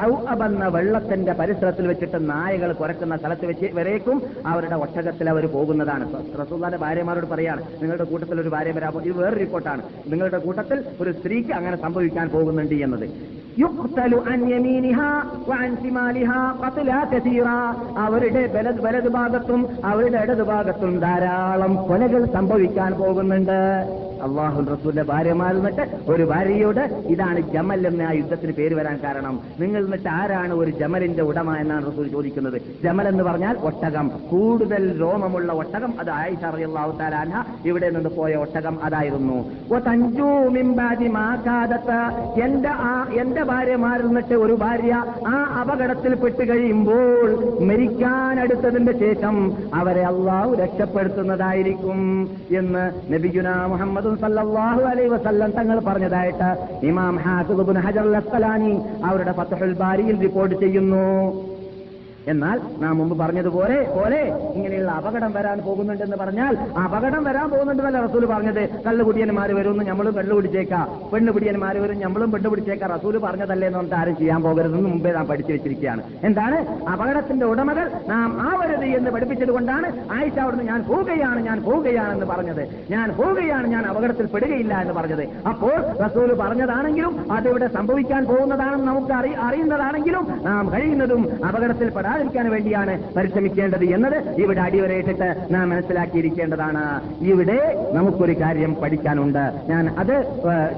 ഹൗഅബ് 0.00 0.44
എന്ന 0.46 0.68
വെള്ളത്തിന്റെ 0.76 1.32
പരിസരത്തിൽ 1.32 1.86
വെച്ചിട്ട് 1.86 2.30
നായകൾ 2.30 2.72
കുരക്കുന്ന 2.72 3.16
സ്ഥലത്ത് 3.16 3.46
വെച്ച് 3.50 3.66
വരേക്കും 3.78 4.18
അവരുടെ 4.52 4.74
ഒട്ടകത്തിൽ 4.74 5.30
അവർ 5.30 5.46
പോകുന്നതാണ്. 5.46 6.06
റസൂള്ളാന്റെ 6.42 6.78
ഭാര്യമാരോട് 6.84 7.26
പറയാണ് 7.26 7.62
നിങ്ങളുടെ 7.82 8.04
കൂട്ടത്തിൽ 8.04 8.40
ഒരു 8.40 8.48
ഭാര്യ 8.48 8.72
വരാമോ 8.78 9.00
ഇത് 9.00 9.16
വേറെ 9.22 9.36
റിപ്പോർട്ടാണ്. 9.44 9.82
നിങ്ങളുടെ 10.12 10.38
കൂട്ടത്തിൽ 10.38 10.84
ഒരു 11.00 11.12
സ്ത്രീക്ക് 11.18 11.52
അങ്ങനെ 11.52 11.76
സംഭവിക്കാൻ 11.76 12.28
പോകുന്നുണ്ട് 12.28 12.74
എന്നത്. 12.74 13.06
അവരുടെ 18.06 18.42
വലത് 18.86 19.08
ഭാഗത്തും 19.08 19.60
അവരുടെ 19.84 20.18
ഇടത് 20.24 20.42
ഭാഗത്തും 20.42 20.92
ധാരാളം 21.00 21.74
കൊലകൾ 21.88 22.24
സംഭവിക്കാൻ 22.32 22.92
പോകുന്നുണ്ട്. 22.92 23.58
അള്ളാഹു 24.26 24.60
റസൂലിന്റെ 24.72 25.04
എന്നിട്ട് 25.56 25.84
ഒരു 26.12 26.24
ഭാര്യയോട് 26.24 26.82
ഇതാണ് 27.14 27.40
ജമൽ 27.54 27.86
എന്ന 27.86 28.02
ആ 28.02 28.12
യുദ്ധത്തിന് 28.12 28.52
പേര് 28.52 28.74
വരാൻ 28.74 28.96
കാരണം. 29.04 29.34
നിങ്ങൾ 29.58 29.82
എന്നിട്ട് 29.86 30.10
ആരാണ് 30.18 30.54
ഒരു 30.62 30.70
ജമലിന്റെ 30.80 31.22
ഉടമ 31.30 31.48
എന്നാണ് 31.62 31.84
റസൂൽ 31.90 32.06
ചോദിക്കുന്നത്. 32.14 32.58
ജമൽ 32.84 33.08
എന്ന് 33.12 33.24
പറഞ്ഞാൽ 33.28 33.56
ഒട്ടകം. 33.70 34.06
കൂടുതൽ 34.32 34.82
രോമമുള്ള 35.02 35.52
ഒട്ടകം 35.62 35.92
അത് 36.00 36.10
ആയിഷ 36.20 36.44
അൻഹ 37.22 37.42
ഇവിടെ 37.68 37.88
നിന്ന് 37.96 38.10
പോയ 38.18 38.32
ഒട്ടകം 38.44 38.74
അതായിരുന്നു. 38.86 39.38
എന്റെ 42.46 42.72
ആ 42.90 42.92
എന്റെ 43.22 43.42
ഭാര്യമാരിൽ 43.50 44.06
നിന്നിട്ട് 44.06 44.36
ഒരു 44.44 44.54
ഭാര്യ 44.62 44.94
ആ 45.32 45.36
അപകടത്തിൽ 45.60 46.12
പെട്ട് 46.22 46.44
കഴിയുമ്പോൾ 46.50 47.28
മരിക്കാൻ 47.68 48.40
അടുത്തതിന്റെ 48.40 48.92
ശേഷം 49.02 49.36
അവരെ 49.80 50.04
അള്ളാഹു 50.12 50.50
രക്ഷപ്പെടുത്തുന്നതായിരിക്കും 50.62 52.00
എന്ന് 52.60 52.84
നബിഗുന 53.12 53.48
മുഹമ്മദ് 53.72 54.12
സല്ലല്ലാഹു 54.24 54.82
അലൈഹി 54.92 55.10
വസല്ലം 55.14 55.52
തങ്ങൾ 55.58 55.78
പറഞ്ഞതായിട്ട് 55.88 56.50
ഇമാം 56.90 57.16
ഹാസുബുൻ 57.26 57.80
ഹജർ 57.86 58.04
അൽ 58.08 58.16
അസ്ഖലാനി 58.20 58.72
അവരുടെ 59.04 59.32
ഫത്ഹുൽ 59.32 59.75
ബാരിയിൽ 59.76 60.20
റിപ്പോർട്ട് 60.20 60.54
ചെയ്യുന്നു. 60.60 61.04
എന്നാൽ 62.26 62.60
നാം 62.78 62.98
മുമ്പ് 62.98 63.14
പറഞ്ഞതുപോലെ 63.18 63.76
പോലെ 63.96 64.20
ഇങ്ങനെയുള്ള 64.54 64.90
അപകടം 64.90 65.32
വരാൻ 65.32 65.58
പോകുന്നുണ്ടെന്ന് 65.66 66.16
പറഞ്ഞാൽ 66.16 66.54
അപകടം 66.84 67.24
വരാൻ 67.24 67.46
പോകുന്നുണ്ടെന്നല്ല 67.50 68.00
റസൂൽ 68.06 68.24
പറഞ്ഞത്. 68.26 68.62
കള്ളുകുടിയന്മാർ 68.86 69.52
വരുമെന്ന് 69.52 69.84
നമ്മളും 69.90 70.14
കള്ളു 70.14 70.36
പിടിച്ചേക്കാം 70.36 70.86
പെണ്ണ് 71.12 71.32
പിടിയന്മാർ 71.32 71.78
വരും 71.78 72.00
നമ്മളും 72.00 72.30
പെണ്ണ് 72.32 72.48
പിടിച്ചേക്കാം 72.48 72.90
റസൂൽ 72.90 73.18
പറഞ്ഞതല്ലേ 73.18 73.66
എന്ന് 73.66 73.78
പറഞ്ഞിട്ട് 73.78 73.96
ആരും 74.00 74.16
ചെയ്യാൻ 74.16 74.42
പോകരുതെന്ന് 74.42 74.88
മുമ്പേ 74.88 75.12
നാം 75.12 75.26
പഠിച്ചു 75.26 75.52
വെച്ചിരിക്കുകയാണ്. 75.52 76.02
എന്താണ്? 76.22 76.58
അപകടത്തിന്റെ 76.92 77.46
ഉടമകൾ 77.46 77.86
നാം 78.08 78.28
ആവരുത് 78.48 78.86
എന്ന് 78.98 79.10
പഠിപ്പിച്ചത് 79.10 79.50
കൊണ്ടാണ് 79.50 79.86
ആയിഷ 80.16 80.38
അവിടുന്ന് 80.38 80.66
ഞാൻ 80.72 80.82
പോവുകയാണ് 80.88 81.40
ഞാൻ 81.40 81.62
പോവുകയാണെന്ന് 81.62 82.26
പറഞ്ഞത്. 82.26 82.62
ഞാൻ 82.90 83.06
പോവുകയാണ് 83.18 83.66
ഞാൻ 83.66 83.86
അപകടത്തിൽ 83.86 84.26
പെടുകയില്ല 84.26 84.74
എന്ന് 84.80 84.94
പറഞ്ഞത്. 84.94 85.24
അപ്പോൾ 85.48 85.76
റസൂൽ 86.04 86.32
പറഞ്ഞതാണെങ്കിലും 86.34 87.32
അതിവിടെ 87.32 87.68
സംഭവിക്കാൻ 87.68 88.24
പോകുന്നതാണെന്ന് 88.24 88.86
നമുക്ക് 88.86 89.12
അറിയുന്നതാണെങ്കിലും 89.46 90.26
നാം 90.42 90.72
കഴിയുന്നതും 90.72 91.24
അപകടത്തിൽ 91.48 91.88
പെടാതിരിക്കാൻ 92.16 92.46
വേണ്ടിയാണ് 92.50 92.92
പരിശ്രമിക്കേണ്ടത് 93.16 93.84
എന്നത് 93.96 94.16
ഇവിടെ 94.42 94.60
അടിവരയിട്ടിട്ട് 94.60 95.28
നാം 95.54 95.64
മനസ്സിലാക്കിയിരിക്കേണ്ടതാണ്. 95.72 96.82
ഇവിടെ 97.32 97.58
നമുക്കൊരു 97.96 98.34
കാര്യം 98.42 98.72
പഠിക്കാനുണ്ട്. 98.82 99.44
ഞാൻ 99.70 99.84
അത് 100.02 100.14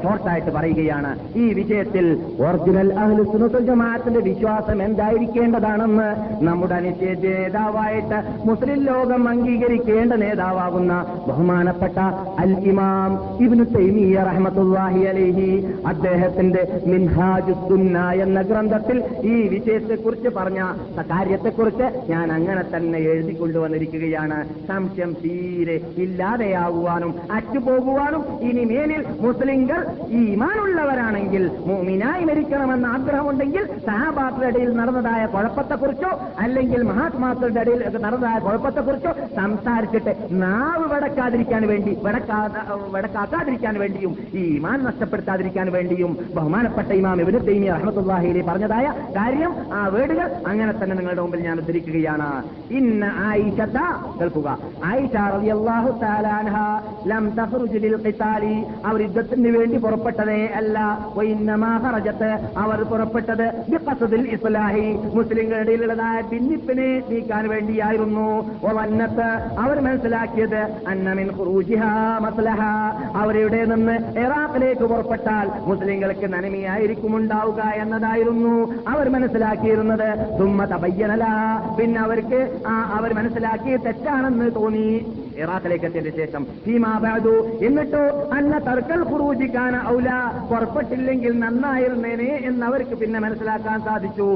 ഷോർട്ടായിട്ട് 0.02 0.50
പറയുകയാണ്. 0.56 1.10
ഈ 1.42 1.44
വിജയത്തിൽ 1.58 2.06
ഒറിജിനൽ 2.46 2.88
അഹ്ലുസുനത്തുൽ 3.02 3.64
ജമാഅത്തിന്റെ 3.70 4.20
വിശ്വാസം 4.30 4.78
എന്തായിരിക്കേണ്ടതാണെന്ന് 4.82 6.08
നമ്മുടെ 6.48 6.74
അനിശ്ചയ 6.74 7.14
നേതാവായിട്ട് 7.24 8.18
മുസ്ലിം 8.48 8.80
ലോകം 8.90 9.22
അംഗീകരിക്കേണ്ട 9.28 10.12
നേതാവാകുന്ന 10.24 10.92
ബഹുമാനപ്പെട്ട 11.28 11.98
അൽ 12.44 12.52
ഇമാം 12.72 13.12
ഇബ്നു 13.46 13.64
തൈമിയ 13.76 14.18
റഹ്മത്തുള്ളാഹി 14.30 15.02
അലൈഹി 15.12 15.50
അദ്ദേഹത്തിന്റെ 15.86 16.62
മിൻഹാജുസുന്ന 16.86 17.98
എന്ന 18.26 18.38
ഗ്രന്ഥത്തിൽ 18.50 18.96
ഈ 19.32 19.36
വിജയത്തെക്കുറിച്ച് 19.54 20.30
പറഞ്ഞ 20.38 20.60
കാര്യത്തെക്കുറിച്ച് 21.28 21.86
ഞാൻ 22.10 22.26
അങ്ങനെ 22.32 22.62
തന്നെ 22.74 22.98
എഴുതിക്കൊണ്ടുവന്നിരിക്കുകയാണ്. 23.12 24.36
സംശയം 24.68 25.10
തീരെ 25.22 25.74
ഇല്ലാതെയാകുവാനും 26.04 27.10
അറ്റുപോകുവാനും 27.36 28.22
ഇനി 28.48 28.62
മേലിൽ 28.70 29.02
ഈ 30.10 30.20
ഈമാനുള്ളവരാണെങ്കിൽ 30.28 31.44
മോമിനായി 31.68 32.22
മരിക്കണമെന്ന 32.24 32.86
ആഗ്രഹമുണ്ടെങ്കിൽ 32.96 33.64
സഹാബാക്കളുടെ 33.88 34.48
ഇടയിൽ 34.52 34.70
നടന്നതായ 34.76 35.22
കുഴപ്പത്തെക്കുറിച്ചോ 35.34 36.10
അല്ലെങ്കിൽ 36.44 36.82
മഹാത്മാക്കളുടെ 36.90 37.62
ഇടയിൽ 37.64 37.82
നടന്നതായ 38.06 38.38
കുഴപ്പത്തെക്കുറിച്ചോ 38.38 39.12
സംസാരിച്ചിട്ട് 39.36 40.14
നാവ് 40.44 40.86
വടക്കാതിരിക്കാൻ 40.94 41.64
വേണ്ടി 41.72 41.94
വടക്കാ 42.06 42.40
വടക്കാക്കാതിരിക്കാൻ 42.96 43.76
വേണ്ടിയും 43.84 44.14
ഈ 44.34 44.44
ഈമാൻ 44.56 44.78
നഷ്ടപ്പെടുത്താതിരിക്കാൻ 44.88 45.68
വേണ്ടിയും 45.76 46.12
ബഹുമാനപ്പെട്ട 46.36 46.90
ഇമാം 46.92 47.20
ഇബ്നു 47.24 47.42
തൈമിയ 47.50 47.72
അഹമ്മദ് 47.78 48.04
പറഞ്ഞതായ 48.48 48.86
കാര്യം 49.16 49.54
ആ 49.72 49.82
വേടുകൾ 49.88 50.26
അങ്ങനെ 50.46 50.72
തന്നെ 50.72 50.96
നിങ്ങളുടെ 51.08 51.22
മുമ്പിൽ 51.22 51.40
ഞാൻ 51.40 51.58
ഉദ്ധരിക്കുകയാണ്. 51.58 52.42
ഇന്ന 52.70 53.12
ആയിഷത്ത 53.16 53.78
കേൾക്കുക. 54.20 54.58
ആയിഷ 54.84 55.16
റളിയല്ലാഹു 55.16 56.00
ലം 57.06 57.30
ലിൽ 57.78 57.96
ഖിതാലി 58.06 58.64
അവർ 58.86 59.02
യുദ്ധത്തിന് 59.02 59.58
വേണ്ടി 59.58 59.76
പുറപ്പെട്ടതേ 59.78 60.46
അല്ല. 60.54 60.78
അവർ 62.58 62.82
പുറപ്പെട്ടത് 62.82 63.64
ഇസ്ലാഹി. 64.26 64.92
മുസ്ലിങ്ങളുടെ 65.14 65.64
ഇടയിലുള്ളതായ 65.64 66.20
ഭിന്നിപ്പിനെ 66.20 67.02
നീക്കാൻ 67.10 67.48
വേണ്ടിയായിരുന്നു. 67.48 68.50
വന്നത്ത് 68.64 69.28
അവർ 69.58 69.80
മനസ്സിലാക്കിയത് 69.80 70.60
അന്നമിൻ 70.88 71.30
മസ്ലഹ. 72.20 72.60
അവരുടെ 73.16 73.64
നിന്ന് 73.64 74.18
ഇറാഖിലേക്ക് 74.18 74.82
പുറപ്പെട്ടാൽ 74.82 75.50
മുസ്ലിങ്ങൾക്ക് 75.66 76.32
നന്മയായിരിക്കും 76.32 77.16
ഉണ്ടാവുക 77.16 77.62
എന്നതായിരുന്നു. 77.62 78.74
അവർ 78.88 79.08
മനസ്സിലാക്കിയിരുന്നത് 79.08 80.38
സുമ്മ 80.38 80.64
തബയ്യനല 80.98 81.24
പിന്നെ 81.78 81.98
അവർക്ക് 82.00 82.38
അവർ 82.96 83.10
മനസ്സിലാക്കി 83.14 83.72
തെറ്റാണെന്ന് 83.84 84.46
തോന്നി. 84.54 84.88
ഇറാഖിലേക്ക് 85.38 85.86
എത്തിയതിന് 85.86 86.14
ശേഷം 86.16 86.42
ഭീമാബാദു 86.64 87.34
എന്നിട്ടോ 87.66 88.02
അന്ന 88.38 88.54
തർക്കൽ 88.68 89.02
ഖുറൂജിക്കാന 89.10 89.74
ഔല 89.88 90.08
പുറപ്പെട്ടില്ലെങ്കിൽ 90.50 91.32
നന്നായിരുന്നേനെ 91.38 92.30
എന്ന് 92.48 92.64
അവർക്ക് 92.66 92.94
പിന്നെ 92.94 93.18
മനസ്സിലാക്കാൻ 93.20 93.78
സാധിച്ചു. 93.80 94.26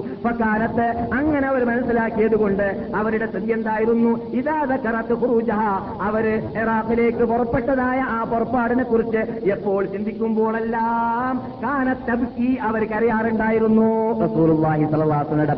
കാലത്ത് 0.42 0.86
അങ്ങനെ 1.12 1.46
അവർ 1.48 1.62
മനസ്സിലാക്കിയത് 1.64 2.36
കൊണ്ട് 2.36 2.66
അവരുടെ 2.94 3.26
സ്ഥിതി 3.26 3.52
എന്തായിരുന്നു? 3.52 4.12
ഇതാത 4.32 4.72
കറത്ത് 4.84 5.14
ഖുറൂജഹ 5.14 5.60
അവർ 6.00 6.26
ഇറാഖിലേക്ക് 6.62 7.24
പുറപ്പെട്ടതായ 7.32 7.98
ആ 8.14 8.18
പുറപ്പാടിനെ 8.24 8.82
കുറിച്ച് 8.82 9.20
എപ്പോൾ 9.50 9.82
ചിന്തിക്കുമ്പോഴെല്ലാം 9.86 11.34
കാനത്തബ്ക്കി 11.64 12.50
അവർ 12.68 12.84
കരയാറുണ്ടായിരുന്നു 12.84 13.88
റസൂലുള്ളാഹി 14.24 14.86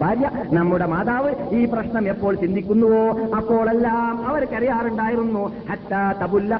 ഭാര്യ 0.01 0.27
നമ്മുടെ 0.53 0.87
മാതാവ് 0.87 1.31
ഈ 1.53 1.63
പ്രശ്നം 1.65 2.05
എപ്പോൾ 2.09 2.35
ചിന്തിക്കുന്നുവോ? 2.35 3.05
അപ്പോഴെല്ലാം 3.37 4.15
അവർ 4.29 4.43
കരയാറുണ്ടായിരുന്നു 4.45 5.34
ഹത്താ 5.71 6.15
തബുല്ല 6.23 6.55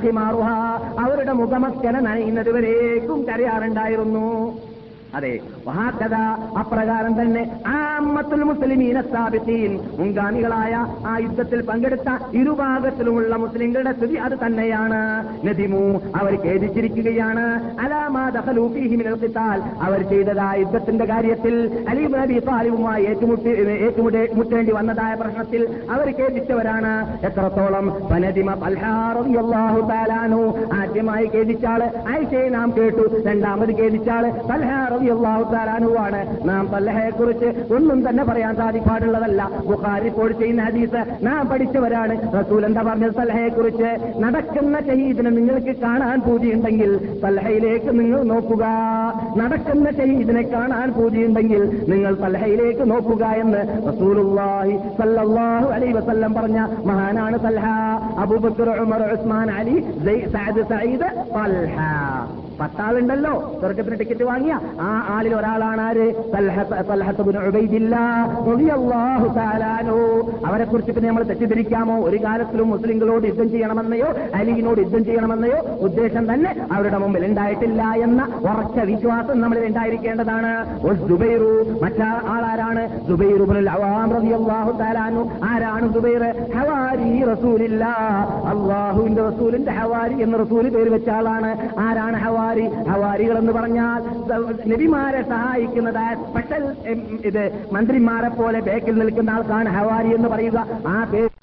അവരുടെ 1.01 1.33
മുഖമക്കന 1.33 1.99
നനയുന്നതുവരേക്കും 2.01 3.27
കരയാറുണ്ടായിരുന്നു. 3.27 4.27
അതെ. 5.15 5.39
മഹാകഥ 5.67 6.15
അപ്രകാരം 6.59 7.23
തന്നെ 7.23 7.61
ആമ്മത്തുൽ 7.67 8.43
മുസ്ലിമീന 8.43 9.01
സ്ഥാപിത്തീൻ 9.01 9.79
മുൻഗാമികളായ 9.99 10.87
ആ 11.07 11.19
യുദ്ധത്തിൽ 11.19 11.63
പങ്കെടുത്ത 11.63 12.37
ഇരുഭാഗത്തിലുമുള്ള 12.37 13.37
മുസ്ലിങ്ങളുടെ 13.37 13.93
സ്ഥിതി 13.93 14.15
അത് 14.15 14.33
തന്നെയാണ്. 14.47 15.29
നദിമു 15.47 16.01
അവർ 16.17 16.39
ഖേദിച്ചിരിക്കുകയാണ്. 16.47 17.77
അലാമാദാൽ 17.81 19.63
അവർ 19.83 20.03
ചെയ്തതായ 20.03 20.59
യുദ്ധത്തിന്റെ 20.59 21.05
കാര്യത്തിൽ 21.05 21.85
അലീബ് 21.89 22.15
നബി 22.15 22.39
താലിബുമായി 22.39 23.05
ഏറ്റുമുട്ടി 23.05 23.49
ഏറ്റുമുട്ടേണ്ടി 23.49 24.35
മുട്ടേണ്ടി 24.35 24.73
വന്നതായ 24.73 25.15
പ്രശ്നത്തിൽ 25.15 25.81
അവർ 25.91 26.15
ഖേദിച്ചവരാണ്. 26.21 27.21
എത്രത്തോളം? 27.27 27.89
പനദിമ 28.13 28.51
ആദ്യമായി 30.73 31.31
ഖേദിച്ചാൾ 31.35 31.83
ആയിഷയെ 32.09 32.49
നാം 32.49 32.73
കേട്ടു. 32.77 33.23
രണ്ടാമത് 33.27 33.73
ഖേദിച്ചാൾ 33.81 34.27
പൽഹാറിയാഹു 35.05 35.45
താലാനുവാണ് 35.53 36.21
നാം 36.49 36.65
തല്ലഹയെ 36.73 37.11
കുറിച്ച് 37.11 37.49
ഒന്നും 37.77 37.99
തന്നെ 38.07 38.23
പറയാൻ 38.29 38.53
സാധിപ്പാടുള്ളതല്ല. 38.61 39.43
ബുഖാരി 39.69 40.11
പോയി 40.17 40.35
ചെയ്യുന്ന 40.41 40.63
ഹദീസ് 40.69 41.01
നാം 41.27 41.43
പഠിച്ചവരാണ്. 41.51 42.15
റസൂൽ 42.39 42.63
എന്താ 42.69 42.83
പറഞ്ഞത്? 42.89 43.15
സലഹയെ 43.21 43.51
കുറിച്ച് 43.57 43.91
നടക്കുന്ന 44.25 44.77
ഷഹീദിനെ 44.89 45.31
നിങ്ങൾക്ക് 45.39 45.75
കാണാൻ 45.85 46.19
പൂതിയുണ്ടെങ്കിൽ 46.27 46.93
സലഹയിലേക്ക് 47.25 47.91
നിങ്ങൾ 48.01 48.23
നോക്കുക. 48.33 48.65
നടക്കുന്ന 49.41 49.87
ഷഹീദിനെ 49.99 50.45
കാണാൻ 50.55 50.89
പൂതിയുണ്ടെങ്കിൽ 50.99 51.63
നിങ്ങൾ 51.93 52.15
സലഹയിലേക്ക് 52.25 52.87
നോക്കുക 52.93 53.25
എന്ന് 53.43 53.63
റസൂലുള്ളാഹി 53.91 54.77
സല്ലല്ലാഹു 55.01 55.69
അലൈഹി 55.77 55.97
വസല്ലം 55.99 56.35
പറഞ്ഞ 56.41 56.61
മഹാനാണ് 56.91 57.39
സൽഹ 57.47 57.67
Abu Bakr 58.25 58.71
Umar 58.87 59.05
Usman 59.17 59.51
Ali 59.59 59.77
Saad 60.37 60.65
Saeed 60.73 61.11
Talha. 61.37 61.79
പത്താളുണ്ടല്ലോ. 62.61 63.57
സ്വർഗത്തിന് 63.61 63.99
ടിക്കറ്റ് 63.99 64.25
വാങ്ങിയ 64.25 64.61
ആ 64.81 65.07
ആളിൽ 65.09 65.35
ഒരാളാണ് 65.35 65.81
ആര്. 65.81 66.15
അവരെ 70.47 70.65
കുറിച്ച് 70.65 70.93
പിന്നെ 70.93 71.09
നമ്മൾ 71.09 71.23
തെറ്റിദ്ധരിക്കാമോ? 71.23 72.01
ഒരു 72.05 72.17
കാലത്തിലും 72.17 72.71
മുസ്ലിങ്ങളോട് 72.71 73.27
യുദ്ധം 73.27 73.51
ചെയ്യണമെന്നയോ 73.51 74.07
അലിയിനോട് 74.35 74.79
യുദ്ധം 74.79 75.05
ചെയ്യണമെന്നയോ 75.05 75.77
ഉദ്ദേശം 75.81 76.35
തന്നെ 76.35 76.67
അവരുടെ 76.73 76.99
മുമ്പിൽ 76.99 77.25
ഉണ്ടായിട്ടില്ല 77.25 77.83
എന്ന 77.83 78.29
ഉറച്ച 78.41 78.79
വിശ്വാസം 78.79 79.41
നമ്മളിൽ 79.41 79.67
ഉണ്ടായിരിക്കേണ്ടതാണ്. 79.67 80.83
മറ്റാ 81.83 82.21
ആളാരാണ്? 82.29 83.09
അൻഹു. 84.99 85.31
ആരാണ് 85.45 85.93
ഹവാരി 86.57 87.25
റസൂലില്ല. 87.25 87.97
റസൂലിന്റെ 89.29 89.73
ഹവാരി 89.73 90.23
എന്ന് 90.23 90.39
റസൂൽ 90.39 90.69
പേര് 90.69 90.91
വെച്ച 90.91 91.09
ആളാണ്. 91.09 91.69
ആരാണ് 91.79 92.17
ഹവാരി 92.17 92.44
ഹവാരികൾ 92.89 93.37
എന്ന് 93.39 93.53
പറഞ്ഞാൽ 93.53 94.01
നബിമാരെ 94.73 95.23
സഹായിക്കുന്നതായ 95.29 96.11
സ്പെഷ്യൽ 96.25 96.65
ഇത് 97.25 97.43
മന്ത്രിമാരെ 97.73 98.31
പോലെ 98.41 98.61
ബേക്കിൽ 98.61 98.99
നിൽക്കുന്ന 98.99 99.31
ആൾക്കാണ് 99.31 99.71
ഹവാരി 99.71 100.13
എന്ന് 100.15 100.29
പറയുക. 100.29 100.59
ആ 100.87 100.99
പേര് 101.13 101.34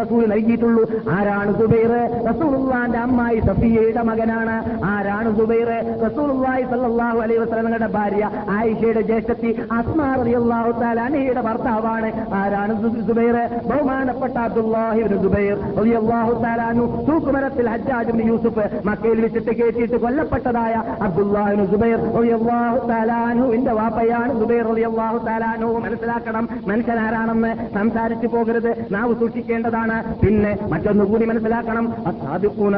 റസൂൽ 0.00 0.22
നൽകിയിട്ടുള്ളൂ. 0.32 0.82
ആരാണ് 1.16 1.50
സുബൈർ? 1.58 1.92
റസൂലുള്ളാന്റെ 2.28 2.98
അമ്മായി 2.98 3.40
സഫിയയുടെ 3.40 4.02
മകനാണ്. 4.02 4.56
ആരാണ് 4.84 5.28
സുബൈർ? 5.38 5.70
റസൂലുള്ളാഹി 6.06 6.62
സല്ലല്ലാഹു 6.72 7.18
അലൈഹി 7.24 7.40
വസല്ലമയുടെ 7.40 7.88
ഭാര്യ 7.96 8.30
ആയിഷയുടെ 8.56 9.02
ജ്യേഷ്ഠത്തി 9.10 9.50
അസ്മാ 9.78 10.08
റളിയല്ലാഹു 10.20 10.72
തആല 10.80 11.00
അൻഹയുടെ 11.00 11.40
ഭർത്താവാണ്. 11.40 12.10
ആരാണ് 12.40 12.72
സുബൈർ? 13.08 13.36
ബഹുമാനപ്പെട്ട 13.70 14.36
അബ്ദുല്ലാഹി 14.38 15.00
ഇബ്നു 15.00 15.18
സുബൈർ 15.22 15.56
റളിയല്ലാഹു 15.78 16.32
തആല 16.44 16.60
അൻഹു 16.72 16.86
തൂക്കുമരത്തിൽ 17.08 17.68
ഹജ്ജാജ് 17.68 18.08
ഇബ്നു 18.08 18.26
യൂസുഫ് 18.32 18.66
മക്കയിൽ 18.88 19.20
വെച്ചിട്ട് 19.24 19.52
കയറ്റിയിട്ട് 19.60 19.96
കൊല്ലപ്പെട്ടതായ 19.96 20.74
അബ്ദുല്ലാഹി 21.08 21.52
ഇബ്നു 21.54 21.66
സുബൈർ 21.72 21.98
റളിയല്ലാഹു 22.18 22.78
തആല 22.92 23.12
അൻഹുവിന്റെ 23.30 23.72
വാപ്പയാണ് 23.80 24.40
സുബൈർ 24.40 24.64
റളിയല്ലാഹു 24.72 25.18
തആല 25.28 25.44
അൻഹു. 25.44 25.72
മനസ്സിലാക്കണം. 25.86 26.48
മനുഷ്യൻ 26.66 27.00
ആരാണെന്ന് 27.06 27.52
സംസാരിച്ചു 27.74 28.26
പോകരുത്. 28.26 28.70
നാവ് 28.90 29.14
സൂക്ഷിക്കേണ്ടതാണ്. 29.20 29.76
പിന്നെ 30.22 30.58
മറ്റൊന്ന് 30.68 31.04
കൂടി 31.04 31.24
മനസ്സിലാക്കണം 31.24 31.94
അസാബിഖൂൻ 32.06 32.74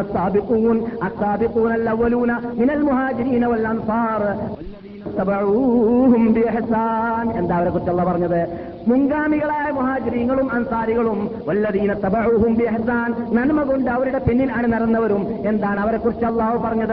അസാബിഖൂന 1.03 1.73
അല്ലവലൂന 1.73 2.33
മിനൽ 2.59 2.83
മുഹാജിരീന 2.83 3.47
വൽ 3.47 3.67
അൻസാർ. 3.67 4.23
എന്താ 7.39 7.57
അവരെ 7.57 7.71
കുറിച്ചുള്ള 7.71 8.05
പറഞ്ഞത്? 8.05 8.41
മുൻഗാമികളായ 8.89 9.71
മുഹാജിരീങ്ങളും 9.71 10.53
അൻസാരികളും 10.53 11.31
വല്ലതീന 11.49 11.93
തബഹും 11.93 12.55
ബിഹസാൻ 12.55 13.35
നന്മ 13.35 13.63
കൊണ്ട് 13.63 13.91
അവരുടെ 13.91 14.19
പിന്നിൽ 14.19 14.51
നടന്നവരും 14.51 15.49
എന്താണ് 15.49 15.81
അവരെ 15.81 15.97
കുറിച്ച് 15.97 16.25
അള്ളാഹു 16.25 16.59
പറഞ്ഞത്? 16.59 16.93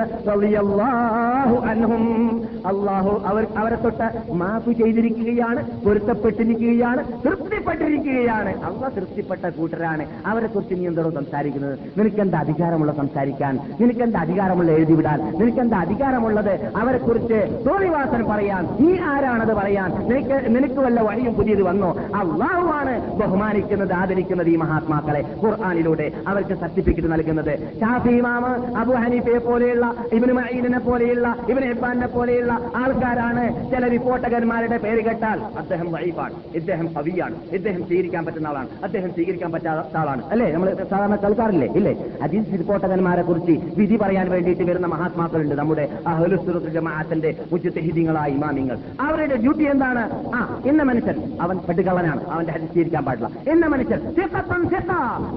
അൻഹും. 1.65 2.41
അള്ളാഹു 2.65 3.21
അവർ 3.25 3.47
അവരെ 3.57 3.75
തൊട്ട് 3.75 4.31
മാപ്പ് 4.31 4.71
ചെയ്തിരിക്കുകയാണ് 4.71 5.81
പൊരുത്തപ്പെട്ടിരിക്കുകയാണ് 5.85 7.03
തൃപ്തിപ്പെട്ടിരിക്കുകയാണ്. 7.25 8.63
അവ 8.63 8.89
തൃപ്തിപ്പെട്ട 8.95 9.49
കൂട്ടരാണ്. 9.49 10.05
അവരെ 10.25 10.47
കുറിച്ച് 10.47 10.75
നീ 10.75 10.87
എന്തോ 10.87 11.09
സംസാരിക്കുന്നത്? 11.09 11.79
നിനക്കെന്താ 11.97 12.39
അധികാരമുള്ള 12.39 12.91
സംസാരിക്കാൻ? 12.91 13.59
നിനക്കെന്താ 13.81 14.21
അധികാരമുള്ള 14.21 14.71
എഴുതിവിടാൻ? 14.71 15.37
നിനക്കെന്താ 15.39 15.79
അധികാരമുള്ളത്? 15.81 16.71
അവരെ 16.75 16.97
കുറിച്ച് 16.97 17.63
തോന്നിവാസൻ 17.69 18.23
പറയാൻ. 18.29 18.67
നീ 18.79 18.99
ആരാണത് 18.99 19.53
പറയാൻ? 19.53 19.91
നിനക്ക് 20.07 20.55
നിനക്ക് 20.55 20.79
വല്ല 20.79 21.01
വഴിയും 21.01 21.33
പുതിയത് 21.33 21.63
വന്നോ 21.63 21.76
അള്ളാഹുവാണ് 21.85 23.13
ബഹുമാനിക്കുന്നത് 23.15 23.93
ആദരിക്കുന്നത് 23.93 24.47
ഈ 24.47 24.55
മഹാത്മാക്കളെ. 24.55 25.35
ഖുർആാനിലൂടെ 25.43 26.11
അവർക്ക് 26.27 26.53
സർട്ടിഫിക്കറ്റ് 26.53 27.11
നൽകുന്നത്. 27.11 27.79
ഷാഫി 27.79 28.09
ഇമാമ് 28.09 28.75
അബു 28.75 28.93
ഹനീഫയെ 28.93 29.37
പോലെയുള്ള 29.37 29.93
ഇബിന് 30.13 30.33
മഈദിനെ 30.33 30.79
പോലെയുള്ള 30.79 31.35
ഇബിന് 31.49 31.65
ഇബ്ബാനെ 31.65 32.07
പോലെയുള്ള 32.07 32.59
ആൾക്കാരാണ് 32.75 33.71
ചില 33.71 33.87
റിപ്പോർട്ടകന്മാരുടെ 33.87 34.77
പേര് 34.77 35.05
കേട്ടാൽ 35.05 35.39
അദ്ദേഹം 35.57 35.91
വൈഫാണ്. 35.91 36.33
ഇദ്ദേഹം 36.55 36.87
കവിയാണ്. 36.87 37.35
ഇദ്ദേഹം 37.51 37.85
സ്വീകരിക്കാൻ 37.85 38.25
പറ്റുന്ന 38.25 38.47
ആളാണ്. 38.47 38.67
അദ്ദേഹം 38.83 39.09
സ്വീകരിക്കാൻ 39.09 39.51
പറ്റാത്ത 39.51 39.97
ആളാണ്. 39.97 40.21
അല്ലേ? 40.31 40.51
നമ്മൾ 40.51 40.77
സാധാരണ 40.89 41.15
കേൾക്കാറില്ലേ? 41.15 41.67
ഇല്ലേ? 41.67 42.05
അജീസ് 42.21 42.59
റിപ്പോർട്ടകന്മാരെ 42.59 43.21
കുറിച്ച് 43.21 43.51
വിധി 43.77 43.95
പറയാൻ 43.95 44.31
വേണ്ടിയിട്ട് 44.31 44.63
വരുന്ന 44.63 44.87
മഹാത്മാക്കളുണ്ട്. 44.87 45.55
നമ്മുടെ 45.55 45.89
അഹ്ലുസുറത്ത് 46.07 46.67
ജമാഅത്തിന്റെ 46.67 47.35
മുജ്തഹിദീങ്ങളായ 47.51 48.29
ഇമാമിങ്ങൾ. 48.29 48.77
അവരുടെ 49.01 49.35
ഡ്യൂട്ടി 49.35 49.69
എന്താണ്? 49.69 50.31
ആ 50.35 50.61
ഇന്ന 50.65 50.83
മനുഷ്യൻ. 50.83 51.37
അവൻ 51.41 51.59
പെട്ടുകള്ളനാണ് 51.67 52.29
അവന്റെ 52.29 52.51
ഹരി 52.51 52.65
സ്വീകരിക്കാൻ 52.65 53.05
പാടില്ല. 53.05 53.29
എന്ന 53.51 53.65
മനുഷ്യൻ 53.65 54.17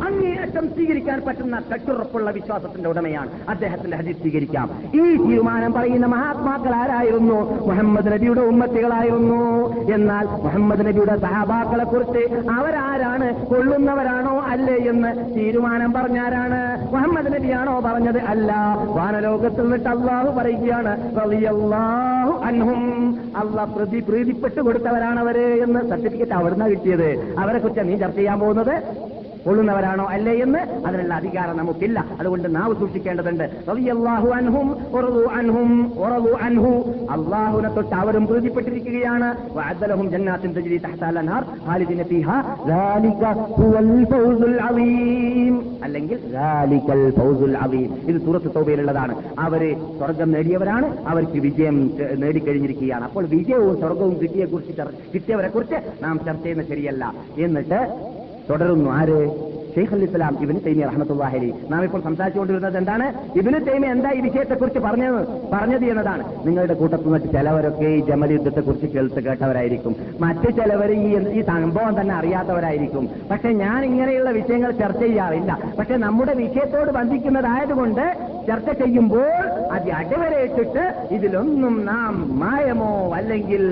അങ്ങേയറ്റം 0.04 0.68
സ്വീകരിക്കാൻ 0.68 1.22
പറ്റുന്ന 1.28 1.62
കട്ടുറപ്പുള്ള 1.74 2.30
വിശ്വാസത്തിന്റെ 2.30 2.88
ഉടമയാണ്. 2.88 3.30
അദ്ദേഹത്തിന്റെ 3.48 3.96
ഹരി 3.96 4.12
സ്വീകരിക്കാം. 4.12 4.70
ഈ 4.94 5.16
തീരുമാനം 5.16 5.72
പറയുന്ന 5.72 6.06
മഹാത്മാക്കൾ 6.06 6.74
ആരായിരുന്നു? 6.74 7.66
മുഹമ്മദ് 7.66 8.12
നബിയുടെ 8.12 8.40
ഉമ്മത്തികളായിരുന്നു. 8.40 9.72
എന്നാൽ 9.94 10.24
മുഹമ്മദ് 10.24 10.80
നബിയുടെ 10.80 11.16
സഹാബാക്കളെ 11.16 11.84
കുറിച്ച് 11.84 12.50
അവരാരാണ്? 12.50 13.46
കൊള്ളുന്നവരാണോ 13.46 14.40
അല്ലേ 14.40 14.74
എന്ന് 14.74 15.34
തീരുമാനം 15.34 15.92
പറഞ്ഞാരാണ്? 15.92 16.88
മുഹമ്മദ് 16.94 17.34
നബിയാണോ 17.34 17.80
പറഞ്ഞത്? 17.80 18.18
അല്ല. 18.18 18.56
വാനലോകത്തിൽ 18.84 19.62
നിന്നിട്ട് 19.62 19.88
അള്ളാഹു 19.88 20.40
പറയുകയാണ് 20.40 21.14
അൻഹും. 22.44 23.18
അള്ളാഹ് 23.36 23.74
പ്രതി 23.74 24.00
പ്രീതിപ്പെട്ടു 24.00 24.60
കൊടുത്തവരാണവര് 24.60 25.62
എന്ന് 25.62 25.88
സർട്ടിഫിക്കറ്റ് 25.88 26.19
അവിടുന്ന് 26.32 26.70
കിട്ടിയത്. 26.70 27.38
അവരെ 27.38 27.58
കുറിച്ച് 27.58 27.80
നീ 27.88 27.96
ചർച്ച 27.96 28.18
ചെയ്യാൻ 28.18 28.40
പോകുന്നത്? 28.40 28.74
കൊള്ളുന്നവരാണോ 29.46 30.04
അല്ലേ 30.04 30.32
എന്ന് 30.32 30.58
അതിനുള്ള 30.58 31.14
അധികാരം 31.14 31.56
നമുക്കില്ല. 31.56 32.04
അതുകൊണ്ട് 32.20 32.56
നാവ് 32.56 32.76
സൂക്ഷിക്കേണ്ടതുണ്ട്. 32.76 33.44
അള്ളാഹുനെ 37.10 37.68
തൊട്ട് 37.68 37.94
അവരും 37.94 38.26
പ്രീതിപ്പെട്ടിരിക്കുകയാണ്. 38.26 39.36
അല്ലെങ്കിൽ 45.84 46.18
ഇത് 48.08 48.22
സൂറത്ത് 48.22 48.54
തോബയിലുള്ളതാണ്. 48.54 49.14
അവർ 49.38 49.76
സ്വർഗം 49.98 50.30
നേടിയവരാണ്. 50.30 51.04
അവർക്ക് 51.08 51.38
വിജയം 51.38 51.90
നേടിക്കഴിഞ്ഞിരിക്കുകയാണ്. 52.16 53.04
അപ്പോൾ 53.04 53.26
വിജയവും 53.26 53.80
സ്വർഗവും 53.80 54.20
കിട്ടിയെ 54.22 54.44
കുറിച്ച് 54.44 54.82
കിട്ടിയവരെ 55.14 55.48
കുറിച്ച് 55.48 56.04
നാം 56.04 56.20
ചർച്ച 56.26 56.42
ചെയ്യുന്നത് 56.42 56.66
ശരിയല്ല. 56.68 57.14
എന്നിട്ട് 57.38 58.10
തുടരുന്നു. 58.50 58.90
ആര്? 58.98 59.20
ഷെയ്ഖ് 59.74 59.94
അൽ 59.96 60.02
ഇസ്ലാം 60.04 60.34
ഇബിന് 60.44 60.60
തൈമി 60.64 60.82
റഹ്മത്തുള്ളാഹലി 60.88 61.48
നാം 61.72 61.82
ഇപ്പോൾ 61.86 62.00
സംസാരിച്ചുകൊണ്ടിരുന്നത് 62.06 62.76
എന്താണ്? 62.80 63.06
ഇബിന് 63.40 63.58
തൈമി 63.66 63.86
എന്താ 63.94 64.10
ഈ 64.18 64.20
വിഷയത്തെക്കുറിച്ച് 64.24 64.80
പറഞ്ഞത്? 64.86 65.20
പറഞ്ഞത് 65.52 65.84
എന്നതാണ്. 65.92 66.24
നിങ്ങളുടെ 66.46 66.74
കൂട്ടത്തിൽ 66.80 67.08
നിന്ന് 67.12 67.30
ചിലവരൊക്കെ 67.34 67.86
ഈ 67.96 68.00
ജമൽ 68.08 68.32
യുദ്ധത്തെക്കുറിച്ച് 68.36 68.88
കേൾത്ത് 68.94 69.20
കേട്ടവരായിരിക്കും. 69.26 69.94
മറ്റ് 70.24 70.48
ചിലവർ 70.58 70.92
ഈ 70.96 71.06
ഈ 71.38 71.42
സംഭവം 71.50 71.94
തന്നെ 72.00 72.14
അറിയാത്തവരായിരിക്കും. 72.20 73.06
പക്ഷെ 73.30 73.52
ഞാൻ 73.62 73.78
ഇങ്ങനെയുള്ള 73.90 74.32
വിഷയങ്ങൾ 74.38 74.72
ചർച്ച 74.82 75.02
ചെയ്യാറില്ല. 75.06 75.52
പക്ഷെ 75.78 75.96
നമ്മുടെ 76.06 76.34
വിഷയത്തോട് 76.42 76.90
ബന്ധിക്കുന്നതായതുകൊണ്ട് 76.98 78.04
ചർച്ച 78.50 78.70
ചെയ്യുമ്പോൾ 78.82 79.30
അത് 79.76 79.88
അടിവരയിട്ടിട്ട് 80.00 80.84
ഇതിലൊന്നും 81.16 81.76
നാം 81.92 82.14
മായമോ 82.42 82.92
അല്ലെങ്കിൽ 83.20 83.64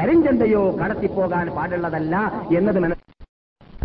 കരിഞ്ചന്തയോ 0.00 0.64
കടത്തിപ്പോകാൻ 0.82 1.48
പാടുള്ളതല്ല 1.58 2.16
എന്നത് 2.58 2.80
മനസ്സിലാക്കി 2.84 3.13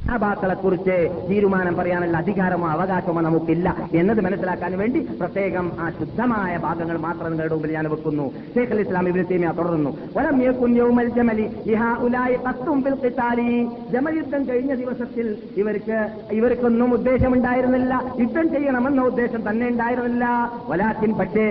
സഹാബാക്കളെ 0.10 0.54
കുറിച്ച് 0.54 0.96
തീരുമാനം 1.30 1.76
പറയാനുള്ള 1.76 2.18
അധികാരമോ 2.18 2.68
അവകാശമോ 2.68 3.22
നമുക്കില്ല 3.22 3.90
എന്നത് 3.96 4.22
മനസ്സിലാക്കാൻ 4.22 4.78
വേണ്ടി 4.78 5.00
പ്രത്യേകം 5.20 5.72
ആ 5.80 5.90
ശുദ്ധമായ 5.90 6.58
ഭാഗങ്ങൾ 6.58 6.98
മാത്രം 6.98 7.30
നിങ്ങളുടെ 7.32 7.54
മുമ്പിൽ 7.54 7.72
ഞാൻ 7.72 7.90
വെക്കുന്നു. 7.90 8.32
ഷേഖൽ 8.56 8.80
ഇസ്ലാം 8.82 9.08
ഇബ്നു 9.08 9.24
തീമിയ 9.24 9.52
തുടർന്നു. 9.58 9.98
വലം 10.18 10.44
യകുൻ 10.44 10.72
യൗമൽ 10.78 11.10
ജമലി 11.10 11.46
ലിഹാഉലായി 11.68 12.38
ഖത്തും 12.48 12.82
ബിൽ 12.82 12.96
ഖിതാലി. 13.04 13.68
ജമൽ 13.92 14.16
യുദ്ധം 14.18 14.48
കഴിഞ്ഞ 14.50 14.76
ദിവസത്തിൽ 14.76 15.38
ഇവർക്ക് 15.58 16.00
ഇവർക്കൊന്നും 16.32 16.94
ഉദ്ദേശമുണ്ടായിരുന്നില്ല. 16.94 18.14
യുദ്ധം 18.20 18.50
ചെയ്യണമെന്ന 18.50 19.02
ഉദ്ദേശം 19.02 19.50
തന്നെ 19.50 19.68
ഉണ്ടായിരുന്നില്ല. 19.68 20.26
വലാത്തിൻ 20.68 21.14
പക്ഷേ 21.14 21.46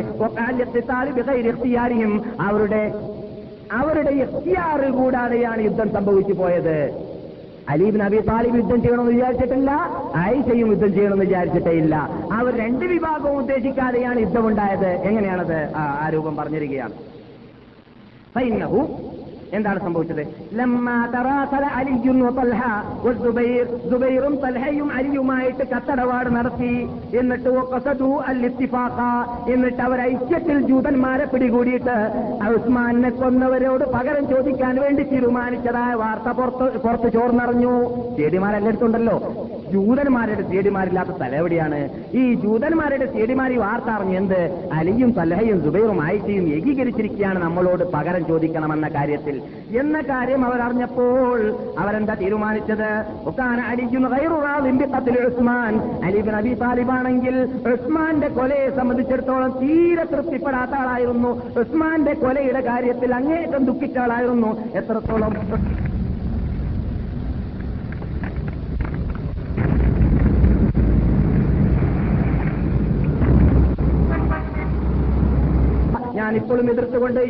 അവരുടെ 2.41 2.83
അവരുടെ 3.73 4.11
ഇഖ്തിയാറ് 4.11 4.91
കൂടാതെയാണ് 4.91 5.61
യുദ്ധം 5.61 5.89
സംഭവിച്ചു 5.93 6.33
പോയത്. 6.33 6.79
അലീബിൻ 7.69 8.03
അബി 8.03 8.19
താലിബ് 8.19 8.57
യുദ്ധം 8.57 8.83
ചെയ്യണമെന്ന് 8.83 9.12
വിചാരിച്ചിട്ടില്ല 9.12 9.71
ആയിഷയും 10.14 10.71
യുദ്ധം 10.71 10.93
ചെയ്യണമെന്ന് 10.93 11.25
വിചാരിച്ചിട്ടേ 11.25 11.71
ഇല്ല 11.71 11.95
അവർ 12.33 12.57
രണ്ട് 12.57 12.85
വിഭാഗവും 12.85 13.37
ഉദ്ദേശിക്കാതെയാണ് 13.37 14.21
യുദ്ധമുണ്ടായത്. 14.21 14.87
എങ്ങനെയാണത്? 14.87 15.75
ആ 15.77 16.11
രൂപം 16.14 16.37
പറഞ്ഞിരിക്കുകയാണ്. 16.37 16.95
എന്താണ് 19.57 19.79
സംഭവിച്ചത്? 19.85 20.23
സുബൈറും 23.91 24.35
തൽഹയും 24.45 24.89
അലിയുമായിട്ട് 24.99 25.65
കത്തടപാട് 25.73 26.31
നടത്തി. 26.37 26.73
എന്നിട്ട് 27.21 27.51
എന്നിട്ട് 29.55 29.83
അവർ 29.89 30.01
ഐക്യത്തിൽ 30.01 30.59
ജൂതന്മാരെ 30.71 31.27
പിടികൂടിയിട്ട് 31.33 31.97
ഉസ്മാനെ 32.57 33.11
കൊന്നവരോട് 33.21 33.85
പകരം 33.95 34.25
ചോദിക്കാൻ 34.33 34.75
വേണ്ടി 34.85 35.03
തീരുമാനിച്ചതായ 35.13 35.93
വാർത്ത 36.03 36.29
പുറത്ത് 36.39 36.67
പുറത്ത് 36.85 37.11
ചോർന്നറിഞ്ഞു. 37.17 37.75
ചേടിമാരല്ലെടുത്തുണ്ടല്ലോ 38.19 39.17
ജൂതന്മാരുടെ 39.73 40.43
ചേടിമാരില്ലാത്ത 40.53 41.13
സ്ഥലം 41.17 41.39
എവിടെയാണ്? 41.39 41.81
ഈ 42.21 42.23
ജൂതന്മാരുടെ 42.45 43.07
ചേടിമാരി 43.17 43.57
വാർത്ത 43.57 43.89
അറിഞ്ഞു 43.97 44.17
എന്ത്? 44.19 44.41
അലിയും 44.79 45.11
തലഹയും 45.19 45.59
സുബൈറും 45.65 46.03
ആയിഷയും 46.07 46.47
ഏകീകരിച്ചിരിക്കുകയാണ് 46.57 47.39
നമ്മളോട് 47.47 47.85
പകരം 47.97 48.27
ചോദിക്കണമെന്ന 48.27 48.89
കാര്യത്തിൽ. 48.89 49.38
എന്ന 49.78 50.01
കാര്യം 50.01 50.45
അവരറിഞ്ഞപ്പോൾ 50.45 51.39
അവരെന്താ 51.78 52.14
തീരുമാനിച്ചത്? 52.14 52.91
ഒക്കാന 53.26 53.61
ഗൈറുറാദിന്റെ 54.09 54.86
ഉസ്മാൻ. 55.26 55.74
അലിബിൻ 56.05 56.36
അബി 56.36 56.55
താലിബാണെങ്കിൽ 56.55 57.36
ഉസ്മാന്റെ 57.72 58.28
കൊലയെ 58.28 58.70
സംബന്ധിച്ചിടത്തോളം 58.76 59.51
തീരെ 59.62 60.05
തൃപ്തിപ്പെടാത്ത 60.05 60.70
ആളായിരുന്നു. 60.70 61.30
ഉസ്മാന്റെ 61.59 62.14
കൊലയുടെ 62.14 62.61
കാര്യത്തിൽ 62.61 63.14
അങ്ങേറ്റം 63.14 63.64
ദുഃഖിച്ച 63.64 63.99
ആളായിരുന്നു. 63.99 64.51
എത്രത്തോളം 64.78 65.34
ഞാനിപ്പോഴും 76.18 76.70
എതിർത്തുകൊണ്ട് 76.70 77.20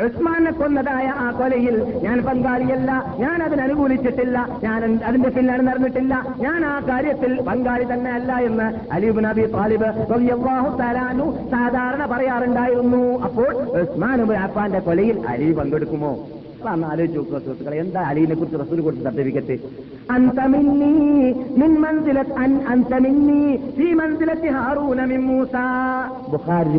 ഉസ്മാനെ 0.00 0.50
കൊന്നതായ 0.50 1.06
ആ 1.24 1.30
കൊലയിൽ 1.30 1.76
ഞാൻ 2.02 2.18
പങ്കാളിയല്ല. 2.26 2.90
ഞാൻ 3.18 3.42
അതിനനുകൂലിച്ചിട്ടില്ല 3.42 4.46
ഞാൻ 4.62 5.00
അതിന്റെ 5.04 5.28
പിന്നാണ് 5.28 5.62
നടന്നിട്ടില്ല. 5.66 6.14
ഞാൻ 6.38 6.64
ആ 6.64 6.80
കാര്യത്തിൽ 6.88 7.42
പങ്കാളി 7.42 7.84
തന്നെ 7.84 8.10
അല്ല 8.10 8.32
എന്ന് 8.32 8.68
അലീബ് 8.92 9.24
നബി 9.24 9.46
താലിബ് 9.56 9.90
തആലാനു 10.80 11.48
സാധാരണ 11.50 12.06
പറയാറുണ്ടായിരുന്നു. 12.06 13.02
അപ്പോൾ 13.24 13.52
ഉസ്മാൻ 13.82 14.32
അഫാന്റെ 14.32 14.78
കൊലയിൽ 14.78 15.26
അലി 15.28 15.52
പങ്കെടുക്കുമോ? 15.52 16.41
അന്ന് 16.68 16.86
ആലോചിച്ച് 16.86 17.18
നോക്കുക 17.18 17.38
സുഹൃത്തുക്കളെ. 17.38 17.76
എന്താ 17.76 18.00
അലീനെ 18.00 18.34
കുറിച്ച് 18.34 18.58
റസൂൽ 18.60 18.80
കൊടുത്ത 18.80 19.02
സർട്ടിഫിക്കറ്റ്? 19.02 19.58
ബുഖാരി 26.30 26.78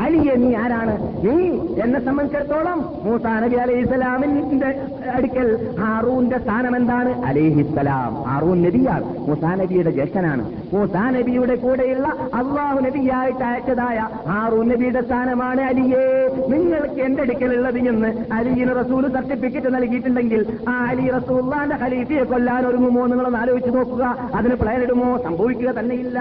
അലിയെ 0.00 0.34
നീ 0.34 0.54
ആരാണ്? 0.54 0.94
നീ 1.26 1.36
എന്നെ 1.82 2.04
സംബന്ധിച്ചിടത്തോളം 2.04 2.84
മൂസാ 3.04 3.40
നബി 3.40 3.54
അലൈഹി 3.54 3.84
സ്വലാമിന്റെ 3.84 4.74
അടുക്കൽ 5.14 5.76
ഹാറൂന്റെ 5.80 6.38
സ്ഥാനം 6.38 6.76
എന്താണ് 6.76 7.24
അലിഹിസ്സലാം 7.24 8.22
ഹാറൂൻ 8.22 8.62
നബിയാണ്. 8.62 9.18
മൂസാ 9.18 9.54
നബിയുടെ 9.54 9.90
ജ്യേഷ്ഠനാണ്. 9.90 10.52
മൂസാ 10.72 11.10
നബിയുടെ 11.10 11.54
കൂടെയുള്ള 11.54 12.08
അള്ളാഹു 12.34 12.80
നബിയായിട്ട് 12.80 13.44
അയച്ചതായ 13.44 14.08
ഹാറൂൻ 14.28 14.68
നബിയുടെ 14.68 15.02
സ്ഥാനമാണ് 15.02 15.60
അലിയെ. 15.60 16.04
നിങ്ങൾക്ക് 16.48 17.00
എന്റെ 17.00 17.22
അടുക്കലുള്ളത് 17.22 17.78
എന്ന് 17.78 18.08
അലിയിന് 18.46 18.74
റസൂൽ 18.76 19.12
സർട്ടിഫിക്കറ്റ് 19.12 19.74
നൽകിയിട്ടുണ്ടെങ്കിൽ 19.74 20.42
ആ 20.68 20.74
അലി 20.86 21.10
റസൂള്ളാന്റെ 21.10 21.76
ഖലീഫയെ 21.76 22.24
കൊല്ലാൻ 22.24 22.66
ഒരുങ്ങുമോ 22.66 23.06
നിങ്ങളൊന്ന് 23.06 23.38
ആലോചിച്ച് 23.38 23.76
നോക്കുക. 23.76 24.04
അതിന് 24.34 24.54
പ്ലാൻ 24.54 24.82
ഇടുമോ? 24.82 25.22
സംഭവിക്കുക 25.24 25.70
തന്നെയില്ല. 25.70 26.18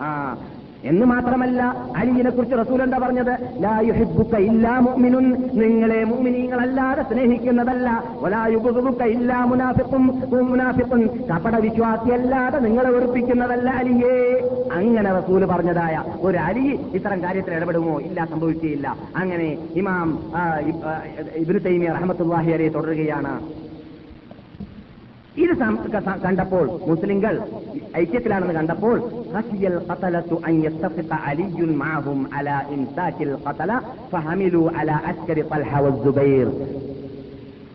ആ 0.00 0.08
എന്ന് 0.90 1.04
മാത്രമല്ല 1.06 1.60
അലിയിനെ 1.96 2.30
കുറിച്ച് 2.30 2.56
റസൂൽ 2.60 2.82
എന്താ 2.82 2.98
പറഞ്ഞത്? 2.98 3.32
ലായുഹിബുക്ക 3.62 4.34
ഇല്ലാ 4.48 4.74
മുഅ്മിനുൻ. 4.86 5.26
നിങ്ങളെ 5.60 6.00
മുഅ്മിനീങ്ങളല്ലാതെ 6.04 7.02
സ്നേഹിക്കുന്നതല്ല. 7.10 7.88
വലാ 8.22 8.42
യുബ്ഗുദുക 8.54 9.02
ഇല്ലാ 9.16 9.38
മുനാഫിഖും. 9.44 10.04
മുനാഫിഖുൻ. 10.50 11.02
കപട 11.30 11.54
വിശ്വാസിയല്ലാതെ 11.66 12.58
നിങ്ങളെ 12.66 12.90
വെറുപ്പിക്കുന്നതല്ല 12.90 13.70
അലിയേ. 13.70 14.14
അങ്ങനെ 14.72 15.10
റസൂൽ 15.18 15.44
പറഞ്ഞതായ 15.44 16.04
ഒരു 16.20 16.38
അലി 16.38 16.66
ഇത്തരം 16.94 17.22
കാര്യത്തിൽ 17.22 17.54
ഇടപെടുമോ? 17.54 18.00
ഇല്ല 18.08 18.26
സംഭവിക്കുകയില്ല. 18.30 18.96
അങ്ങനെ 19.16 19.48
ഇമാം 19.74 20.08
ഇബ്നു 21.42 21.58
തൈമിയ 21.68 21.90
റഹ്മത്തുള്ളാഹി 21.98 22.50
അലൈഹി 22.50 22.68
തുടരുകയാണ്. 22.68 23.34
ഇത് 25.36 25.58
കണ്ടപ്പോൾ 26.24 26.66
മുസ്ലിങ്ങൾ 26.66 27.40
ഐക്യത്തിലാണെന്ന് 27.96 28.54
കണ്ടപ്പോൾ 28.54 29.10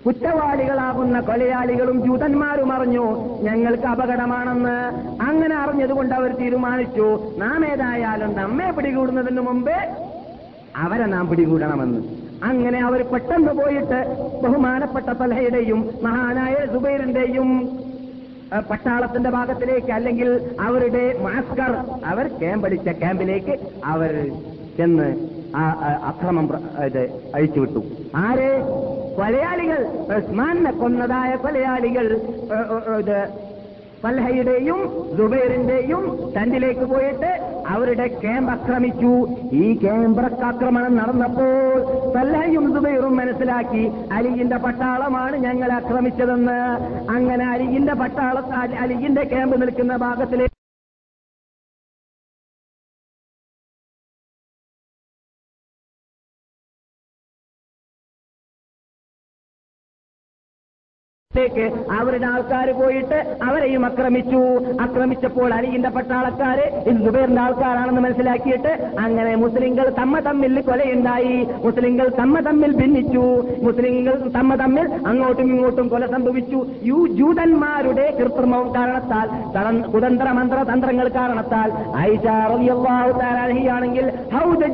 കുറ്റവാളികളാകുന്ന 0.05 1.19
കൊലയാളികളും 1.19 2.05
ജൂതന്മാരും 2.05 2.73
അറിഞ്ഞു 2.73 3.05
ഞങ്ങൾക്ക് 3.41 3.83
അപകടമാണെന്ന്. 3.83 4.77
അങ്ങനെ 5.23 5.55
അറിഞ്ഞതുകൊണ്ട് 5.55 6.15
അവർ 6.15 6.35
തീരുമാനിച്ചു 6.35 7.35
നാം 7.37 7.65
ഏതായാലും 7.65 8.35
നമ്മെ 8.35 8.71
പിടികൂടുന്നതിന് 8.71 9.41
മുമ്പേ 9.41 9.95
അവരെ 10.75 11.05
നാം 11.05 11.27
പിടികൂടണമെന്ന്. 11.27 12.18
അങ്ങനെ 12.43 12.79
അവർ 12.79 13.03
പെട്ടെന്ന് 13.03 13.51
പോയിട്ട് 13.51 13.99
ബഹുമാനപ്പെട്ട 14.43 15.05
തലഹയുടെയും 15.05 15.89
മഹാനായ 16.03 16.55
സുബൈറിന്റെയും 16.73 17.69
പട്ടാളത്തിന്റെ 18.71 19.29
ഭാഗത്തിലേക്ക് 19.29 19.91
അല്ലെങ്കിൽ 19.91 20.55
അവരുടെ 20.59 21.19
മാസ്കർ 21.21 21.71
അവർ 22.05 22.27
ക്യാമ്പടിച്ച 22.27 22.89
ക്യാമ്പിലേക്ക് 22.89 23.59
അവർ 23.85 24.31
ചെന്ന് 24.77 25.29
ആ 25.55 25.61
അക്രമം 26.03 26.49
ഇത് 26.85 27.31
അഴിച്ചുവിട്ടു. 27.35 27.83
ആരെ? 28.15 28.59
കൊലയാളികൾ. 29.17 29.87
ഉസ്മാനെ 30.17 30.71
കൊന്നതായ 30.71 31.35
കൊലയാളികൾ. 31.35 32.07
ഇത് 32.99 33.48
ഫൽഹയുടെയും 34.03 34.79
സുബൈറിന്റെയും 35.17 36.03
തന്റിലേക്ക് 36.35 36.85
പോയിട്ട് 36.91 37.31
അവരുടെ 37.73 38.05
ക്യാമ്പ് 38.21 38.51
ആക്രമിച്ചു. 38.51 39.11
ഈ 39.61 39.65
ക്യാമ്പ് 39.81 40.21
ആക്രമണം 40.49 40.93
നടന്നപ്പോൾ 40.95 41.55
ഫൽഹയും 42.15 42.65
സുബൈറും 42.75 43.15
മനസ്സിലാക്കി 43.17 43.83
അലിയിന്റെ 44.17 44.57
പട്ടാളമാണ് 44.65 45.35
ഞങ്ങൾ 45.47 45.71
ആക്രമിച്ചതെന്ന്. 45.79 46.59
അങ്ങനെ 47.15 47.47
അലിയിന്റെ 47.53 47.93
പട്ടാള 47.93 48.37
അലിയിന്റെ 48.83 49.25
ക്യാമ്പ് 49.33 49.61
നിൽക്കുന്ന 49.61 49.95
ഭാഗത്തിലേക്ക് 50.05 50.48
ത്തേക്ക് 61.39 61.65
അവരുടെ 61.97 62.25
ആൾക്കാർ 62.25 62.67
പോയിട്ട് 62.79 63.17
അവരെയും 63.43 63.85
ആക്രമിച്ചു. 63.85 64.39
ആക്രമിച്ചപ്പോൾ 64.81 65.53
അലിയിന്റെ 65.53 65.89
പട്ടാളക്കാര് 65.89 66.65
ഇത് 66.91 67.39
ആൾക്കാരാണെന്ന് 67.39 68.01
മനസ്സിലാക്കിയിട്ട് 68.01 68.71
അങ്ങനെ 69.03 69.35
മുസ്ലിങ്ങൾ 69.35 69.89
തമ്മ 69.99 70.19
തമ്മിൽ 70.19 70.61
കൊലയുണ്ടായി. 70.69 71.37
മുസ്ലിങ്ങൾ 71.65 72.07
തമ്മ 72.19 72.39
തമ്മിൽ 72.39 72.71
ഭിന്നിച്ചു. 72.79 73.25
മുസ്ലിങ്ങൾ 73.63 74.15
തമ്മ 74.37 74.55
തമ്മിൽ 74.55 74.87
അങ്ങോട്ടും 75.11 75.45
ഇങ്ങോട്ടും 75.53 75.87
കൊല 75.87 76.05
സംഭവിച്ചു. 76.15 76.59
യു 76.89 76.99
ജൂതന്മാരുടെ 77.19 78.07
കൃത്രിമവും 78.19 78.75
കാരണത്താൽ 78.75 79.27
കുതന്ത്ര 79.93 80.27
മന്ത്ര 80.39 80.59
തന്ത്രങ്ങൾ 80.71 81.07
കാരണത്താൽ 81.19 81.71
ആയിഷ 82.01 82.25
റളിയല്ലാഹു 82.51 83.09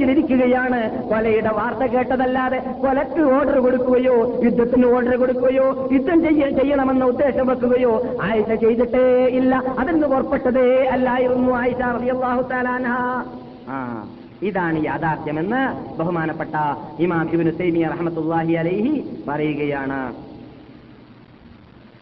ഇരിക്കുകയാണ്. 0.06 0.82
കൊലയുടെ 1.10 1.54
വാർത്ത 1.60 1.92
കേട്ടതല്ലാതെ 1.94 2.60
കൊലക്ക് 2.82 3.22
ഓർഡർ 3.36 3.60
കൊടുക്കുകയോ 3.60 4.18
യുദ്ധത്തിന് 4.46 4.88
ഓർഡർ 4.96 5.16
കൊടുക്കുകയോ 5.24 5.68
യുദ്ധം 5.92 6.20
ചെയ്യ 6.24 6.44
ചെയ്യണമെന്ന 6.62 7.06
ഉദ്ദേശം 7.06 7.48
വെക്കുകയോ 7.48 8.04
ആയിഷ 8.22 8.54
ചെയ്തിട്ടേ 8.54 9.26
ഇല്ല. 9.26 9.64
അതെന്ന് 9.80 10.08
പുറപ്പെട്ടതേ? 10.08 10.86
അല്ലായിരുന്നു 10.86 11.54
ആയിഷ 11.54 11.76
റളിയല്ലാഹു 11.76 12.42
തആല 12.42 12.68
അൻഹ. 12.68 13.26
ആ. 13.70 14.08
ഇതാണ് 14.42 14.86
യാഥാർത്ഥ്യമെന്ന് 14.86 15.92
ബഹുമാനപ്പെട്ട 15.98 16.52
ഇമാം 17.00 17.30
ഇബ്നു 17.34 17.52
തൈമിയ 17.52 17.88
റഹ്മത്തുള്ളാഹി 17.88 18.54
അലൈഹി 18.54 19.04
പറയുകയാണ്. 19.28 20.14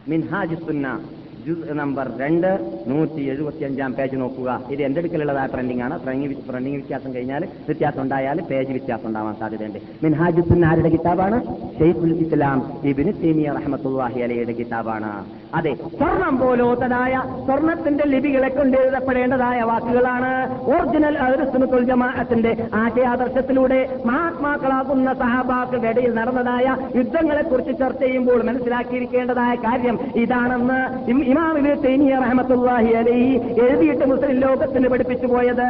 മിൻഹാജ് 0.07 0.55
സുന്ന 0.55 0.99
ജുസ് 1.47 1.71
നമ്പർ 1.71 2.11
രണ്ട് 2.17 2.83
നൂറ്റി 2.87 3.21
എഴുപത്തി 3.21 3.63
അഞ്ചാം 3.63 3.93
പേജ് 3.93 4.15
നോക്കുക. 4.15 4.61
ഇത് 4.69 4.81
എന്റെ 4.81 4.99
അടുക്കലുള്ളതായ 4.99 5.47
ട്രെൻഡിംഗ് 5.47 5.83
ആണ്. 5.83 6.03
ട്രെൻഡിംഗ് 6.03 6.77
വ്യത്യാസം 6.77 7.13
കഴിഞ്ഞാൽ 7.13 7.43
വ്യത്യാസം 7.45 8.01
ഉണ്ടായാൽ 8.01 8.41
പേജ് 8.41 8.69
വ്യത്യാസം 8.69 9.07
ഉണ്ടാവാൻ 9.07 9.35
സാധ്യതയുണ്ട്. 9.35 9.79
മിൻഹാജ് 10.03 10.41
സുന്ന 10.41 10.65
ആരുടെ 10.65 10.89
കിതാബാണ്? 10.89 11.45
ഷെയ്ഖുൽ 11.77 12.11
ഇസ്ലാം 12.23 12.57
ഇബിന് 12.89 13.11
തൈമിയ 13.21 13.49
റഹ്മത്തുള്ളാഹി 13.57 14.19
അലയുടെ 14.25 14.53
കിതാബാണ്. 14.53 15.11
അതെ 15.57 15.71
സ്വർണം 15.93 16.35
പോലോത്തതായ 16.41 17.13
സ്വർണത്തിന്റെ 17.47 18.05
ലിപികളെ 18.13 18.49
കൊണ്ട് 18.49 18.75
എഴുതപ്പെടേണ്ടതായ 18.77 19.59
വാക്കുകളാണ് 19.69 20.31
ഒറിജിനൽ 20.73 21.15
അഹ്ലുസുന്നത്തുൽ 21.25 21.85
ജമാഅത്തിന്റെ 21.89 22.51
ആശയാദർശത്തിലൂടെ 22.83 23.79
മഹാത്മാക്കളാകുന്ന 24.09 25.13
സഹാബാക്കളുടെ 25.23 25.89
ഇടയിൽ 25.93 26.13
നടന്നതായ 26.19 26.65
യുദ്ധങ്ങളെക്കുറിച്ച് 26.99 27.75
ചർച്ച 27.81 28.01
ചെയ്യുമ്പോൾ 28.03 28.39
മനസ്സിലാക്കിയിരിക്കേണ്ടതായ 28.49 29.53
കാര്യം 29.65 29.95
ഇതാണെന്ന് 30.23 30.79
ഇമാമിന് 31.27 31.73
ഇമാം 31.93 32.41
ഇബ്നു 32.43 32.57
അലൈ 32.97 33.19
എഴുതിയിട്ട് 33.65 34.05
മുസ്ലിം 34.05 34.37
ലോകത്തിന് 34.45 34.87
പഠിപ്പിച്ചു 34.93 35.27
പോയത്. 35.27 35.67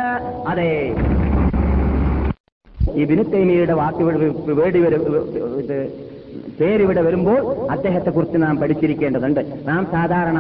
അതെ 0.52 0.72
ഈ 2.92 3.04
തൈമിയയുടെ 3.34 3.74
വാക്ക് 3.74 4.04
വേടി 4.60 4.80
പേരിവിടെ 6.60 7.02
വരുമ്പോൾ 7.02 7.68
അദ്ദേഹത്തെക്കുറിച്ച് 7.72 8.38
നാം 8.42 8.58
പഠിച്ചിരിക്കേണ്ടതുണ്ട്. 8.58 9.68
നാം 9.68 9.88
സാധാരണ 9.92 10.40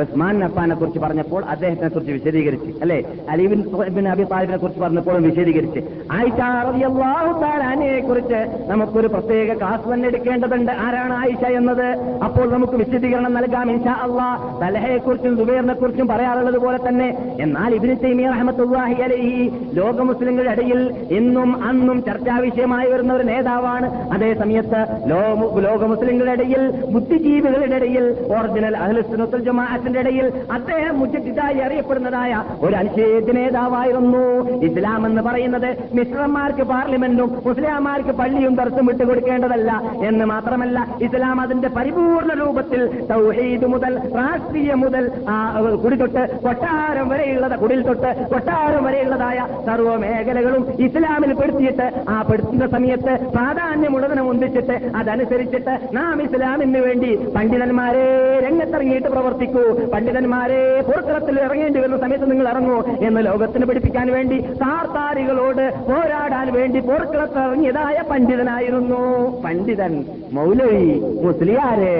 ഉസ്മാൻ 0.00 0.38
നഫാനെ 0.38 0.74
കുറിച്ച് 0.74 0.98
പറഞ്ഞപ്പോൾ 0.98 1.44
അദ്ദേഹത്തിനെ 1.44 1.88
കുറിച്ച് 1.88 2.12
വിശദീകരിച്ച് 2.12 2.70
അല്ലെ? 2.82 3.04
അലീബിൻ 3.30 3.62
ബിൻ 3.96 4.08
അബി 4.08 4.22
താലിബിനെ 4.22 4.56
കുറിച്ച് 4.56 4.80
പറഞ്ഞപ്പോഴും 4.80 5.22
വിശദീകരിച്ച്. 5.22 5.80
ആയിഷ 6.12 6.40
റളിയല്ലാഹു 6.68 7.32
തആലയെ 7.42 8.00
കുറിച്ച് 8.00 8.40
നമുക്കൊരു 8.70 9.06
പ്രത്യേക 9.06 9.58
ക്ലാസ് 9.58 9.94
തന്നെ 9.94 10.08
എടുക്കേണ്ടതുണ്ട്. 10.08 10.72
ആരാണ് 10.72 11.12
ആയിഷ 11.12 11.44
എന്നത്? 11.60 11.86
അപ്പോൾ 12.24 12.52
നമുക്ക് 12.52 12.72
വിശദീകരണം 12.72 13.34
നൽകാം 13.34 13.70
ഇൻഷാ 13.70 13.92
അള്ളാ 13.92 14.28
തലഹയെ 14.62 14.98
കുറിച്ചും 14.98 15.36
സുബൈറിനെ 15.36 15.74
കുറിച്ചും 15.74 16.08
പറയാറുള്ളത് 16.08 16.58
പോലെ 16.58 16.78
തന്നെ 16.88 17.08
എന്നാൽ 17.40 17.74
ഇബിന് 17.74 17.96
തൈമിയ 18.04 18.26
റഹ്മത്തുള്ളാഹി 18.26 19.02
അലൈഹി 19.02 19.52
ലോക 19.72 20.00
മുസ്ലിങ്ങളുടെ 20.00 20.50
ഇടയിൽ 20.50 20.94
ഇന്നും 21.10 21.64
അന്നും 21.64 22.04
ചർച്ചാ 22.04 22.38
വിഷയമായി 22.38 22.90
വരുന്ന 22.90 23.12
ഒരു 23.12 23.22
നേതാവാണ്. 23.22 23.86
അതേ 24.12 24.34
സമയത്ത് 24.34 24.80
ലോക 25.64 25.84
മുസ്ലിങ്ങളുടെ 25.84 26.32
ഇടയിൽ 26.32 26.70
ബുദ്ധിജീവികളുടെ 26.94 27.76
ഇടയിൽ 27.76 28.04
ഒറിജിനൽ 28.36 28.76
അഹ്ലുസുന്നത്തുൽ 28.76 29.44
ജമാഅത്തിന്റെ 29.86 30.00
ഇടയിൽ 30.02 30.26
അദ്ദേഹം 30.56 30.94
മുജിദ്ദിദായി 31.00 31.58
അറിയപ്പെടുന്നതായ 31.66 32.32
ഒരു 32.64 32.74
അനുശേദ 32.80 33.28
നേതാവായിരുന്നു. 33.38 34.22
ഇസ്ലാം 34.68 35.02
എന്ന് 35.08 35.22
പറയുന്നത് 35.26 35.68
മിശ്രന്മാർക്ക് 35.96 36.64
പാർലമെന്റും 36.72 37.30
മുസ്ലിംമാർക്ക് 37.46 38.12
പള്ളിയും 38.20 38.54
തർത്തും 38.60 38.86
വിട്ടുകൊടുക്കേണ്ടതല്ല 38.90 39.70
എന്ന് 40.08 40.24
മാത്രമല്ല 40.32 40.78
ഇസ്ലാം 41.06 41.38
അതിന്റെ 41.44 41.68
പരിപൂർണ 41.76 42.30
രൂപത്തിൽ 42.42 42.80
തൗഹീദ് 43.12 43.68
മുതൽ 43.74 43.92
രാഷ്ട്രീയ 44.18 44.72
മുതൽ 44.82 45.04
കുടി 45.84 45.96
തൊട്ട് 46.02 46.22
കൊട്ടാരം 46.46 47.06
വരെയുള്ളത് 47.12 47.56
കുടിൽ 47.62 47.80
തൊട്ട് 47.88 48.10
കൊട്ടാരം 48.32 48.82
വരെയുള്ളതായ 48.88 49.38
സർവ 49.68 49.88
മേഖലകളും 50.04 50.62
ഇസ്ലാമിൽ 50.86 51.32
പെടുത്തിയിട്ട് 51.40 51.86
ആ 52.14 52.18
പെടുത്തുന്ന 52.30 52.66
സമയത്ത് 52.76 53.14
പ്രാധാന്യമുള്ളതിനെ 53.36 54.24
ഒന്നിച്ചിട്ട് 54.32 54.76
അതനുസരിച്ചിട്ട് 55.00 55.74
നാം 55.98 56.16
ഇസ്ലാമിന് 56.26 56.82
വേണ്ടി 56.86 57.10
പണ്ഡിതന്മാരെ 57.36 58.04
രംഗത്തിറങ്ങിയിട്ട് 58.46 59.08
പ്രവർത്തിക്കൂ. 59.14 59.65
പണ്ഡിതന്മാരെ 59.94 60.60
പുറത്തിറത്തിൽ 60.88 61.40
ഇറങ്ങേണ്ടി 61.40 61.80
വരുന്ന 61.80 61.98
സമയത്ത് 62.04 62.30
നിങ്ങൾ 62.30 62.48
ഇറങ്ങൂ 62.48 62.78
എന്ന് 63.08 63.26
ലോകത്തിന് 63.26 63.66
പഠിപ്പിക്കാൻ 63.66 64.12
വേണ്ടി 64.12 64.38
സാർത്താരികളോട് 64.62 65.64
പോരാടാൻ 65.88 66.48
വേണ്ടി 66.58 66.80
പുറത്തിറങ്ങിയതായ 66.80 67.96
പണ്ഡിതനായിരുന്നു. 68.12 69.02
പണ്ഡിതൻ 69.44 70.04
മൗലവി 70.38 70.86
മുസ്ലിയാര് 71.26 71.92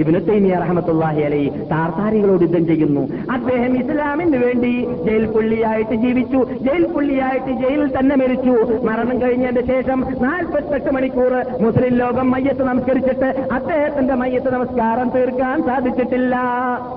ഇബിന് 0.00 0.20
തൈമിയ 0.28 0.54
റഹമത്തുല്ലാഹി 0.54 1.22
അലൈ 1.22 1.40
താർത്താരികളോട് 1.72 2.42
യുദ്ധം 2.42 2.66
ചെയ്യുന്നു. 2.66 3.02
അദ്ദേഹം 3.34 3.72
ഇസ്ലാമിന് 3.80 4.38
വേണ്ടി 4.44 4.72
ജയിൽ 5.06 5.24
പുള്ളിയായിട്ട് 5.26 5.96
ജീവിച്ചു. 6.04 6.40
ജയിൽ 6.66 6.84
പുള്ളിയായിട്ട് 6.94 7.52
ജയിലിൽ 7.62 7.90
തന്നെ 7.98 8.16
മരിച്ചു. 8.22 8.54
മരണം 8.88 9.16
കഴിഞ്ഞതിന് 9.22 9.64
ശേഷം 9.72 10.00
നാൽപ്പത്തെട്ട് 10.22 10.90
മണിക്കൂർ 10.96 11.34
മുസ്ലിം 11.64 11.94
ലോകം 12.02 12.30
മയ്യത്ത് 12.30 12.62
നമസ്കരിച്ചിട്ട് 12.70 13.28
അദ്ദേഹത്തിന്റെ 13.58 14.14
മയ്യത്ത് 14.22 14.52
നമസ്കാരം 14.54 15.08
തീർക്കാൻ 15.08 15.62
സാധിച്ചിട്ടില്ല. 15.68 16.36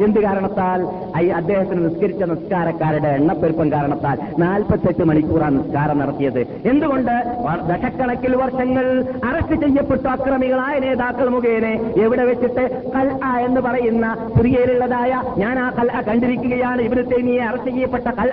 എന്ത് 0.05 0.19
കാരണത്താൽ? 0.19 0.87
ഐ 1.17 1.29
അദ്ദേഹത്തിന് 1.29 1.89
നിസ്കരിച്ച 1.89 2.23
നിസ്കാരക്കാരുടെ 2.23 3.07
എണ്ണപ്പെരുപ്പം 3.07 3.71
കാരണത്താൽ 3.71 4.17
നാൽപ്പത്തെട്ട് 4.39 5.03
മണിക്കൂറാണ് 5.03 5.63
നിസ്കാരം 5.63 5.99
നടത്തിയത്. 5.99 6.39
എന്തുകൊണ്ട്? 6.39 7.11
ദശക്കണക്കിൽ 7.67 8.35
വർഷങ്ങൾ 8.35 9.05
അറസ്റ്റ് 9.25 9.67
ചെയ്യപ്പെട്ട 9.67 10.07
അക്രമികളായ 10.07 10.79
നേതാക്കൾ 10.79 11.29
മുഖേന 11.29 11.65
എവിടെ 12.01 12.23
വെച്ചിട്ട് 12.23 12.91
കൽ 12.95 13.19
എന്ന് 13.39 13.61
പറയുന്ന 13.61 14.29
സിറിയയിലുള്ളതായ 14.37 15.23
ഞാൻ 15.37 15.59
ആ 15.59 15.69
കൽ 15.69 15.89
കണ്ടിരിക്കുകയാണ്. 16.07 16.81
ഇവർ 16.81 17.25
നീ 17.25 17.39
അറസ്റ്റ് 17.39 17.69
ചെയ്യപ്പെട്ട 17.69 18.03
കൽ 18.03 18.31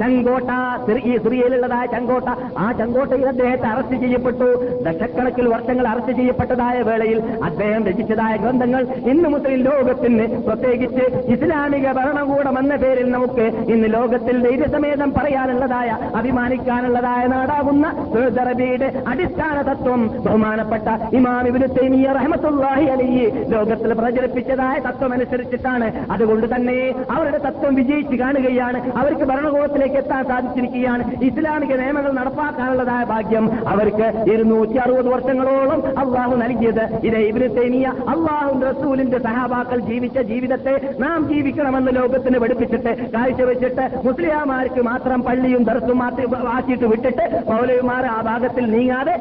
ചങ്കോട്ട 0.00 0.44
സിറി- 0.86 1.04
ഈ 1.04 1.18
സിറിയയിലുള്ളതായ 1.18 1.86
ചങ്കോട്ട 1.86 2.24
ആ 2.58 2.72
ചങ്കോട്ടയിൽ 2.72 3.26
അദ്ദേഹത്തെ 3.26 3.66
അറസ്റ്റ് 3.66 3.96
ചെയ്യപ്പെട്ടു. 3.96 4.80
ദശക്കണക്കിൽ 4.82 5.48
വർഷങ്ങൾ 5.48 5.88
അറസ്റ്റ് 5.88 6.12
ചെയ്യപ്പെട്ടതായ 6.12 6.82
വേളയിൽ 6.82 7.22
അദ്ദേഹം 7.44 7.86
രചിച്ചതായ 7.86 8.36
ഗ്രന്ഥങ്ങൾ 8.36 8.82
ഇന്ന് 8.82 9.28
മുസ്ലിം 9.28 9.62
ലോകത്തിന് 9.62 10.42
പ്രത്യേകിച്ച് 10.42 11.09
ഇസ്ലാമിക 11.34 11.92
ഭരണകൂടം 11.92 12.58
എന്ന 12.58 12.76
പേരിൽ 12.76 13.10
നമുക്ക് 13.12 13.44
ഇന്ന് 13.72 13.94
ലോകത്തിൽ 13.94 14.42
ധൈര്യസമേതം 14.42 15.12
പറയാനുള്ളതായ 15.12 15.90
അഭിമാനിക്കാനുള്ളതായ 16.14 17.26
നാടാകുന്ന 17.26 17.86
സൗദി 18.14 18.40
അറേബ്യയുടെ 18.40 19.02
അടിസ്ഥാന 19.06 19.62
തത്വം 19.62 20.24
ബഹുമാനപ്പെട്ട 20.24 20.88
ഇമാം 21.14 21.46
ഇബ്നു 21.48 21.66
തൈമിയ 21.66 22.08
റഹ്മത്തുള്ളാഹി 22.18 22.84
അലൈഹി 22.84 23.24
ലോകത്തിൽ 23.48 23.94
പ്രചരിപ്പിച്ചതായ 23.94 24.78
തത്വം 24.78 25.12
അനുസരിച്ചിട്ടാണ് 25.12 25.86
അതുകൊണ്ട് 26.12 26.46
തന്നെ 26.54 26.94
അവരുടെ 27.10 27.38
തത്വം 27.38 27.74
വിജയിച്ചു 27.74 28.16
കാണുകയാണ്. 28.22 28.92
അവർക്ക് 29.00 29.24
ഭരണകൂടത്തിലേക്ക് 29.24 29.94
എത്താൻ 29.94 30.24
സാധിച്ചിരിക്കുകയാണ്. 30.24 31.04
ഇസ്ലാമിക 31.22 31.72
നിയമങ്ങൾ 31.74 32.12
നടപ്പാക്കാനുള്ളതായ 32.12 33.04
ഭാഗ്യം 33.04 33.68
അവർക്ക് 33.68 34.30
ഇരുന്നൂറ്റി 34.32 34.76
അറുപത് 34.76 35.08
വർഷങ്ങളോളം 35.08 35.82
അള്ളാഹു 35.98 36.36
നൽകിയത്. 36.36 36.84
ഇത് 37.04 37.16
ഇബ്നു 37.16 37.48
അള്ളാഹു 38.12 38.60
റസൂലിന്റെ 38.70 39.18
സഹാബാക്കൾ 39.18 39.80
ജീവിച്ച 39.80 40.18
ജീവിതത്തെ 40.18 40.74
നാം 41.00 41.28
ജീവിക്കണമെന്ന് 41.28 41.96
ലോകത്തിന് 41.96 42.38
പഠിപ്പിച്ചിട്ട് 42.38 43.10
കാഴ്ചവെച്ചിട്ട് 43.12 43.84
മുസ്ലിയാമാർക്ക് 44.04 44.80
മാത്രം 44.80 45.22
പള്ളിയും 45.22 45.62
ദർസും 45.62 46.02
ആക്കിയിട്ട് 46.02 46.84
വിട്ടിട്ട് 46.84 47.24
മൗലവിമാർ 47.50 48.06
ആ 48.06 48.20
ഭാഗത്തിൽ 48.20 48.70
നീങ്ങാതെ 48.70 49.14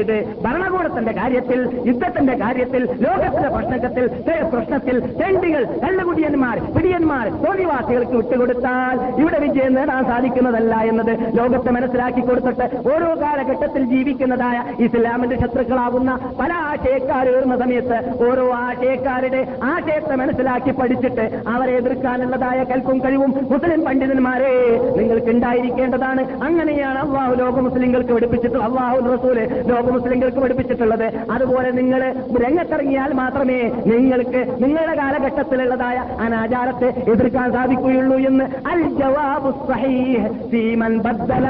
ഇത് 0.00 0.16
ഭരണകൂടത്തിന്റെ 0.42 1.12
കാര്യത്തിൽ 1.12 1.60
യുദ്ധത്തിന്റെ 1.86 2.34
കാര്യത്തിൽ 2.34 2.82
ലോകത്തിന്റെ 2.84 3.48
പ്രശ്നത്തിൽ 3.48 4.06
പ്രശ്നത്തിൽ 4.50 5.00
ചെണ്ടികൾ 5.00 5.64
കള്ളുകുടിയന്മാർ 5.84 6.58
പിടിയന്മാർ 6.76 7.26
തോന്നിവാസികൾക്ക് 7.28 8.16
വിട്ടുകൊടുത്താൽ 8.16 8.96
ഇവിടെ 9.20 9.38
വിജയം 9.38 9.74
നേടാൻ 9.74 10.04
സാധിക്കുന്നതല്ല 10.04 10.74
എന്നത് 10.82 11.12
ലോകത്തെ 11.36 11.70
മനസ്സിലാക്കി 11.70 12.20
കൊടുത്തിട്ട് 12.20 12.66
ഓരോ 12.88 13.10
കാലഘട്ടത്തിൽ 13.20 13.84
ജീവിക്കുന്നതായ 13.84 14.58
ഇസ്ലാമിന്റെ 14.82 15.36
ശത്രുക്കളാകുന്ന 15.36 16.18
പല 16.40 16.52
ആശയക്കാർ 16.52 17.26
സമയത്ത് 17.60 18.26
ഓരോ 18.30 18.52
ആശയക്കാരുടെ 18.52 19.40
ആശയത്തെ 19.62 20.14
മനസ്സിലാക്കി 20.16 20.72
പഠിച്ചിട്ട് 20.90 21.24
അവരെ 21.48 21.72
എതിർക്കാനുള്ളതായ 21.80 22.60
കൽപ്പും 22.70 22.98
കഴിവും 23.04 23.30
മുസ്ലിം 23.50 23.80
പണ്ഡിതന്മാരെ 23.84 24.52
നിങ്ങൾക്ക് 24.98 25.30
ഉണ്ടായിരിക്കേണ്ടതാണ് 25.34 26.22
അങ്ങനെയാണ് 26.46 26.98
അള്ളാഹു 27.04 27.34
ലോക 27.34 27.56
മുസ്ലിങ്ങൾക്ക് 27.66 28.12
പഠിപ്പിച്ചിട്ടുള്ളത് 28.12 28.66
അള്ളാഹു 28.68 28.98
റസൂൽ 29.14 29.38
ലോക 29.70 29.84
മുസ്ലിങ്ങൾക്ക് 29.96 30.40
പഠിപ്പിച്ചിട്ടുള്ളത്. 30.44 31.06
അതുപോലെ 31.30 31.70
നിങ്ങൾ 31.70 32.02
രംഗത്തിറങ്ങിയാൽ 32.44 33.12
മാത്രമേ 33.22 33.60
നിങ്ങൾക്ക് 33.92 34.42
നിങ്ങളുടെ 34.64 34.96
കാലഘട്ടത്തിലുള്ളതായ 35.02 35.98
അനാചാരത്തെ 36.26 36.88
എതിർക്കാൻ 37.14 37.48
സാധിക്കുകയുള്ളൂ 37.52 38.18
എന്ന് 38.30 38.46
അൽ 38.72 38.82
ജവാബു 39.00 39.52
സഹീഹ് 39.68 40.26
സീമൻ 40.52 40.96
ബദ്ദല 41.06 41.46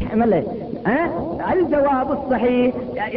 എന്നല്ലേ? 0.00 0.40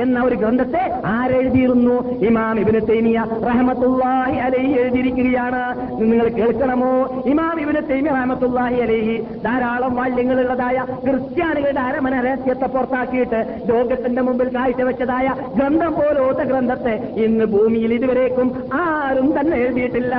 എന്ന 0.03 0.17
ഒരു 0.27 0.36
ഗ്രന്ഥത്തെ 0.36 0.81
ആരെഴുതിയിരുന്നു? 1.13 1.95
ഇമാം 2.27 2.59
ഇബിന് 2.59 2.81
തൈമിയ 2.89 3.19
റഹമത്തുല്ലാഹി 3.49 4.38
അലൈഹി 4.45 4.73
എഴുതിയിരിക്കുകയാണ്. 4.81 5.61
നിങ്ങൾ 6.01 6.27
കേൾക്കണമോ? 6.27 6.91
ഇമാം 7.31 7.55
ഇബിന് 7.63 7.81
തൈമിയ 7.89 8.11
റഹമത്തുല്ലാഹി 8.17 8.79
അലൈഹി 8.86 9.15
ധാരാളം 9.45 9.95
വാല്യങ്ങളുള്ളതായ 9.95 10.77
ക്രിസ്ത്യാനികളുടെ 11.05 11.81
അരമന 11.81 12.21
രഹസ്യത്തെ 12.27 12.65
പുറത്താക്കിയിട്ട് 12.75 13.39
ലോകത്തിന്റെ 13.71 14.21
മുമ്പിൽ 14.21 14.49
കാഴ്ചവെച്ചതായ 14.57 15.27
ഗ്രന്ഥം 15.57 15.93
പോലോത്ത 15.93 16.41
ഗ്രന്ഥത്തെ 16.51 16.95
ഇന്ന് 17.25 17.45
ഭൂമിയിൽ 17.45 17.93
ഇതുവരേക്കും 17.93 18.49
ആരും 18.84 19.39
തന്നെ 19.39 19.57
എഴുതിയിട്ടില്ല. 19.57 20.15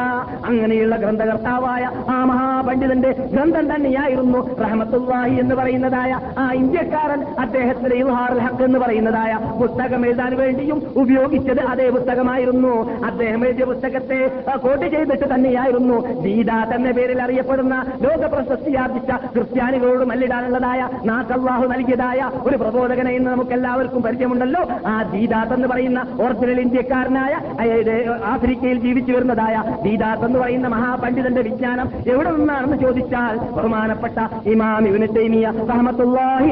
അങ്ങനെയുള്ള 0.50 0.96
ഗ്രന്ഥകർത്താവായ 0.96 1.84
ആ 2.16 2.24
മഹാപണ്ഡിതന്റെ 2.32 3.12
ഗ്രന്ഥം 3.34 3.66
തന്നെയായിരുന്നു 3.74 4.42
റഹമത്തുല്ലാഹി 4.64 5.34
എന്ന് 5.44 5.54
പറയുന്നതായ 5.54 6.12
ആ 6.38 6.46
ഇന്ത്യക്കാരൻ 6.54 7.20
അദ്ദേഹത്തിന്റെ 7.40 7.96
ഇൽഹാറുൽ 7.96 8.40
ഹക്ക് 8.46 8.62
എന്ന് 8.62 8.78
പറയുന്നതായ 8.78 9.32
പുസ്തകം 9.60 10.06
എഴുതാൻ 10.06 10.32
വേണ്ടിയും 10.36 10.78
ഉപയോഗിച്ചത് 10.96 11.60
അതേ 11.72 11.88
പുസ്തകമായിരുന്നു. 11.90 12.74
അദ്ദേഹം 13.06 13.40
എഴുതിയ 13.46 13.64
പുസ്തകത്തെ 13.64 14.18
കോട്ട് 14.64 14.86
ചെയ്തിട്ട് 14.94 15.26
തന്നെയായിരുന്നു. 15.34 15.98
ദീദാത്ത് 16.22 16.74
എന്ന 16.74 16.90
പേരിൽ 16.90 17.22
അറിയപ്പെടുന്ന 17.22 17.74
ലോക 18.02 18.22
പ്രശസ്തിയാർജിച്ച 18.34 19.10
ക്രിസ്ത്യാനികളോട് 19.34 20.04
മല്ലിടാനുള്ളതായ 20.04 20.80
നാക്കല്ലാഹു 21.04 21.66
നൽകിയതായ 21.66 22.30
ഒരു 22.46 22.56
പ്രബോധകനെ 22.56 23.12
ഇന്ന് 23.18 23.30
നമുക്ക് 23.30 23.54
എല്ലാവർക്കും 23.58 24.02
പരിചയമുണ്ടല്ലോ. 24.02 24.62
ആ 24.86 24.96
ദീദാത്ത് 25.14 25.54
എന്ന് 25.54 25.68
പറയുന്ന 25.68 26.00
ഒറിജിനൽ 26.22 26.60
ഇന്ത്യക്കാരനായ 26.60 27.32
ആഫ്രിക്കയിൽ 28.32 28.78
ജീവിച്ചു 28.80 29.12
വരുന്നതായ 29.12 29.56
ദീദാത്ത് 29.84 30.24
എന്ന് 30.24 30.38
പറയുന്ന 30.38 30.68
മഹാപണ്ഡിതന്റെ 30.68 31.42
വിജ്ഞാനം 31.48 31.88
എവിടെ 32.12 32.30
നിന്നാണെന്ന് 32.30 32.76
ചോദിച്ചാൽ 32.76 33.36
ബഹുമാനപ്പെട്ട 33.56 34.18
ഇമാം 34.48 34.82
ഇബ്നു 34.88 35.06
തൈമിയ 35.18 35.46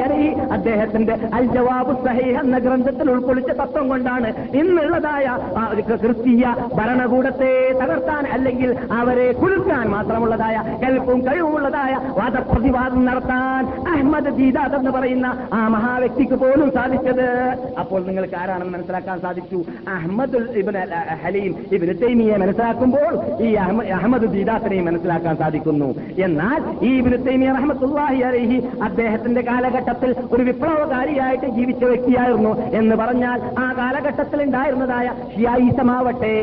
അലൈഹി 0.01 0.29
അദ്ദേഹത്തിന്റെ 0.29 1.19
അൽ 1.35 1.47
ജവാബ് 1.47 2.05
സഹീഹ് 2.05 2.41
എന്ന 2.41 2.59
ഗ്രന്ഥത്തിൽ 2.59 3.11
ഉൾക്കൊള്ളിച്ച 3.11 3.51
തത്വം 3.51 3.89
കൊണ്ടാണ് 3.89 4.57
ഇന്നുള്ളതായ 4.57 5.39
ക്രിസ്തീയ 5.81 6.55
ഭരണകൂടത്തെ 6.75 7.73
തകർത്താൻ 7.73 8.27
അല്ലെങ്കിൽ 8.27 8.77
അവരെ 8.93 9.33
കുലുക്കാൻ 9.33 9.89
മാത്രമുള്ളതായ 9.89 10.79
കൽപ്പും 10.85 11.27
കഴിവുള്ളതായ 11.27 11.99
വാദപ്രതിവാദം 12.19 13.05
നടത്താൻ 13.05 13.67
അഹമ്മദ് 13.93 14.37
ദീദാദ് 14.37 14.75
എന്ന് 14.75 14.91
പറയുന്ന 14.91 15.49
ആ 15.53 15.69
മഹാവ്യക്തിക്ക് 15.69 16.35
പോലും 16.35 16.73
സാധിച്ചത്. 16.75 17.57
അപ്പോൾ 17.79 18.07
നിങ്ങൾക്ക് 18.07 18.35
ആരാണെന്ന് 18.35 18.73
മനസ്സിലാക്കാൻ 18.73 19.21
സാധിച്ചു? 19.21 19.65
അഹമ്മദ് 19.89 20.63
ഹലീം 21.23 21.55
ഇബിന് 21.73 22.03
തൈമിയെ 22.03 22.37
മനസ്സിലാക്കുമ്പോൾ 22.37 23.43
ഈ 23.43 23.55
അഹമ്മ- 23.55 23.87
അഹമ്മദ് 23.87 24.33
ദീദാത്തിനെയും 24.33 24.85
മനസ്സിലാക്കാൻ 24.85 25.37
സാധിക്കുന്നു. 25.37 25.95
എന്നാൽ 26.23 26.85
ഈ 26.85 26.99
ഇബിന് 26.99 27.27
തൈമിയ 27.27 27.53
റഹ്മത്തുള്ളാഹി 27.53 28.21
അലൈഹി 28.21 28.69
അദ്ദേഹത്തിന്റെ 28.83 29.41
കാലഘട്ടത്തിൽ 29.73 30.11
ഒരു 30.35 30.43
വിപ്ലവകാരിയായിട്ട് 30.43 31.49
ജീവിച്ച 31.57 31.83
വ്യക്തിയായിരുന്നു 31.85 32.53
എന്ന് 32.79 32.95
പറഞ്ഞാൽ 32.97 33.39
ആ 33.63 33.67
കാലഘട്ടത്തിൽ 33.79 34.39
ഉണ്ടായിരുന്നതായ 34.43 35.07
ഷിയായിസമാവട്ടെ 35.35 36.35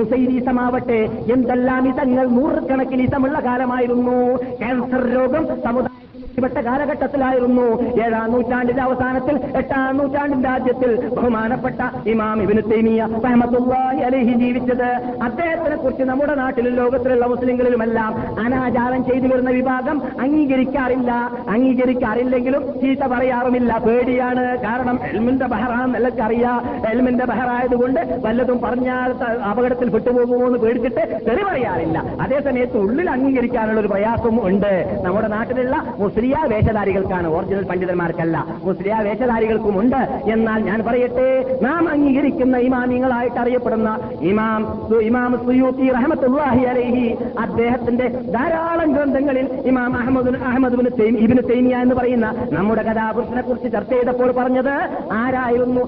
നുസൈരീസമാവട്ടെ 0.00 1.00
എന്തെല്ലാം 1.36 1.88
ഇതങ്ങൾ 1.92 2.26
നൂറുകണക്കിന് 2.38 3.02
ഇതമുള്ള 3.02 3.38
കാലമായിരുന്നു. 3.48 4.18
ക്യാൻസർ 4.60 5.04
രോഗം 5.16 5.44
സമുദായ 5.66 5.89
പ്പെട്ട 6.38 6.54
കാലഘട്ടത്തിലായിരുന്നു 6.54 7.82
ഏഴാം 7.82 8.32
നൂറ്റാണ്ടിന്റെ 8.32 8.82
അവസാനത്തിൽ 8.82 9.40
എട്ടാം 9.56 9.96
നൂറ്റാണ്ടിന്റെ 9.96 10.48
ആദ്യത്തിൽ 10.48 11.08
ബഹുമാനപ്പെട്ട 11.08 12.08
ഇമാം 12.08 12.42
ഇബിന് 12.42 12.62
തൈമിയ 12.72 13.08
റഹ്മത്തുള്ളാഹി 13.24 13.98
അലൈഹി 13.98 14.32
ജീവിച്ചത്. 14.32 14.88
അദ്ദേഹത്തിനെ 15.22 15.76
കുറിച്ച് 15.76 16.02
നമ്മുടെ 16.02 16.34
നാട്ടിലും 16.34 16.74
ലോകത്തിലുള്ള 16.74 17.26
മുസ്ലിങ്ങളിലുമെല്ലാം 17.26 18.40
അനാചാരം 18.44 19.04
ചെയ്തു 19.04 19.34
വരുന്ന 19.34 19.50
വിഭാഗം 19.50 20.02
അംഗീകരിക്കാറില്ല. 20.20 21.12
അംഗീകരിക്കാറില്ലെങ്കിലും 21.48 22.80
ചീത്ത 22.80 23.00
പറയാറുമില്ല. 23.00 23.78
പേടിയാണ്. 23.78 24.58
കാരണം 24.58 25.00
എൽമിന്റെ 25.04 25.46
ബഹറാൻ 25.46 25.96
അറിയാം 26.22 26.86
എൽമിന്റെ 26.88 27.24
ബഹറായതുകൊണ്ട് 27.24 28.20
വല്ലതും 28.24 28.60
പറഞ്ഞാൽ 28.60 29.14
അപകടത്തിൽ 29.42 29.88
വിട്ടുപോകുമോ 29.88 30.46
എന്ന് 30.46 30.58
പേടിച്ചിട്ട് 30.58 31.20
തെറി 31.28 31.42
പറയാറില്ല. 31.42 31.98
അതേസമയത്ത് 32.20 32.76
ഉള്ളിൽ 32.76 33.10
അംഗീകരിക്കാനുള്ള 33.10 33.80
ഒരു 33.80 33.88
പ്രയാസവും 33.88 34.46
ഉണ്ട്. 34.46 35.00
നമ്മുടെ 35.02 35.28
നാട്ടിലുള്ള 35.28 35.76
മുസ്ലിയ 36.20 36.38
വേഷധാരികൾക്കാണ് 36.48 37.28
ഒറിജിനൽ 37.34 37.64
പണ്ഡിതന്മാർക്കല്ല. 37.64 38.36
മുസ്ലിയ 38.64 38.94
വേഷധാരികൾക്കും 39.04 39.74
ഉണ്ട്. 39.80 40.00
എന്നാൽ 40.32 40.60
ഞാൻ 40.62 40.78
പറയട്ടെ 40.88 41.28
നാം 41.62 41.88
അംഗീകരിക്കുന്ന 41.88 42.56
ഇമാമിങ്ങളായിട്ട് 42.56 43.38
അറിയപ്പെടുന്ന 43.40 43.90
ഇമാം 44.30 44.60
ഇമാം 45.00 45.30
സുയൂത്തി 45.46 45.86
റഹമത്തുല്ലാഹി 45.92 46.64
അലൈഹി 46.72 47.06
അദ്ദേഹത്തിന്റെ 47.40 48.08
ധാരാളം 48.08 48.92
ഗ്രന്ഥങ്ങളിൽ 48.92 49.46
ഇമാം 49.70 49.96
അഹമ്മദ് 49.96 50.34
അഹമ്മദ് 50.50 51.02
ഇബിന് 51.04 51.42
തൈമിയ 51.50 51.76
എന്ന് 51.76 51.94
പറയുന്ന 51.94 52.26
നമ്മുടെ 52.52 52.82
കഥാപുരുഷനെ 52.82 53.42
കുറിച്ച് 53.42 53.72
ചർച്ച 53.72 53.92
ചെയ്തപ്പോൾ 53.92 54.32
പറഞ്ഞത് 54.32 54.74
ആരായിരുന്നു? 55.12 55.80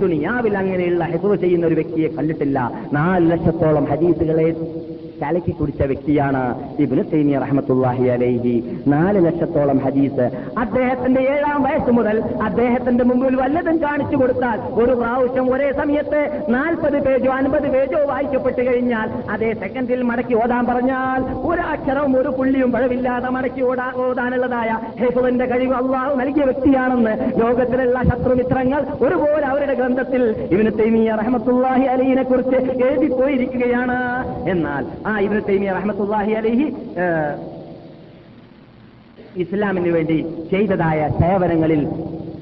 ദുനിയാവിൽ 0.00 0.58
അങ്ങനെയുള്ള 0.58 1.04
ഹെസു 1.04 1.34
ചെയ്യുന്ന 1.34 1.66
ഒരു 1.66 1.74
വ്യക്തിയെ 1.74 2.08
കണ്ടിട്ടില്ല. 2.08 2.58
നാല് 2.92 3.30
ലക്ഷത്തോളം 3.30 3.84
ഹദീസുകളെ 3.84 4.48
കലക്കി 5.22 5.52
കുടിച്ച 5.52 5.82
വ്യക്തിയാണ് 5.82 6.42
ഇബിന് 6.82 7.04
തൈമിയ 7.12 7.38
റഹമത്തുല്ലാഹി 7.38 8.04
അലൈഹി. 8.06 8.54
നാല് 8.86 9.26
ലക്ഷത്തോളം 9.26 9.78
ഹദീസ്. 9.78 10.26
അദ്ദേഹത്തിന്റെ 10.58 11.20
ഏഴാം 11.20 11.62
വയസ്സ് 11.62 11.90
മുതൽ 11.90 12.22
അദ്ദേഹത്തിന്റെ 12.42 13.04
മുമ്പിൽ 13.04 13.36
വല്ലതും 13.36 13.76
കാണിച്ചു 13.82 14.16
കൊടുത്താൽ 14.16 14.58
ഒരു 14.72 14.92
പ്രാവശ്യം 14.92 15.54
ഒരേ 15.54 15.72
സമയത്ത് 15.72 16.20
നാൽപ്പത് 16.48 16.98
പേജോ 17.06 17.32
അൻപത് 17.32 17.68
പേജോ 17.68 18.00
വായിക്കപ്പെട്ട് 18.08 18.66
കഴിഞ്ഞാൽ 18.66 19.08
അതേ 19.30 19.52
സെക്കൻഡിൽ 19.52 20.02
മടക്കി 20.02 20.34
ഓതാൻ 20.34 20.66
പറഞ്ഞാൽ 20.66 21.20
ഒരു 21.50 21.60
അക്ഷരവും 21.60 22.20
ഒരു 22.20 22.28
പുള്ളിയും 22.28 22.72
പഴവില്ലാതെ 22.72 23.28
മടക്കി 23.28 23.60
ഓടാ 23.60 23.92
ഓതാനുള്ളതായ 23.96 24.70
ഹെഫുവിന്റെ 25.00 25.46
കഴിവ് 25.46 25.74
അള്ളാഹു 25.74 26.14
നൽകിയ 26.14 26.44
വ്യക്തിയാണെന്ന് 26.44 27.40
ലോകത്തിലുള്ള 27.40 28.02
ശത്രുമിത്രങ്ങൾ 28.02 28.80
ഒരുപോലെ 29.02 29.46
അവരുടെ 29.46 29.74
ഗ്രന്ഥത്തിൽ 29.74 30.22
ഇവന് 30.50 30.72
തൈമിയ 30.78 31.10
റഹമത്തുല്ലാഹി 31.22 31.84
അലൈഹിനെ 31.84 32.22
കുറിച്ച് 32.22 32.56
എഴുതിപ്പോയിരിക്കുകയാണ്. 32.84 33.98
എന്നാൽ 34.50 34.84
ആ 35.06 35.18
ഇബ്നു 35.18 35.40
തൈമിയ 35.48 35.72
റഹ്മത്തുള്ളാഹി 35.72 36.32
അലഹി 36.32 36.66
ഇസ്ലാമിന് 39.36 39.90
വേണ്ടി 39.90 40.16
ചെയ്തതായ 40.50 41.08
സേവനങ്ങളിൽ 41.20 41.80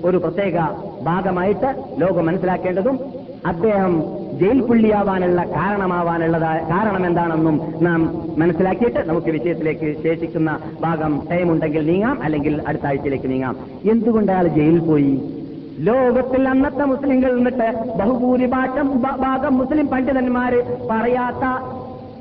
ഒരു 0.04 0.16
പ്രത്യേക 0.16 0.56
ഭാഗമായിട്ട് 1.02 1.68
ലോകം 1.98 2.26
മനസ്സിലാക്കേണ്ടതും 2.26 2.96
അദ്ദേഹം 3.44 3.92
ജയിൽ 4.40 4.60
പുള്ളിയാവാനുള്ള 4.60 5.40
കാരണമാവാനുള്ളതായ 5.54 6.58
കാരണം 6.70 7.06
എന്താണെന്നും 7.06 7.56
നാം 7.82 8.00
മനസ്സിലാക്കിയിട്ട് 8.38 9.00
നമുക്ക് 9.08 9.30
വിഷയത്തിലേക്ക് 9.30 9.88
ശേഷിക്കുന്ന 10.04 10.50
ഭാഗം 10.80 11.12
ടൈമുണ്ടെങ്കിൽ 11.30 11.86
നീങ്ങാം 11.90 12.22
അല്ലെങ്കിൽ 12.22 12.54
അടുത്ത 12.66 12.86
ആഴ്ചയിലേക്ക് 12.86 13.30
നീങ്ങാം. 13.30 13.54
എന്തുകൊണ്ട് 13.90 14.32
അയാൾ 14.32 14.46
ജയിലിൽ 14.48 14.80
പോയി? 14.80 15.12
ലോകത്തിൽ 15.88 16.42
അന്നത്തെ 16.48 16.84
മുസ്ലിങ്ങൾ 16.84 17.30
നിന്നിട്ട് 17.36 17.68
ബഹുഭൂരിഭാഷം 17.98 18.88
ഭാഗം 19.22 19.54
മുസ്ലിം 19.58 19.86
പണ്ഡിതന്മാര് 19.86 20.58
പറയാത്ത 20.90 21.44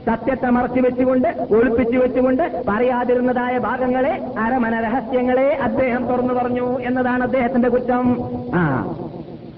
സത്യത്തെ 0.06 0.49
മറച്ചു 0.49 0.82
വെച്ചുകൊണ്ട് 0.82 1.28
ഒളിപ്പിച്ചു 1.52 1.97
വെച്ചുകൊണ്ട് 1.97 2.64
പറയാതിരുന്നതായ 2.68 3.58
ഭാഗങ്ങളെ 3.58 4.14
അരമന 4.39 4.80
രഹസ്യങ്ങളെ 4.80 5.58
അദ്ദേഹം 5.62 6.08
തുറന്നു 6.08 6.34
പറഞ്ഞു 6.34 6.80
എന്നതാണ് 6.80 7.24
അദ്ദേഹത്തിന്റെ 7.24 7.70
കുറ്റം. 7.70 8.06
ആ. 8.56 8.64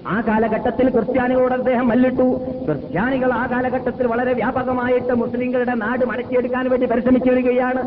ആ 0.04 0.16
കാലഘട്ടത്തിൽ 0.20 0.86
ക്രിസ്ത്യാനികളോട് 0.94 1.54
അദ്ദേഹം 1.54 1.86
മല്ലിട്ടു. 1.90 2.26
ക്രിസ്ത്യാനികൾ 2.66 3.30
ആ 3.32 3.44
കാലഘട്ടത്തിൽ 3.52 4.06
വളരെ 4.06 4.32
വ്യാപകമായിട്ട് 4.32 5.12
മുസ്ലിങ്ങളുടെ 5.22 5.74
നാട് 5.82 6.04
മടക്കിയെടുക്കാൻ 6.10 6.64
വേണ്ടി 6.72 6.86
പരിശ്രമിച്ചു 6.86 7.30
വരികയാണ് 7.30 7.80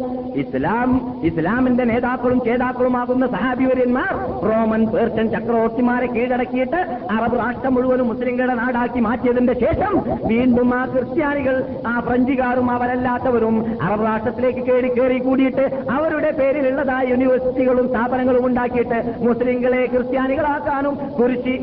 ഇസ്ലാം 0.43 0.89
ഇസ്ലാമിന്റെ 1.29 1.85
നേതാക്കളും 1.91 2.39
ചേതാക്കളുമാകുന്ന 2.47 3.25
സഹാബിവര്യന്മാർ 3.27 4.11
റോമൻ 4.47 4.83
പേർഷ്യൻ 4.93 5.27
ചക്രവർത്തിമാരെ 5.35 6.07
കീഴടക്കിയിട്ട് 6.15 6.79
അറബ് 7.15 7.37
രാഷ്ട്രം 7.41 7.73
മുഴുവനും 7.75 8.09
മുസ്ലിങ്ങളുടെ 8.11 8.55
നാടാക്കി 8.61 9.01
മാറ്റിയതിന്റെ 9.07 9.55
ശേഷം 9.63 9.93
വീണ്ടും 10.27 10.71
ആ 10.73 10.85
ക്രിസ്ത്യാനികൾ 10.85 11.55
ആ 11.87 11.95
ഫ്രഞ്ചുകാരും 11.99 12.71
അവരല്ലാത്തവരും 12.71 13.55
അറബ് 13.87 14.05
രാഷ്ട്രത്തിലേക്ക് 14.05 14.63
കയറി 14.69 14.91
കയറി 14.97 15.19
കൂടിയിട്ട് 15.19 15.65
അവരുടെ 15.97 16.31
പേരിലുള്ളതായ 16.39 17.03
യൂണിവേഴ്സിറ്റികളും 17.13 17.87
സ്ഥാപനങ്ങളും 17.87 18.45
ഉണ്ടാക്കിയിട്ട് 18.45 18.99
മുസ്ലിങ്ങളെ 19.27 19.83
ക്രിസ്ത്യാനികളാക്കാനും 19.87 20.95
കുരിശി 21.17 21.55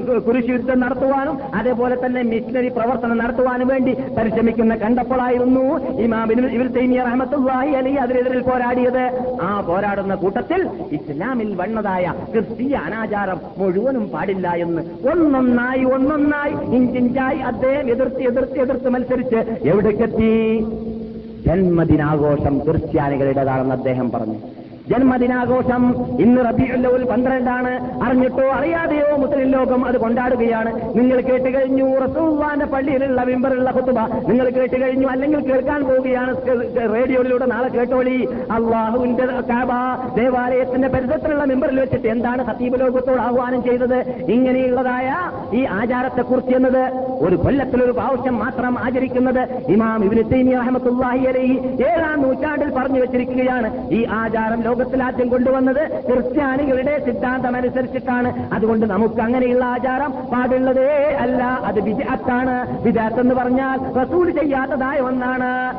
കുരിശ് 0.44 0.60
യുദ്ധം 0.60 0.80
നടത്തുവാനും 0.80 1.38
അതേപോലെ 1.54 2.06
തന്നെ 2.06 2.22
മിഷനറി 2.22 2.68
പ്രവർത്തനം 2.68 3.18
നടത്തുവാനും 3.18 3.68
വേണ്ടി 3.68 3.96
പരിശ്രമിക്കുന്ന 4.18 4.74
കണ്ടപ്പോഴായിരുന്നു 4.74 5.62
ഇമാം 6.00 6.32
ഇബ്നു- 6.32 6.50
ഇബ്നു 6.50 6.68
തൈമിയ 6.68 7.02
റഹ്മത്തുള്ളാഹി 7.02 7.70
അലി 7.70 7.92
അതിനെതിരിൽ 7.94 8.40
പോരാടിയത്. 8.40 9.04
ആ 9.42 9.60
പോരാടുന്ന 9.60 10.14
കൂട്ടത്തിൽ 10.14 10.60
ഇസ്ലാമിൽ 10.92 11.54
വന്നതായ 11.54 12.14
ക്രിസ്തീയ 12.32 12.74
അനാചാരം 12.74 13.40
മുഴുവനും 13.58 14.08
പാടില്ല 14.08 14.48
എന്ന് 14.48 14.82
ഒന്നൊന്നായി 15.08 15.84
ഒന്നൊന്നായി 15.84 16.76
ഇഞ്ചിഞ്ചായി 16.76 17.38
അദ്ദേഹം 17.38 17.90
എതിർത്ത് 17.90 18.22
എതിർത്ത് 18.22 18.58
എതിർത്ത് 18.58 18.88
മത്സരിച്ച് 18.88 19.68
എവിടേക്കെത്തി? 19.68 20.30
ജന്മദിനാഘോഷം 21.46 22.58
ക്രിസ്ത്യാനികളുടേതാണെന്ന് 22.58 23.74
അദ്ദേഹം 23.74 24.10
പറഞ്ഞു. 24.10 24.53
ജന്മദിനാഘോഷം 24.90 25.82
ഇന്ന് 26.22 26.40
റബിയുല്ലവൽ 26.46 27.02
പന്ത്രണ്ടാണ്. 27.10 27.72
അറിഞ്ഞിട്ടോ 28.04 28.46
അറിയാതെയോ 28.56 29.16
മുസ്ലിം 29.22 29.48
ലോകം 29.54 29.80
അത് 29.88 29.96
കൊണ്ടാടുകയാണ്. 30.02 30.70
നിങ്ങൾ 30.96 31.18
കേട്ട് 31.20 31.50
കഴിഞ്ഞു 31.54 31.86
റസൂവാന്റെ 32.04 32.66
പള്ളിയിലുള്ള 32.72 33.22
വിമ്പറുള്ള 33.30 33.70
കുത്തുബ 33.76 34.00
നിങ്ങൾ 34.28 34.46
കേട്ട് 34.56 34.76
കഴിഞ്ഞു 34.82 35.06
അല്ലെങ്കിൽ 35.12 35.40
കേൾക്കാൻ 35.50 35.80
പോവുകയാണ് 35.84 36.34
റേഡിയോയിലൂടെ 36.94 37.46
നാളെ 37.52 37.68
കേട്ടോളി. 37.68 38.18
അള്ളാഹുവിന്റെ 38.56 39.26
കാബ 39.50 39.70
ദേവാലയത്തിന്റെ 40.18 40.88
പരിസരത്തിലുള്ള 40.88 41.44
മെമ്പറിൽ 41.52 41.80
വെച്ചിട്ട് 41.80 42.08
എന്താണ് 42.14 42.42
ഹത്തീബ് 42.50 42.80
ലോകത്തോട് 42.80 43.22
ആഹ്വാനം 43.28 43.62
ചെയ്തത്? 43.68 43.98
ഇങ്ങനെയുള്ളതായ 44.36 45.08
ഈ 45.58 45.62
ആചാരത്തെക്കുറിച്ച് 45.78 46.54
എന്നത് 46.60 46.82
ഒരു 47.26 47.36
കൊല്ലത്തിലൊരു 47.36 47.92
പ്രാവശ്യം 47.92 48.38
മാത്രം 48.44 48.78
ആചരിക്കുന്നത് 48.84 49.42
ഇമാം 49.72 50.00
തൈമിയ 50.34 50.56
റഹ്മത്തുള്ളാഹി 50.56 51.24
അലൈഹി 51.32 51.56
ഏഴാം 51.88 52.16
നൂറ്റാണ്ടിൽ 52.22 52.70
പറഞ്ഞു 52.76 53.00
വെച്ചിരിക്കുകയാണ്. 53.00 53.68
ഈ 53.90 54.00
ആചാരം 54.20 54.60
ലോകത്തിൽ 54.74 55.02
ആദ്യം 55.02 55.28
കൊണ്ടുവന്നത് 55.28 56.04
ക്രിസ്ത്യാനികളുടെ 56.06 57.02
സിദ്ധാന്തം 57.04 57.56
അനുസരിച്ചിട്ടാണ് 57.56 58.54
അതുകൊണ്ട് 58.54 58.86
നമുക്ക് 58.86 59.20
അങ്ങനെയുള്ള 59.20 59.64
ആചാരം 59.64 60.10
പാടുള്ളതേ 60.10 61.16
അല്ല. 61.20 61.44
അത് 61.44 61.80
വിജയത്താണ്. 61.80 62.82
വിജാത്ത് 62.82 63.20
എന്ന് 63.20 63.34
പറഞ്ഞാൽ 63.34 63.92
റസൂൽ 64.02 64.30
ചെയ്യാത്തതായ 64.30 64.98
ഒന്നാണ്. 64.98 65.74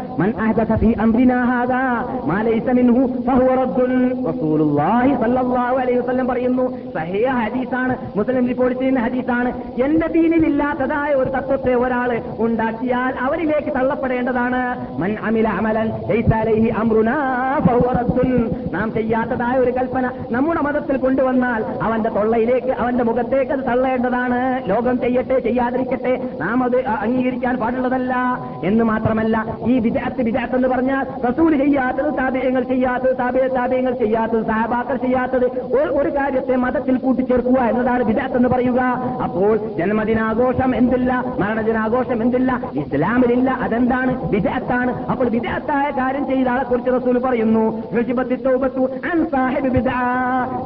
പറയുന്നു 6.28 6.78
സഹിയ 6.94 7.28
ഹദീസാണ് 7.28 7.98
മുസ്ലിം 8.16 8.48
റിപ്പോർട്ട് 8.48 8.80
ചെയ്യുന്ന 8.80 9.00
ഹദീസാണ്. 9.00 9.52
എന്റെ 9.84 10.08
ദീനിൽ 10.08 10.46
ഇല്ലാത്തതായ 10.46 11.14
ഒരു 11.14 11.30
തത്വത്തെ 11.30 11.74
ഒരാൾ 11.74 12.22
ഉണ്ടാക്കിയാൽ 12.40 13.14
അവരിലേക്ക് 13.20 13.76
തള്ളപ്പെടേണ്ടതാണ്. 13.76 14.92
മൻ 14.98 15.16
അമില 15.26 15.48
അമലൻ 15.48 15.92
നാം 18.74 18.85
നാം 18.86 18.94
ചെയ്യാത്തതായ 18.94 19.58
ഒരു 19.58 19.72
കൽപ്പന 19.72 20.12
നമ്മുടെ 20.32 20.62
മതത്തിൽ 20.62 20.98
കൊണ്ടുവന്നാൽ 20.98 21.66
അവന്റെ 21.82 22.10
തൊള്ളയിലേക്ക് 22.10 22.68
അവന്റെ 22.68 23.04
മുഖത്തേക്ക് 23.04 23.52
അത് 23.52 23.60
തള്ളേണ്ടതാണ്. 23.60 24.70
ലോകം 24.70 25.00
ചെയ്യട്ടെ 25.00 25.40
ചെയ്യാതിരിക്കട്ടെ. 25.40 26.30
നാം 26.42 26.64
അത് 26.64 26.86
അംഗീകരിക്കാൻ 26.86 27.58
പാടുള്ളതല്ല. 27.58 28.16
എന്ന് 28.64 28.84
മാത്രമല്ല 28.84 29.58
ഈ 29.68 29.80
വിദഗ്ധ 29.80 30.22
വിദഗ്ധ 30.22 30.56
എന്ന് 30.56 30.68
പറഞ്ഞാൽ 30.68 31.06
റസൂൽ 31.30 31.58
ചെയ്യാത്തത് 31.58 32.18
താപേയങ്ങൾ 32.18 32.64
ചെയ്യാത്തത് 32.64 33.18
താപേ 33.18 33.48
താപേയങ്ങൾ 33.48 33.94
ചെയ്യാത്തത് 33.94 34.46
സഹബാക്കൾ 34.46 34.96
ചെയ്യാത്തത് 34.96 35.46
ഒരു- 35.92 36.12
കാര്യത്തെ 36.12 36.56
മതത്തിൽ 36.56 36.98
കൂട്ടിച്ചേർക്കുക 36.98 37.60
എന്നതാണ് 37.60 38.04
വിദഗ്ധ 38.04 38.36
എന്ന് 38.36 38.50
പറയുക. 38.50 38.80
അപ്പോൾ 39.24 39.58
ജന്മദിനാഘോഷം 39.58 40.76
എന്തില്ല 40.76 41.24
മരണദിനാഘോഷം 41.40 42.22
എന്തില്ല 42.22 42.62
ഇസ്ലാമിലില്ല 42.74 43.52
അതെന്താണ്? 43.52 44.30
വിജയത്താണ് 44.30 45.06
അപ്പോൾ 45.06 45.30
വിജയത്തായ 45.30 45.90
കാര്യം 45.90 46.28
ചെയ്ത 46.28 46.48
ആളെ 46.48 46.64
കുറിച്ച് 46.64 46.92
റസൂൽ 46.92 47.20
പറയുന്നു. 47.20 47.84
തൗബത്തു 48.76 49.08
അൻ 49.12 49.20
സാഹിബ്. 49.32 49.70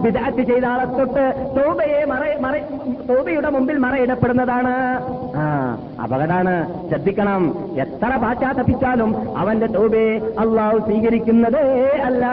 ബിദ്അത്ത് 0.03 0.43
ചെയ്ത 0.49 0.66
ആളെ 0.66 0.86
തൊട്ട് 0.97 1.26
തൗബയെ 1.57 2.01
മറ 2.12 2.24
മറ 2.45 2.55
തൗബയുടെ 3.10 3.49
മുമ്പിൽ 3.55 3.78
മറയിടപ്പെടുന്നതാണ്. 3.86 4.74
അപകടാണ്. 6.03 6.53
ശ്രദ്ധിക്കണം. 6.89 7.41
എത്ര 7.82 8.12
പാശ്ചാത്തപ്പിച്ചാലും 8.24 9.38
അവന്റെ 9.38 9.68
തൗബയെ 9.68 10.14
അള്ളാഹു 10.39 10.78
സ്വീകരിക്കുന്നതേ 10.80 11.66
അല്ല. 12.07 12.26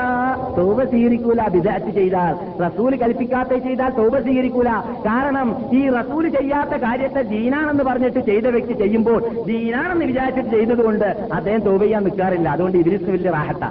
തൗബ 0.59 0.79
സ്വീകരിക്കൂല 0.85 1.49
ബിദാറ്റ് 1.55 1.91
ചെയ്താൽ. 1.99 2.35
റസൂൽ 2.65 2.97
കൽപ്പിക്കാത്ത 2.97 3.53
ചെയ്താൽ 3.67 3.91
തൗബ 4.01 4.15
സ്വീകരിക്കൂല. 4.19 4.71
കാരണം 5.09 5.49
ഈ 5.73 5.83
റസൂൽ 5.99 6.29
ചെയ്യാത്ത 6.29 6.75
കാര്യത്തെ 6.87 7.23
ദീനാണെന്ന് 7.35 7.85
പറഞ്ഞിട്ട് 7.85 8.23
ചെയ്ത 8.31 8.47
വ്യക്തി 8.57 8.73
ചെയ്യുമ്പോൾ 8.73 9.21
ദീനാണെന്ന് 9.47 10.05
വിചാരിച്ചിട്ട് 10.05 10.51
ചെയ്തതുകൊണ്ട് 10.51 11.09
അദ്ദേഹം 11.33 11.61
തൗബ 11.61 11.83
ചെയ്യാൻ 11.83 12.03
നിൽക്കാറില്ല. 12.05 12.49
അതുകൊണ്ട് 12.49 12.79
ഇബിലിസിന് 12.79 13.13
വലിയ 13.13 13.31
റാഹത്ത. 13.31 13.65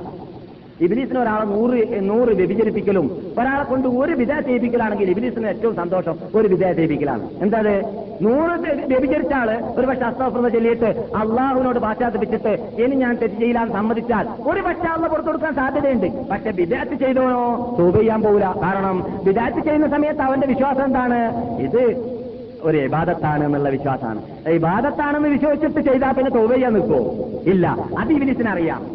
ഇബിലീസിന് 0.81 1.19
ഒരാളെ 1.19 1.45
നൂറ് 1.45 2.09
നൂറ് 2.09 2.29
വ്യഭിചരിപ്പിക്കലും 2.29 3.33
ഒരാളെ 3.39 3.63
കൊണ്ട് 3.63 3.87
ഒരു 3.87 4.13
വിധ 4.13 4.39
ചെയ്യിപ്പിക്കലാണെങ്കിൽ 4.39 5.09
ഇബിലീസിന് 5.09 5.47
ഏറ്റവും 5.47 5.75
സന്തോഷം 5.75 6.15
ഒരു 6.35 6.47
വിധ 6.47 6.71
ചെയ്യിപ്പിക്കലാണ്. 6.71 7.29
എന്താത് 7.41 7.85
നൂറ് 8.21 8.59
വ്യ- 8.59 8.87
വ്യഭിചരിച്ച 8.87 9.33
ആൾ 9.33 9.63
ഒരു 9.77 9.87
പക്ഷെ 9.87 10.05
അസ്താഫ്രത 10.05 10.47
ചൊല്ലിയിട്ട് 10.47 10.85
അള്ളാഹുവിനോട് 11.15 11.79
പാശ്ചാത്തപിച്ചിട്ട് 11.79 12.81
ഇനി 12.81 12.95
ഞാൻ 12.95 13.15
തെറ്റ് 13.15 13.35
ചെയ്യാൻ 13.35 13.71
സമ്മതിച്ചാൽ 13.71 14.27
ഒരു 14.41 14.61
പക്ഷെ 14.61 14.87
അള്ള 14.87 15.07
പുറത്തു 15.07 15.27
കൊടുക്കാൻ 15.27 15.55
സാധ്യതയുണ്ട്. 15.55 16.27
പക്ഷെ 16.29 16.51
വിദാറ്റ് 16.51 16.95
ചെയ്തോണോ 16.95 17.75
തൂബ് 17.79 17.99
ചെയ്യാൻ 17.99 18.21
പോകില്ല 18.21 18.55
കാരണം 18.63 19.03
വിദാറ്റ് 19.23 19.59
ചെയ്യുന്ന 19.59 19.87
സമയത്ത് 19.87 20.21
അവന്റെ 20.21 20.47
വിശ്വാസം 20.47 20.83
എന്താണ്? 20.83 21.47
ഇത് 21.59 22.15
ഒരു 22.61 22.77
ഇബാദത്താണ് 22.77 23.43
എന്നുള്ള 23.43 23.69
വിശ്വാസമാണ്. 23.69 24.49
ഇബാദത്താണെന്ന് 24.49 25.29
വിശ്വസിച്ചിട്ട് 25.29 25.91
ചെയ്താൽ 25.91 26.11
പിന്നെ 26.11 26.31
തൗബ 26.31 26.53
ചെയ്യാൻ 26.53 26.73
നിൽക്കുമോ 26.73 27.13
ഇല്ല. 27.43 27.77
അത് 27.99 28.11
ഇബിലിസിനറിയാം. 28.11 28.85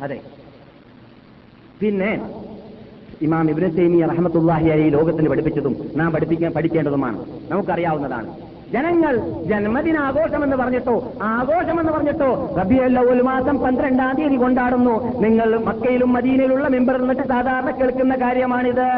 അതെ. 0.00 0.20
പിന്നെ 1.82 2.10
ഇമാം 3.26 3.46
ഇബ്നു 3.50 3.68
തൈമിയ 3.76 4.04
റഹമത്തുല്ലാഹി 4.10 4.68
അലി 4.74 4.86
ലോകത്തിന് 4.96 5.28
പഠിപ്പിച്ചതും 5.32 5.74
നാം 5.96 6.08
പഠിപ്പിക്കാൻ 6.12 6.50
പഠിക്കേണ്ടതുമാണ്. 6.52 7.18
നമുക്കറിയാവുന്നതാണ്. 7.50 8.28
ജനങ്ങൾ 8.74 9.14
ജന്മദിന 9.50 9.96
ആഘോഷമെന്ന് 10.08 10.56
പറഞ്ഞിട്ടോ 10.56 10.94
ആഘോഷമെന്ന് 11.22 11.92
പറഞ്ഞിട്ടോ 11.92 12.30
റബിയല്ല 12.58 12.98
ഒരു 13.12 13.22
മാസം 13.22 13.56
പന്ത്രണ്ടാം 13.64 14.12
തീയതി 14.18 14.36
കൊണ്ടാടുന്നു. 14.36 14.94
നിങ്ങൾ 15.24 15.48
മക്കയിലും 15.68 16.12
മദീനയിലുള്ള 16.12 16.68
മെമ്പർ 16.68 16.96
എന്നിട്ട് 17.02 17.26
സാധാരണ 17.34 17.70
കേൾക്കുന്ന 17.80 18.16
കാര്യമാണിത്. 18.24 18.88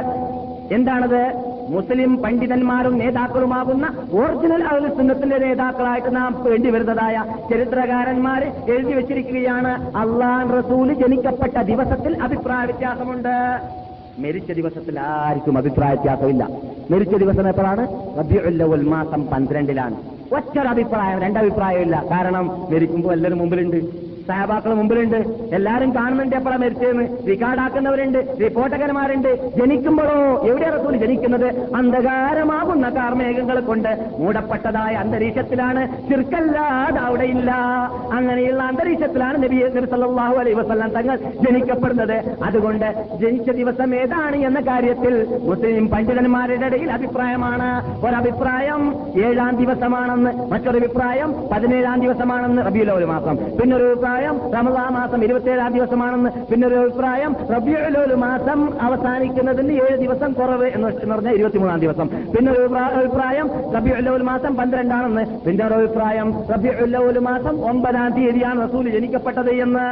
എന്താണത്? 0.73 1.55
മുസ്ലിം 1.69 2.23
പണ്ഡിതന്മാരും 2.23 2.99
നേതാക്കളുമാകുന്ന 2.99 3.87
ഒറിജിനൽ 4.13 4.65
അഹ്ലു 4.65 4.89
സുന്നത്തിന്റെ 4.89 5.39
നേതാക്കളായിട്ട് 5.39 6.17
നാം 6.17 6.45
വേണ്ടി 6.45 6.71
വരുന്നതായ 6.71 7.25
ചരിത്രകാരന്മാർ 7.51 8.45
എഴുതി 8.69 8.93
വെച്ചിരിക്കുകയാണ്. 8.93 9.97
അള്ളാൻ 9.97 10.59
റസൂൽ 10.59 10.95
ജനിക്കപ്പെട്ട 10.95 11.63
ദിവസത്തിൽ 11.63 12.23
അഭിപ്രായ 12.23 12.65
വ്യത്യാസമുണ്ട് 12.65 13.61
മരിച്ച 14.19 14.53
ദിവസത്തിൽ 14.53 15.01
ആർക്കും 15.01 15.59
അഭിപ്രായ 15.59 15.95
വ്യത്യാസമില്ല 15.95 16.49
മരിച്ച 16.91 17.15
ദിവസം 17.15 17.49
എപ്പോഴാണ്? 17.49 17.89
റബിയുൽ 18.19 18.89
മാസം 18.89 19.27
പന്ത്രണ്ടിലാണ്. 19.27 19.95
ഒറ്റൊരഭിപ്രായം 20.35 21.19
രണ്ടഭിപ്രായമില്ല. 21.21 22.05
കാരണം 22.11 22.47
മരിക്കുമ്പോൾ 22.47 23.13
എല്ലാവരും 23.13 23.39
മുമ്പിലുണ്ട്. 23.39 24.04
സഹബാക്കൾ 24.29 24.75
മുമ്പിലുണ്ട്. 24.75 25.17
എല്ലാരും 25.55 25.95
കാണുന്നുണ്ട് 25.95 26.37
എപ്പോഴാ 26.37 26.57
മരിച്ചതെന്ന് 26.57 27.05
റിക്കാർഡാക്കുന്നവരുണ്ട് 27.31 28.37
റിപ്പോർട്ടകന്മാരുണ്ട് 28.41 29.57
ജനിക്കുമ്പോഴോ 29.57 30.47
എവിടെ 30.47 30.71
റസൂൽ 30.71 30.97
ജനിക്കുന്നത്? 30.97 31.75
അന്ധകാരമാകുന്ന 31.75 32.89
കാർമേഘങ്ങൾ 32.89 33.61
കൊണ്ട് 33.61 33.91
മൂടപ്പെട്ടതായ 34.19 34.95
അന്തരീക്ഷത്തിലാണ്. 34.95 35.83
ചിർക്കല്ലാതെ 36.09 37.01
അവിടെയില്ല. 37.01 37.51
അങ്ങനെയുള്ള 38.13 38.63
അന്തരീക്ഷത്തിലാണ് 38.63 39.43
നബി 39.43 39.59
സല്ലല്ലാഹു 39.91 40.35
അലൈഹി 40.35 40.57
വസല്ലം 40.61 40.91
തങ്ങൾ 40.91 41.17
ജനിക്കപ്പെടുന്നത്. 41.17 42.17
അതുകൊണ്ട് 42.45 42.89
ജനിച്ച 43.21 43.51
ദിവസം 43.51 43.95
ഏതാണ് 43.95 44.37
എന്ന 44.37 44.61
കാര്യത്തിൽ 44.61 45.15
മുസ്ലിം 45.49 45.89
പണ്ഡിതന്മാരുടെ 45.89 46.67
ഇടയിൽ 46.67 46.93
അഭിപ്രായമാണ്. 46.93 47.71
ഒരഭിപ്രായം 48.07 48.83
ഏഴാം 49.25 49.57
ദിവസമാണെന്ന് 49.57 50.31
മറ്റൊരു 50.53 50.79
അഭിപ്രായം 50.79 51.35
പതിനേഴാം 51.53 52.01
ദിവസമാണെന്ന് 52.01 52.63
റബിയുലോൽ 52.67 53.05
മാസം 53.05 53.37
പിന്നൊരു 53.37 53.85
ഒരു 53.85 53.95
അഭിപ്രായം 54.15 54.37
റമദാ 54.55 54.83
മാസം 54.97 55.25
ഇരുപത്തിയേഴാം 55.27 55.73
ദിവസമാണെന്ന് 55.77 56.31
പിന്നെ 56.51 56.65
ഒരു 56.69 56.77
അഭിപ്രായം 56.83 57.33
റബിയുലോൽ 57.55 58.11
മാസം 58.25 58.59
അവസാനിക്കുന്നതിന് 58.87 59.73
ഏഴ് 59.85 59.97
ദിവസം 60.03 60.31
കുറവ് 60.33 60.67
എന്ന് 60.77 60.89
പറഞ്ഞാൽ 61.13 61.35
ഇരുപത്തിമൂന്നാം 61.39 61.81
ദിവസം. 61.85 62.07
പിന്നെ 62.35 62.51
ഒരു 62.53 62.67
അഭിപ്രായം 62.99 63.47
റബിയുലോൽ 63.77 64.23
മാസം 64.31 64.53
പന്ത്രണ്ടാണെന്ന്. 64.57 65.25
പിന്നെ 65.47 65.63
ഒരു 65.67 65.75
അഭിപ്രായം 65.75 66.29
റബിയുലോൽ 66.53 67.19
മാസം 67.29 67.55
ഒമ്പതാം 67.71 68.13
തീയതിയാണ് 68.19 68.59
റസൂൽ 68.67 68.89
ജനിക്കപ്പെട്ടത് 68.97 69.53
എന്ന്. 69.65 69.87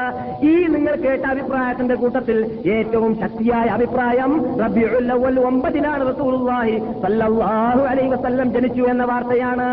ഈ 0.50 0.54
നിങ്ങൾ 0.74 0.94
കേട്ട 1.06 1.24
അഭിപ്രായത്തിന്റെ 1.34 1.94
കൂട്ടത്തിൽ 1.94 2.38
ഏറ്റവും 2.76 3.14
ശക്തിയായ 3.24 3.66
അഭിപ്രായം 3.78 4.32
റബിയുൽ 4.64 5.10
അവ്വൽ 5.16 5.40
ഒമ്പതിനാണ് 5.50 6.02
റസൂലുള്ളാഹി 6.12 6.76
സല്ലല്ലാഹു 7.04 7.82
അലൈഹി 7.92 8.10
വസല്ലം 8.14 8.48
ജനിച്ചു 8.52 8.84
എന്ന 8.94 9.04
വാർത്തയാണ്. 9.12 9.68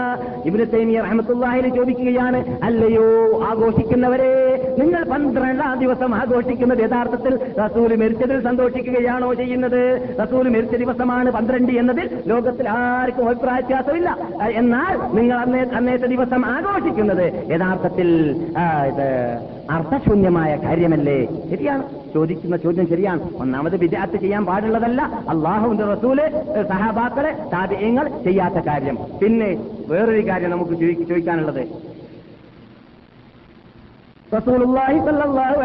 ഇബ്നു 0.50 0.68
തൈമിയ 0.76 1.00
ചോദിക്കുകയാണ് 1.78 2.40
അല്ലയോ 2.64 3.08
ആഘോഷിക്കുന്നവരെ? 3.50 4.34
നിങ്ങൾ 4.80 5.04
പന്ത്രണ്ടാം 5.04 5.80
ദിവസം 5.80 6.16
ആഘോഷിക്കുന്നത് 6.16 6.80
യഥാർത്ഥത്തിൽ 6.80 7.36
റസൂൽ 7.66 7.96
മരിച്ചതിൽ 7.96 8.44
സന്തോഷിക്കുകയാണോ 8.44 9.34
ചെയ്യുന്നത്? 9.34 10.10
റസൂൽ 10.24 10.50
മരിച്ച 10.50 10.76
ദിവസമാണ് 10.76 11.32
പന്ത്രണ്ട് 11.32 11.72
എന്നതിൽ 11.72 12.10
ലോകത്തിൽ 12.28 12.70
ആർക്കും 12.70 13.30
അഭിപ്രായ 13.30 13.60
വ്യത്യാസമില്ല 13.60 14.18
എന്നാൽ 14.52 15.16
നിങ്ങൾ 15.16 15.38
അന്നേ 15.38 15.64
അന്നേത്തെ 15.64 16.06
ദിവസം 16.06 16.46
ആഘോഷിക്കുന്നത് 16.46 17.52
യഥാർത്ഥത്തിൽ 17.52 18.36
അർത്ഥശൂന്യമായ 19.72 20.56
കാര്യമല്ലേ? 20.56 21.28
ശരിയാണ്. 21.50 21.84
ചോദിക്കുന്ന 22.14 22.58
ചോദ്യം 22.58 22.90
ശരിയാണ്. 22.90 23.30
ഒന്നാമത് 23.38 23.78
വിദ്യാർത്ഥി 23.78 24.18
ചെയ്യാൻ 24.18 24.46
പാടുള്ളതല്ല 24.46 25.02
അള്ളാഹുവിന്റെ 25.30 25.84
റസൂൽ 25.84 26.22
സഹാബാക്കളെ 26.70 27.32
താപ്യങ്ങൾ 27.54 28.10
ചെയ്യാത്ത 28.24 28.54
കാര്യം. 28.54 28.98
പിന്നെ 29.22 29.58
വേറൊരു 29.88 30.28
കാര്യം 30.28 30.50
നമുക്ക് 30.50 30.72
ചോദി- 30.72 31.08
ചോദിക്കാനുള്ളത്. 31.08 31.68
റസൂലുള്ളാഹി 34.36 35.00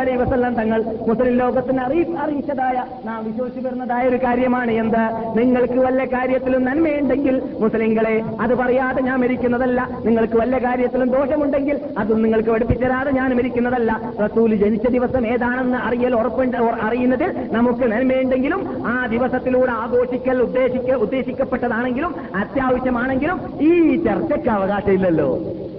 അലൈഹി 0.03 0.19
വസല്ലം 0.21 0.53
തങ്ങൾ 0.59 0.81
മുസ്ലിം 1.09 1.35
ലോകത്തിന് 1.41 1.81
അറിയി 1.87 2.05
അറിയിച്ചതായ 2.25 2.77
നാം 3.07 3.19
വിശ്വസിച്ചു 3.25 3.61
വരുന്നതായ 3.67 4.03
ഒരു 4.11 4.19
കാര്യമാണ് 4.25 4.73
എന്ത്? 4.83 5.03
നിങ്ങൾക്ക് 5.39 5.79
വല്ല 5.87 6.05
കാര്യത്തിലും 6.15 6.63
നന്മയുണ്ടെങ്കിൽ 6.69 7.37
മുസ്ലിങ്ങളെ 7.63 8.15
അത് 8.45 8.55
പറയാതെ 8.61 9.01
ഞാൻ 9.09 9.21
മരിക്കുന്നതല്ല. 9.25 9.81
നിങ്ങൾക്ക് 10.07 10.39
വല്ല 10.43 10.59
കാര്യത്തിലും 10.67 11.11
ദോഷമുണ്ടെങ്കിൽ 11.17 11.77
അതും 12.03 12.23
നിങ്ങൾക്ക് 12.23 12.51
പഠിപ്പിച്ചരാതെ 12.55 13.11
ഞാൻ 13.11 13.37
മരിക്കുന്നതല്ല. 13.41 13.91
റസൂൽ 14.25 14.57
ജനിച്ച 14.63 14.87
ദിവസം 14.97 15.27
ഏതാണെന്ന് 15.33 15.81
അറിയൽ 15.89 16.15
ഉറപ്പുണ്ട് 16.21 16.57
അറിയുന്നതിൽ 16.89 17.31
നമുക്ക് 17.57 17.85
നന്മയുണ്ടെങ്കിലും 17.95 18.63
ആ 18.93 18.95
ദിവസത്തിലൂടെ 19.15 19.73
ആഘോഷിക്കൽ 19.83 20.41
ഉദ്ദേശിക്ക 20.47 20.91
ഉദ്ദേശിക്കപ്പെട്ടതാണെങ്കിലും 21.07 22.15
അത്യാവശ്യമാണെങ്കിലും 22.43 23.41
ഈ 23.69 23.73
ചർച്ചയ്ക്ക് 24.09 24.51
അവകാശമില്ലല്ലോ. 24.57 25.29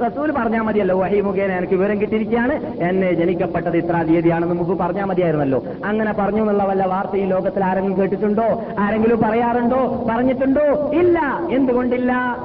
റസൂൽ 0.06 0.30
പറഞ്ഞാൽ 0.38 0.64
മതിയല്ലോ 0.68 0.96
വഹി 1.02 1.20
മുഖേന 1.26 1.52
എനിക്ക് 1.60 1.76
വിവരം 1.80 1.98
കിട്ടിയിരിക്കുകയാണ്. 2.00 2.56
എന്നെ 2.82 3.14
ജനിക്കപ്പെട്ടത് 3.14 3.78
ഇത്ര 3.78 4.02
തീയതിയാണെന്ന് 4.02 4.56
മുമ്പ് 4.56 4.80
പറഞ്ഞാൽ 4.80 5.06
മതിയായിരുന്നല്ലോ. 5.06 5.64
അങ്ങനെ 5.86 6.14
പറഞ്ഞു 6.14 6.40
എന്നുള്ള 6.40 6.64
വല്ല 6.64 6.86
വാർത്ത 6.86 7.16
ഈ 7.16 7.26
ലോകത്തിൽ 7.26 7.64
ആരെങ്കിലും 7.64 8.02
കേട്ടിട്ടുണ്ടോ? 8.02 8.64
ആരെങ്കിലും 8.80 9.22
പറയാറുണ്ടോ? 9.22 10.06
പറഞ്ഞിട്ടുണ്ടോ? 10.10 10.92
ഇല്ല. 10.94 11.40
എന്തുകൊണ്ടില്ല? 11.52 12.38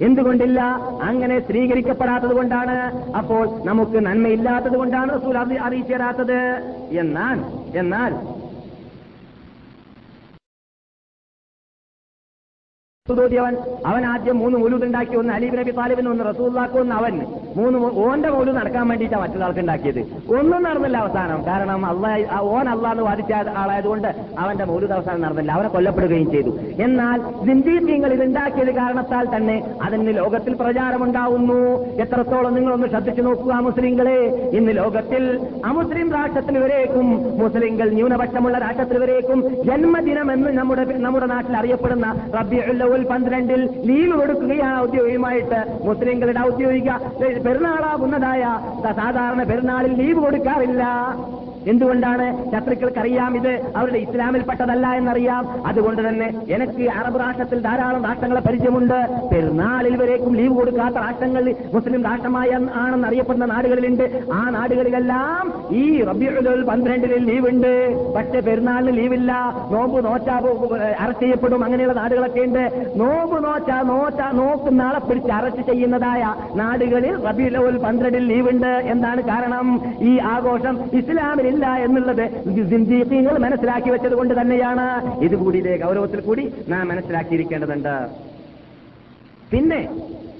എന്തുകൊണ്ടില്ല? 0.00 0.62
അങ്ങനെ 1.02 1.40
സ്ത്രീകരിക്കപ്പെടാത്തത് 1.40 2.34
കൊണ്ടാണ്. 2.34 3.06
അപ്പോൾ 3.16 3.48
നമുക്ക് 3.64 4.06
നന്മയില്ലാത്തത് 4.06 4.76
കൊണ്ടാണ് 4.76 5.20
റസൂൽ 5.20 5.38
അറി- 5.38 5.60
അറിയിച്ചു 5.60 5.94
തരാത്തത് 5.94 6.62
എന്നാൽ 6.90 7.40
എന്നാൽ 7.78 8.41
ഓതിയവൻ 13.10 13.56
അവൻ 13.86 14.06
ആദ്യം 14.06 14.38
മൂന്ന് 14.38 14.58
മൗലൂദ് 14.58 14.84
ഉണ്ടാക്കി 14.84 15.16
ഒന്ന് 15.16 15.32
അലീബ് 15.34 15.58
നബി 15.58 15.70
താലിബിന് 15.70 16.08
ഒന്ന് 16.08 16.24
റസൂല്ലാക്കും 16.24 16.80
ഒന്ന് 16.80 16.94
അവൻ. 16.94 17.14
മൂന്ന് 17.56 17.78
ഓന്റെ 17.78 18.28
മൗലൂദ് 18.28 18.56
നടക്കാൻ 18.56 18.88
വേണ്ടിയിട്ടാണ് 18.88 19.22
മറ്റൊരാൾക്ക് 19.22 19.60
ഉണ്ടാക്കിയത്. 19.60 19.98
ഒന്നും 20.38 20.62
നടന്നില്ല 20.62 20.98
അവസാനം. 20.98 21.46
കാരണം 21.46 21.86
അള്ളാഹ് 21.86 22.26
ആ 22.32 22.38
ഓൻ 22.40 22.68
അള്ളാന്ന് 22.68 23.02
വാദിച്ച 23.02 23.32
ആളായതുകൊണ്ട് 23.32 24.08
അവന്റെ 24.38 24.64
മൗലൂദ് 24.64 24.92
അവസാനം 24.92 25.20
നടന്നില്ല. 25.20 25.52
അവനെ 25.52 25.68
കൊല്ലപ്പെടുകയും 25.68 26.30
ചെയ്തു. 26.30 26.52
എന്നാൽ 26.82 27.18
സിന്ദീഖ്യങ്ങൾ 27.46 28.12
ഇതുണ്ടാക്കിയത് 28.12 28.74
കാരണത്താൽ 28.74 29.36
തന്നെ 29.36 29.56
അതിന് 29.82 30.16
ലോകത്തിൽ 30.16 30.54
പ്രചാരമുണ്ടാവുന്നു. 30.54 31.58
എത്രത്തോളം 32.04 32.54
നിങ്ങളൊന്ന് 32.54 32.86
ശ്രദ്ധിച്ചു 32.86 33.22
നോക്കുക 33.22 33.52
മുസ്ലിങ്ങളെ. 33.68 34.18
ഇന്ന് 34.60 34.76
ലോകത്തിൽ 34.76 35.40
അമുസ്ലിം 35.64 36.12
രാഷ്ട്രത്തിന് 36.12 36.58
വരേക്കും 36.58 37.38
മുസ്ലിങ്ങൾ 37.38 37.90
ന്യൂനപക്ഷമുള്ള 37.90 38.58
രാഷ്ട്രത്തിന് 38.58 38.98
വരേക്കും. 38.98 39.64
ജന്മദിനം 39.64 40.32
എന്ന് 40.32 40.48
നമ്മുടെ 40.58 40.84
നമ്മുടെ 40.84 41.26
നാട്ടിൽ 41.26 41.56
അറിയപ്പെടുന്ന 41.56 42.06
റബിയുൽ 42.92 43.08
പന്ത്രണ്ടിൽ 43.10 43.60
ലീവ് 43.88 44.14
കൊടുക്കുകയാണ് 44.20 44.78
ഔദ്യോഗികമായിട്ട്. 44.80 45.60
മുസ്ലിങ്ങളുടെ 45.84 46.40
ഔദ്യോഗിക 46.40 46.90
പെരുന്നാളാകുന്നതായ 47.46 48.42
സാധാരണ 48.98 49.42
പെരുന്നാളിൽ 49.50 49.92
ലീവ് 50.00 50.18
കൊടുക്കാറില്ല. 50.24 50.82
എന്തുകൊണ്ടാണ് 51.70 52.24
ശത്രുക്കൾക്കറിയാം 52.52 53.36
ഇത്? 53.36 53.52
അവരുടെ 53.76 53.98
ഇസ്ലാമിൽപ്പെട്ടതല്ല 53.98 54.86
എന്നറിയാം. 55.00 55.66
അതുകൊണ്ട് 55.66 56.00
തന്നെ 56.08 56.28
എനിക്ക് 56.54 56.84
അറബ് 56.90 57.20
രാഷ്ട്രത്തിൽ 57.20 57.58
ധാരാളം 57.66 58.04
രാഷ്ട്രങ്ങളെ 58.04 58.40
പരിചയമുണ്ട്. 58.46 58.96
പെരുന്നാളിൽ 59.32 59.96
വരേക്കും 60.02 60.34
ലീവ് 60.40 60.54
കൊടുക്കാത്ത 60.54 60.94
രാഷ്ട്രങ്ങൾ 60.94 61.54
മുസ്ലിം 61.74 62.02
രാഷ്ട്രമായ 62.04 62.50
ആണെന്ന് 62.82 63.08
അറിയപ്പെടുന്ന 63.08 63.46
നാടുകളിലുണ്ട്. 63.52 64.04
ആ 64.32 64.40
നാടുകളിലെല്ലാം 64.50 65.44
ഈ 65.82 65.84
റബിയുൽ 66.10 66.64
പന്ത്രണ്ടിൽ 66.70 67.14
ലീവ് 67.30 67.48
ഉണ്ട് 67.48 67.72
പക്ഷെ 68.16 68.40
പെരുന്നാളിന് 68.40 68.96
ലീവില്ല. 68.98 69.32
നോമ്പ് 69.70 69.98
നോച്ചാ 70.08 70.36
അറസ്റ്റ് 70.98 71.22
ചെയ്യപ്പെടും. 71.22 71.64
അങ്ങനെയുള്ള 71.64 71.96
നാടുകളൊക്കെ 72.00 72.42
ഉണ്ട്. 72.48 72.64
നോമ്പ് 73.00 73.36
നോച്ചാ 73.44 73.82
നോച്ചാ 73.82 74.30
നോക്കുന്ന 74.40 74.82
ആളെ 74.82 74.98
പിടിച്ച് 74.98 75.32
അറസ്റ്റ് 75.38 75.62
ചെയ്യുന്നതായ 75.70 76.22
നാടുകളിൽ 76.56 77.14
റബിയുൽ 77.26 77.78
പന്ത്രണ്ടിൽ 77.86 78.24
ലീവുണ്ട്. 78.32 78.72
എന്താണ് 78.94 79.22
കാരണം? 79.22 79.68
ഈ 80.00 80.18
ആഘോഷം 80.34 80.78
ഇസ്ലാമിലില്ല 81.00 81.66
എന്നുള്ളത് 81.86 82.24
സിന്ദീഖീങ്ങൾ 82.72 83.38
മനസ്സിലാക്കി 83.38 83.90
വെച്ചത് 83.90 84.14
കൊണ്ട് 84.20 84.34
തന്നെയാണ്. 84.40 84.86
ഇതുകൂടി 85.24 85.60
ഗൗരവത്തിൽ 85.84 86.20
കൂടി 86.20 86.44
നാം 86.68 86.88
മനസ്സിലാക്കിയിരിക്കേണ്ടതുണ്ട്. 86.88 87.94
പിന്നെ 89.52 89.80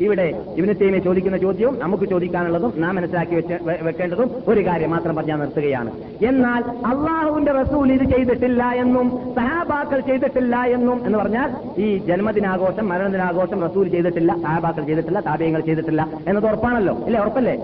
ഇവിടെ 0.05 0.27
ഇവന് 0.57 0.75
തേമെ 0.81 0.99
ചോദിക്കുന്ന 0.99 1.39
ചോദ്യവും 1.39 1.79
നമുക്ക് 1.79 2.05
ചോദിക്കാനുള്ളതും 2.05 2.73
നാം 2.77 2.97
മനസ്സിലാക്കി 2.97 3.35
വെച്ച് 3.35 3.57
വെക്കേണ്ടതും 3.83 4.31
ഒരു 4.49 4.67
കാര്യം 4.67 4.91
മാത്രം 4.91 5.17
പറഞ്ഞാൽ 5.17 5.37
നിർത്തുകയാണ്. 5.37 5.91
എന്നാൽ 6.27 6.63
അള്ളാഹുവിന്റെ 6.87 7.53
റസൂൽ 7.53 7.93
ഇത് 7.93 8.05
ചെയ്തിട്ടില്ല 8.15 8.65
എന്നും 8.85 9.35
സഹാബാക്കൾ 9.35 10.01
ചെയ്തിട്ടില്ല 10.01 10.57
എന്നും 10.77 11.07
എന്ന് 11.07 11.19
പറഞ്ഞാൽ 11.19 11.51
ഈ 11.81 11.99
ജന്മദിനാഘോഷം 11.99 12.89
മരണദിനാഘോഷം 12.89 13.61
റസൂൽ 13.69 13.89
ചെയ്തിട്ടില്ല 13.89 14.33
സഹാബാക്കൾ 14.43 14.85
ചെയ്തിട്ടില്ല 14.85 15.21
താപയങ്ങൾ 15.21 15.61
ചെയ്തിട്ടില്ല 15.61 16.09
എന്നത് 16.29 16.47
ഉറപ്പാണല്ലോ. 16.47 16.95
അല്ലേ 17.05 17.21
ഉറപ്പല്ലേ? 17.21 17.57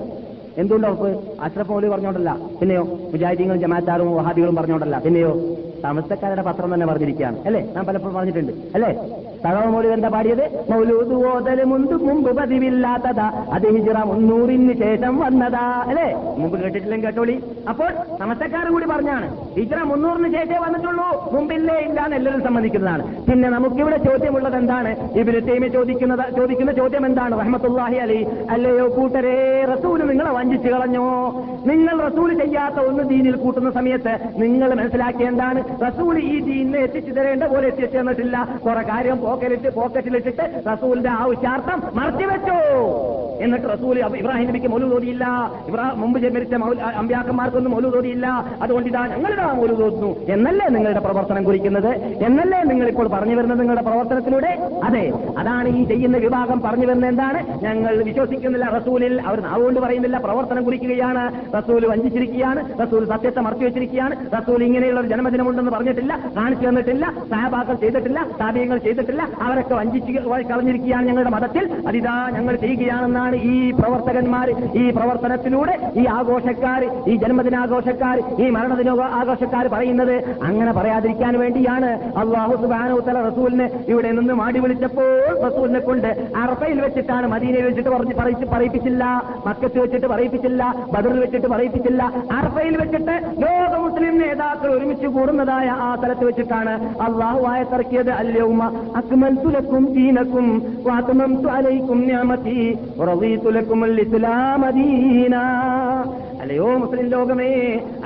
എന്തുകൊണ്ട് 0.59 0.87
ഉറപ്പ്? 0.87 1.09
അഷ്റഫ് 1.41 1.71
മൗലി 1.71 1.89
പറഞ്ഞോണ്ടല്ല. 1.89 2.31
പിന്നെയോ 2.61 2.85
മുജാഹിദീങ്ങളും 3.13 3.61
ജമാഅത്താറും 3.61 4.17
വഹാബികളും 4.17 4.57
പറഞ്ഞോണ്ടല്ല. 4.57 4.99
പിന്നെയോ 4.99 5.33
താമസക്കാരുടെ 5.85 6.43
പത്രം 6.43 6.75
തന്നെ 6.75 6.87
പറഞ്ഞിരിക്കുകയാണ്. 6.87 7.39
അല്ലേ? 7.47 7.61
ഞാൻ 7.75 7.85
പലപ്പോഴും 7.87 8.15
പറഞ്ഞിട്ടുണ്ട്. 8.15 8.53
അല്ലേ? 8.75 8.91
തഴവ 9.45 9.65
മൗലി 9.75 9.89
എന്താ 9.97 10.09
പാടിയത് 10.09 10.45
മൗലൂദ് 10.71 11.17
ഓതൽ 11.33 11.61
മുൻപ് 11.73 11.95
മുമ്പ് 12.09 12.31
പതിവില്ലാത്തതാ. 12.39 13.27
അത് 13.53 13.67
ഹിജറ 13.77 13.99
മുന്നൂറിന് 14.11 14.75
ശേഷം 14.83 15.19
വന്നതാ. 15.19 15.65
അല്ലേ? 15.91 16.09
മുമ്പ് 16.41 16.57
കേട്ടിട്ടില്ലെങ്കിൽ 16.63 17.07
കേട്ടോളി. 17.09 17.37
അപ്പോൾ 17.71 17.91
സമസ്തക്കാരും 18.19 18.73
കൂടി 18.73 18.87
പറഞ്ഞാണ് 18.87 19.27
ഹിജറ 19.59 19.81
മുന്നൂറിന് 19.91 20.31
ശേഷമേ 20.37 20.59
വന്നിട്ടുള്ളൂ. 20.67 21.09
മുമ്പില്ലേ 21.35 21.77
ഇല്ല 21.89 21.99
എന്ന് 22.05 22.17
എല്ലാവരും 22.17 22.45
സമ്മതിക്കുന്നതാണ്. 22.49 23.05
പിന്നെ 23.29 23.49
നമുക്കിവിടെ 23.57 23.99
ചോദ്യമുള്ളത് 24.09 24.57
എന്താണ്? 24.63 24.91
ഇവർ 25.21 25.37
തേമി 25.49 25.69
ചോദിക്കുന്നത് 25.77 26.25
ചോദിക്കുന്ന 26.39 26.73
ചോദ്യം 26.73 27.07
എന്താണ്? 27.07 27.35
റഹ്മത്തുല്ലാഹി 27.43 27.99
അലി 28.07 28.21
അല്ലയോ 28.51 28.87
കൂട്ടരേ 28.99 29.37
റസൂൽ 29.73 29.99
നിങ്ങളെ 30.11 30.33
വഞ്ചിച്ചു 30.39 30.69
കളഞ്ഞോ? 30.69 31.07
നിങ്ങൾ 31.71 31.97
റസൂൽ 32.09 32.31
ചെയ്യാത്ത 32.43 32.79
ഒന്ന് 32.89 33.05
ദീനിൽ 33.13 33.37
കൂട്ടുന്ന 33.37 33.71
സമയത്ത് 33.79 34.15
നിങ്ങൾ 34.43 34.69
മനസ്സിലാക്കിയ 34.81 35.33
എന്താണ്? 35.33 35.63
റസൂൽ 35.87 36.15
ഈ 36.19 36.37
ദീനിനെ 36.51 36.79
എത്തിച്ചു 36.79 37.13
തരേണ്ട 37.13 37.45
പോലെ 37.55 37.67
എത്തിച്ചു 37.69 37.99
തന്നിട്ടില്ല. 37.99 38.37
കുറെ 38.67 38.83
കാര്യം 38.93 39.19
പോക്കറ്റിട്ട് 39.29 39.75
പോക്കറ്റിലിട്ടിട്ട് 39.79 40.45
റസൂലിന്റെ 40.73 41.11
ആവശ്യാർത്ഥം 41.23 41.83
മറച്ചുവെച്ചു. 41.95 42.59
എന്നിട്ട് 43.45 43.67
റസൂൽ 43.73 43.97
ഇബ്രാഹിം 44.21 44.47
നബിക്ക് 44.49 44.69
മൗലു 44.73 44.87
തോതിയില്ല 44.93 45.25
ഇബ്രാഹിം 45.69 46.01
മുമ്പ് 46.01 46.17
ജന്മരിച്ച 46.21 46.55
അമ്പ്യാക്കന്മാർക്കൊന്നും 47.01 47.73
മൗലു 47.73 47.89
തോതിയില്ല 47.95 48.27
അതുകൊണ്ട് 48.63 48.89
ഇതാ 48.89 49.03
ഞങ്ങളിതാ 49.07 49.47
മൗലു 49.59 49.75
തോന്നുന്നു 49.81 50.11
എന്നല്ലേ 50.35 50.67
നിങ്ങളുടെ 50.77 51.01
പ്രവർത്തനം 51.01 51.43
കുറിക്കുന്നത്? 51.49 51.91
എന്നല്ലേ 52.29 52.61
നിങ്ങൾ 52.71 52.87
ഇപ്പോൾ 52.93 53.07
പറഞ്ഞു 53.09 53.35
വരുന്നത് 53.39 53.61
നിങ്ങളുടെ 53.61 53.85
പ്രവർത്തനത്തിലൂടെ? 53.89 54.51
അതെ 54.85 55.05
അതാണ് 55.39 55.69
ഈ 55.81 55.83
ചെയ്യുന്ന 55.91 56.17
വിഭാഗം 56.25 56.59
പറഞ്ഞു 56.67 56.87
വരുന്നത് 56.87 57.11
എന്താണ്? 57.11 57.41
ഞങ്ങൾ 57.65 57.95
വിശ്വസിക്കുന്നില്ല 58.09 58.67
റസൂലിൽ. 58.77 59.15
അവർ 59.29 59.39
നാവുകൊണ്ട് 59.47 59.81
പറയുന്നില്ല 59.81 60.19
പ്രവർത്തനം 60.27 60.65
കുറിക്കുകയാണ്. 60.65 61.25
റസൂൽ 61.59 61.85
വഞ്ചിച്ചിരിക്കുകയാണ്. 61.93 62.61
റസൂൽ 62.83 63.05
സത്യത്തെ 63.13 63.41
മറച്ചു 63.49 63.65
വെച്ചിരിക്കുകയാണ്. 63.65 64.17
റസൂൽ 64.39 64.63
ഇങ്ങനെയുള്ള 64.69 65.01
ഒരു 65.01 65.11
ജന്മദിനമുണ്ടെന്ന് 65.15 65.75
പറഞ്ഞിട്ടില്ല 65.77 66.13
കാണിച്ചു 66.37 66.67
തന്നിട്ടില്ല 66.69 67.07
സഹബാക്കൾ 67.31 67.75
ചെയ്തിട്ടില്ല 67.85 68.27
താപീയങ്ങൾ 68.41 68.79
ചെയ്തിട്ടില്ല. 68.89 69.18
അവരൊക്കെ 69.47 69.75
വഞ്ചിച്ച് 69.81 70.13
കളഞ്ഞിരിക്കുകയാണ് 70.51 71.07
ഞങ്ങളുടെ 71.11 71.33
മതത്തിൽ. 71.37 71.65
അതിതാ 71.89 72.17
ഞങ്ങൾ 72.37 72.55
ചെയ്യുകയാണെന്നാണ് 72.65 73.37
ഈ 73.53 73.57
പ്രവർത്തകന്മാർ 73.81 74.49
ഈ 74.83 74.85
പ്രവർത്തനത്തിലൂടെ 74.99 75.75
ഈ 76.01 76.05
ആഘോഷക്കാർ 76.19 76.83
ഈ 77.11 77.17
ജന്മദിനാഘോഷക്കാർ 77.23 78.17
ഈ 78.45 78.49
മരണദിന 78.57 78.91
ആഘോഷക്കാർ 79.21 79.65
പറയുന്നത്. 79.77 80.15
അങ്ങനെ 80.49 80.73
പറയാതിരിക്കാൻ 80.79 81.35
വേണ്ടിയാണ് 81.43 81.91
അള്ളാഹു 82.23 82.55
സുബാനോത്തല 82.63 83.23
റസൂലിനെ 83.29 83.67
ഇവിടെ 83.93 84.11
നിന്ന് 84.19 84.35
മാടി 84.43 84.59
വിളിച്ചപ്പോൾ 84.65 85.13
റസൂലിനെ 85.47 85.81
കൊണ്ട് 85.89 86.09
അറഫയിൽ 86.43 86.79
വെച്ചിട്ടാണ് 86.87 87.27
മദീനയിൽ 87.35 87.67
വെച്ചിട്ട് 87.69 87.91
പറഞ്ഞ് 87.91 88.15
പറയിച്ച് 88.21 88.47
പറയിപ്പിച്ചില്ല 88.55 89.05
മക്കത്ത് 89.47 89.79
വെച്ചിട്ട് 89.85 90.09
പറയിപ്പിച്ചില്ല 90.15 90.63
ബദറിൽ 90.95 91.21
വെച്ചിട്ട് 91.25 91.49
പറയിപ്പിച്ചില്ല. 91.55 92.03
അറഫയിൽ 92.39 92.75
വെച്ചിട്ട് 92.83 93.15
ലോക 93.45 93.73
മുസ്ലിം 93.85 94.15
നേതാക്കൾ 94.23 94.69
ഒരുമിച്ച് 94.77 95.09
കൂടുന്നതായ 95.17 95.69
ആ 95.87 95.89
സ്ഥലത്ത് 95.97 96.25
വെച്ചിട്ടാണ് 96.29 96.73
അള്ളാഹു 97.07 97.41
ആയത്തിറക്കിയത് 97.53 98.11
അല്യവുമ 98.21 98.63
ദീനക്കും 99.97 100.47
വാത്മംതു 100.87 101.49
അലൈക്കും 101.49 102.01
നിഅമതി 102.09 102.61
വറദീതു 102.99 103.51
ലക്കും 103.51 103.85
അൽ 103.85 104.01
ഇസ്ലാമ 104.01 104.71
ദീനാ 104.71 105.45
അല്ലയോ 106.43 106.67
മുസ്ലിം 106.79 107.07
ലോകമേ 107.13 107.49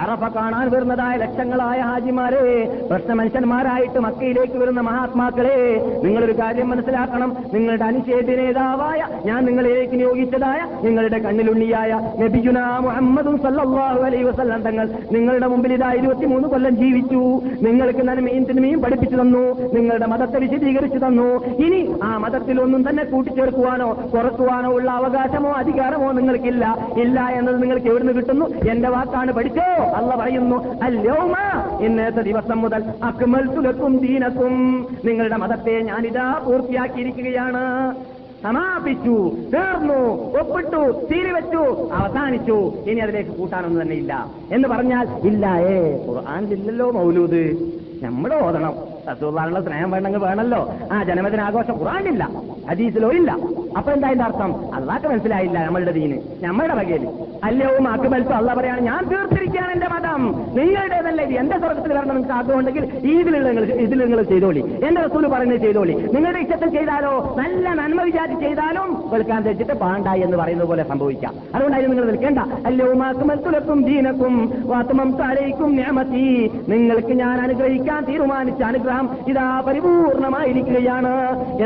അറഫ 0.03 0.23
കാണാൻ 0.37 0.67
വരുന്നതായ 0.71 1.17
ലക്ഷങ്ങളായ 1.17 1.79
ഹാജിമാരെ 1.81 2.45
പ്രശ്ന 2.91 3.13
മനുഷ്യന്മാരായിട്ട് 3.13 3.99
മക്കയിലേക്ക് 3.99 4.57
വരുന്ന 4.59 4.81
മഹാത്മാക്കളെ 4.81 5.59
നിങ്ങളൊരു 6.05 6.35
കാര്യം 6.41 6.71
മനസ്സിലാക്കണം. 6.71 7.37
നിങ്ങളുടെ 7.55 7.85
അനുശേഷ 7.85 8.29
നേതാവായ 8.41 9.01
ഞാൻ 9.27 9.45
നിങ്ങളിലേക്ക് 9.45 9.93
നിയോഗിച്ചതായ 9.93 10.61
നിങ്ങളുടെ 10.85 11.19
കണ്ണിലുണ്ണിയായ 11.19 11.93
നബിജുന 12.21 12.59
മുഹമ്മദും 12.87 13.37
സല്ലാഹു 13.43 14.01
അലൈ 14.09 14.23
വസല്ലം 14.23 14.63
തങ്ങൾ 14.63 14.89
നിങ്ങളുടെ 15.13 15.47
മുമ്പിൽ 15.47 15.73
ഇതാ 15.73 15.93
ഇരുപത്തിമൂന്ന് 15.93 16.49
കൊല്ലം 16.49 16.77
ജീവിച്ചു. 16.77 17.21
നിങ്ങൾക്ക് 17.67 18.09
നന്മയും 18.09 18.45
തിന്മയും 18.45 18.81
പഠിപ്പിച്ചു 18.81 19.17
തന്നു. 19.17 19.45
നിങ്ങളുടെ 19.75 20.07
മതത്തെ 20.07 20.39
വിശദീകരിച്ചു 20.39 20.92
തന്നു. 20.99 21.45
ഇനി 21.45 21.95
ആ 22.03 22.17
മതത്തിൽ 22.17 22.61
ഒന്നും 22.61 22.89
തന്നെ 22.89 23.05
കൂട്ടിച്ചേർക്കുവാനോ 23.05 24.11
കുറക്കുവാനോ 24.15 24.73
ഉള്ള 24.73 24.91
അവകാശമോ 24.91 25.51
അധികാരമോ 25.51 26.13
നിങ്ങൾക്കില്ല. 26.13 26.89
ഇല്ല 26.99 27.21
എന്നത് 27.21 27.63
നിങ്ങൾക്ക് 27.63 27.87
എവിടുന്ന് 27.87 28.13
കിട്ടുന്നു? 28.13 28.47
എന്റെ 28.71 28.89
വാക്കാണ് 28.89 29.33
പഠിച്ചോ? 29.33 29.83
അല്ല 29.83 30.17
പറയുന്നു. 30.17 30.83
അല്ലോമ 30.83 31.35
ഇന്നത്തെ 31.81 32.21
ദിവസം 32.21 32.59
മുതൽ 32.59 32.85
അക്മൽ 33.03 33.55
തുലക്കും 33.55 33.99
ദീനക്കും. 33.99 34.87
നിങ്ങളുടെ 35.05 35.37
മതത്തെ 35.37 35.81
ഞാനിതാ 35.81 36.41
പൂർത്തിയാക്കിയിരിക്കുകയാണ്. 36.47 37.95
സമാപിച്ചു 38.43 39.33
തീർന്നു 39.55 40.33
ഒപ്പിട്ടു 40.41 41.07
തീരുവെച്ചു 41.11 41.89
അവസാനിച്ചു. 41.93 42.73
ഇനി 42.87 43.01
അതിലേക്ക് 43.01 43.31
കൂട്ടാനൊന്നും 43.31 43.83
തന്നെ 43.83 43.97
ഇല്ല. 43.97 44.27
എന്ന് 44.53 44.69
പറഞ്ഞാൽ 44.69 45.09
ഇല്ല 45.25 45.57
ഏ 45.59 46.07
ഖുർആാനില്ലല്ലോ 46.07 46.91
മൗലൂദ്. 46.91 47.57
നമ്മൾ 48.03 48.35
ഓതണം. 48.35 48.92
റസൂള്ളാനുള്ള 49.11 49.61
സ്നേഹം 49.61 49.91
വേണമെങ്കിൽ 49.91 50.21
വേണമല്ലോ. 50.21 50.75
ആ 50.93 51.03
ജന്മദിനാഘോഷം 51.03 51.81
ഖുറാനില്ല 51.81 52.31
ഹദീസിലോ 52.71 53.11
ഇല്ല. 53.11 53.37
അപ്പൊ 53.79 53.93
എന്താ 53.93 54.09
അതിന്റെ 54.09 54.25
അർത്ഥം? 54.25 54.75
അള്ളാക്ക് 54.75 55.07
മനസ്സിലായില്ല 55.07 55.67
നമ്മളുടെ 55.67 55.93
ദീന്. 55.93 56.45
നമ്മളുടെ 56.45 56.75
വകയിൽ. 56.75 57.09
അല്ലയോ 57.45 57.79
മാക്ക് 57.79 58.05
ബൽസോ 58.05 58.31
അള്ള 58.31 58.55
പറയാണ് 58.55 58.81
ഞാൻ 58.81 59.09
തീർത്തിരിക്കുകയാണ് 59.11 59.73
എന്റെ 59.73 59.89
മതം. 59.89 60.45
നിങ്ങളുടേതല്ലേ 60.55 61.25
ഇത്? 61.25 61.35
എന്റെ 61.35 61.59
സ്വർഗത്തിൽ 61.59 61.93
വരണം 61.93 62.09
നിങ്ങൾക്ക് 62.09 62.33
ആഗ്രഹമുണ്ടെങ്കിൽ 62.33 62.85
ഇതിലുള്ള 62.85 63.49
നിങ്ങൾ 63.49 63.65
ഇതിൽ 63.65 64.05
നിങ്ങൾ 64.05 64.23
ചെയ്തോളി. 64.23 64.61
എന്റെ 64.61 65.01
റസൂൽ 65.01 65.27
പറയുന്നത് 65.27 65.59
ചെയ്തോളി. 65.59 65.93
നിങ്ങളുടെ 65.93 66.39
ഇഷ്ടത്തിൽ 66.39 66.71
ചെയ്താലോ? 66.71 67.37
നല്ല 67.39 67.69
നന്മ 67.69 68.03
വിചാരിച്ച് 68.03 68.45
ചെയ്താലും 68.45 69.11
വെൽക്കാൻ 69.11 69.43
തെച്ചിട്ട് 69.43 69.73
പാണ്ട 69.73 70.09
എന്ന് 70.09 70.37
പറയുന്നത് 70.37 70.69
പോലെ 70.69 70.85
സംഭവിക്കാം. 70.89 71.35
അതുകൊണ്ടായിരുന്നു 71.55 71.97
നിങ്ങൾ 71.97 72.11
നിൽക്കേണ്ട. 72.11 72.39
അല്ലയോ 72.67 72.93
മാക്കുമൽത്തുലക്കും 72.93 73.85
ദീനക്കും 73.85 74.63
വാത്തുമം 74.65 75.11
തലയിക്കും 75.17 75.77
നിയമത്തി 75.77 76.53
നിങ്ങൾക്ക് 76.69 77.13
ഞാൻ 77.13 77.41
അനുഗ്രഹിക്കാൻ 77.41 78.05
തീരുമാനിച്ച 78.05 78.63
അനുഗ്രഹം 78.63 78.92
ഇതാ 79.31 79.47
പരിപൂർണമായിരിക്കുകയാണ്. 79.67 81.13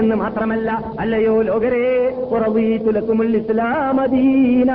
എന്ന് 0.01 0.15
മാത്രമല്ല 0.23 0.71
അല്ലയോ 1.01 1.37
ലോകരെ 1.51 1.85
ഇസ്ലാമദീന 3.37 4.73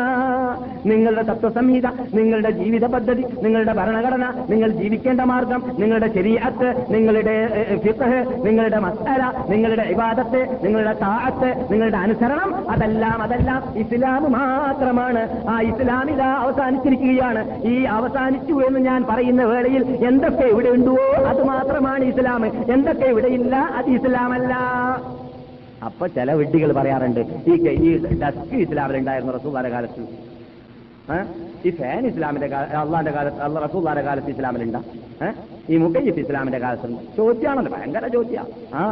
നിങ്ങളുടെ 0.89 1.23
തത്വസംഹിത 1.29 1.87
നിങ്ങളുടെ 2.17 2.51
ജീവിത 2.59 2.85
പദ്ധതി 2.93 3.23
നിങ്ങളുടെ 3.43 3.73
ഭരണഘടന 3.79 4.25
നിങ്ങൾ 4.49 4.69
ജീവിക്കേണ്ട 4.79 5.21
മാർഗം 5.31 5.61
നിങ്ങളുടെ 5.81 6.07
ശരീഅത്ത് 6.15 6.69
നിങ്ങളുടെ 6.93 7.35
ഫിത്തഹ് 7.83 8.19
നിങ്ങളുടെ 8.45 8.79
മസ്അല 8.85 9.21
നിങ്ങളുടെ 9.49 9.85
ഇബാദത്ത് 9.93 10.41
നിങ്ങളുടെ 10.63 10.93
താഴത്ത് 11.03 11.49
നിങ്ങളുടെ 11.71 11.97
അനുസരണം 11.97 12.49
അതെല്ലാം 12.73 13.19
അതെല്ലാം 13.25 13.61
ഇസ്ലാം 13.83 14.23
മാത്രമാണ്. 14.31 15.21
ആ 15.49 15.55
ഇസ്ലാമിത 15.71 16.21
അവസാനിച്ചിരിക്കുകയാണ്. 16.45 17.43
ഈ 17.73 17.75
അവസാനിച്ചു 17.97 18.55
എന്ന് 18.67 18.79
ഞാൻ 18.89 19.01
പറയുന്ന 19.09 19.43
വേളയിൽ 19.51 19.85
എന്തൊക്കെ 20.09 20.47
ഇവിടെ 20.53 20.69
ഉണ്ടോ 20.77 20.95
അത് 21.31 21.41
മാത്രമാണ് 21.51 22.03
ഇസ്ലാം. 22.03 22.40
എന്തൊക്കെ 22.75 23.05
ഇവിടെ 23.05 23.27
ഇല്ല 23.27 23.55
അത് 23.55 23.89
ഇസ്ലാമല്ല. 23.97 24.53
അപ്പൊ 25.87 26.07
ചില 26.07 26.31
വിഡ്ഢികൾ 26.33 26.71
പറയാറുണ്ട് 26.71 27.19
ഈ 27.51 27.53
ഈ 27.87 27.91
ഡസ്ക് 28.23 28.55
ഇസ്ലാമിലുണ്ടായിരുന്നു 28.65 29.33
റസൂദാന്റെ 29.37 29.69
കാലത്ത്. 29.69 30.03
ഈ 31.65 31.69
ഫാൻ 31.69 32.07
ഇസ്ലാമിന്റെ 32.07 32.47
അള്ളാന്റെ 32.81 33.11
കാലത്ത് 33.11 33.41
അള്ള 33.45 33.59
റസൂദാന്റെ 33.65 34.01
കാലത്ത് 34.01 34.29
ഇസ്ലാമിലുണ്ടാ? 34.29 34.81
ഈ 35.69 35.77
മുക്കയ്യത്ത് 35.77 36.19
ഇസ്ലാമിന്റെ 36.19 36.59
കാലത്തുണ്ട്. 36.59 37.01
ചോദ്യമാണല്ലോ 37.17 37.71
ഭയങ്കര 37.77 38.07
ചോദ്യ. 38.07 38.43
ആ 38.73 38.83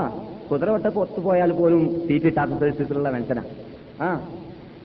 കുതിരവട്ടത്ത് 0.52 1.00
ഒത്തുപോയാൽ 1.00 1.52
പോലും 1.52 1.82
സീറ്റ് 2.08 2.26
കിട്ടാത്ത 2.26 2.72
സ്ഥിതിയിലുള്ള 2.76 3.10
മനുഷ്യനാ. 3.16 3.43
ആ 4.02 4.08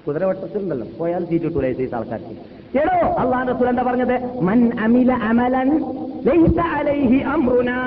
കുതിരവട്ടത്തിലുണ്ടല്ലോ 0.06 0.86
പോയാൽ 0.98 1.24
സീറ്റ് 1.30 1.44
കിട്ടൂല 1.44 1.66
ഈ 1.66 1.88
ആൾക്കാർക്ക്. 1.98 2.34
എടോ 2.80 2.96
അള്ളാഹ് 3.22 3.48
റസൂൽ 3.48 3.68
എന്താ 3.72 3.82
പറഞ്ഞത്? 3.82 4.16
മൻ 4.48 4.60
അമില 4.84 5.12
അമലൻ 5.30 5.68
ലൈസ 6.28 6.58
അലൈഹി 6.78 7.18
അംറുനാ. 7.34 7.78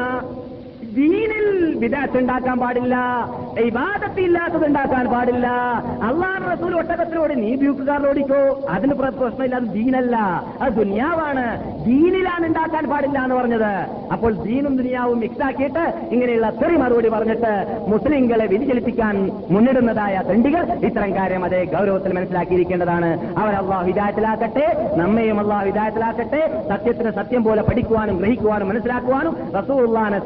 ദീനിൽ 0.97 1.75
വിദാത്ത് 1.79 2.17
ഉണ്ടാക്കാൻ 2.17 2.59
പാടില്ല 2.59 2.95
ഇബാദത്ത് 3.59 4.19
ഇല്ലാത്തത് 4.19 4.65
ഉണ്ടാക്കാൻ 4.65 5.05
പാടില്ല. 5.07 5.47
അള്ളാഹ് 6.03 6.43
റസൂൽ 6.53 6.75
ഒട്ടകത്തിലോട് 6.75 7.33
നീ 7.41 7.55
ബ്യൂക്കുകാരോടിക്കോ 7.55 8.65
അതിന് 8.69 8.93
പ്രശ്നമില്ല 8.93 9.55
അത് 9.55 9.63
ദീനല്ല. 9.63 10.15
അത് 10.61 10.73
ദുനിയാവാണ്. 10.73 11.45
ദീനിലാണ് 11.85 12.45
ഉണ്ടാക്കാൻ 12.45 12.85
പാടില്ല 12.89 13.19
എന്ന് 13.19 13.35
പറഞ്ഞത്. 13.35 13.71
അപ്പോൾ 14.13 14.33
ദീനും 14.33 14.77
ദുനിയാവും 14.77 15.19
മിക്സ് 15.19 15.43
ആക്കിയിട്ട് 15.43 15.93
ഇങ്ങനെയുള്ള 16.11 16.49
തെറി 16.49 16.75
മറുപടി 16.75 17.09
പറഞ്ഞിട്ട് 17.09 17.53
മുസ്ലിങ്ങളെ 17.87 18.45
വ്യതിചലിപ്പിക്കാൻ 18.45 19.31
മുന്നിടുന്നതായ 19.51 20.23
തെണ്ടികൾ 20.29 20.63
ഇത്തരം 20.87 21.15
കാര്യം 21.15 21.45
അതേ 21.45 21.63
ഗൗരവത്തിൽ 21.63 22.13
മനസ്സിലാക്കിയിരിക്കേണ്ടതാണ്. 22.13 23.39
അവർ 23.39 23.53
അള്ളാഹ് 23.53 23.85
ഹിദായത്തിലാക്കട്ടെ 23.87 24.67
നമ്മയും 24.95 25.39
അള്ളാഹ് 25.39 25.65
ഹിദായത്തിലാക്കട്ടെ. 25.65 26.63
സത്യത്തിന് 26.69 27.11
സത്യം 27.11 27.43
പോലെ 27.43 27.61
പഠിക്കുവാനും 27.61 28.17
ഗ്രഹിക്കുവാനും 28.17 28.69
മനസ്സിലാക്കുവാനും 28.69 29.35
റസൂള്ളാനെ 29.59 30.19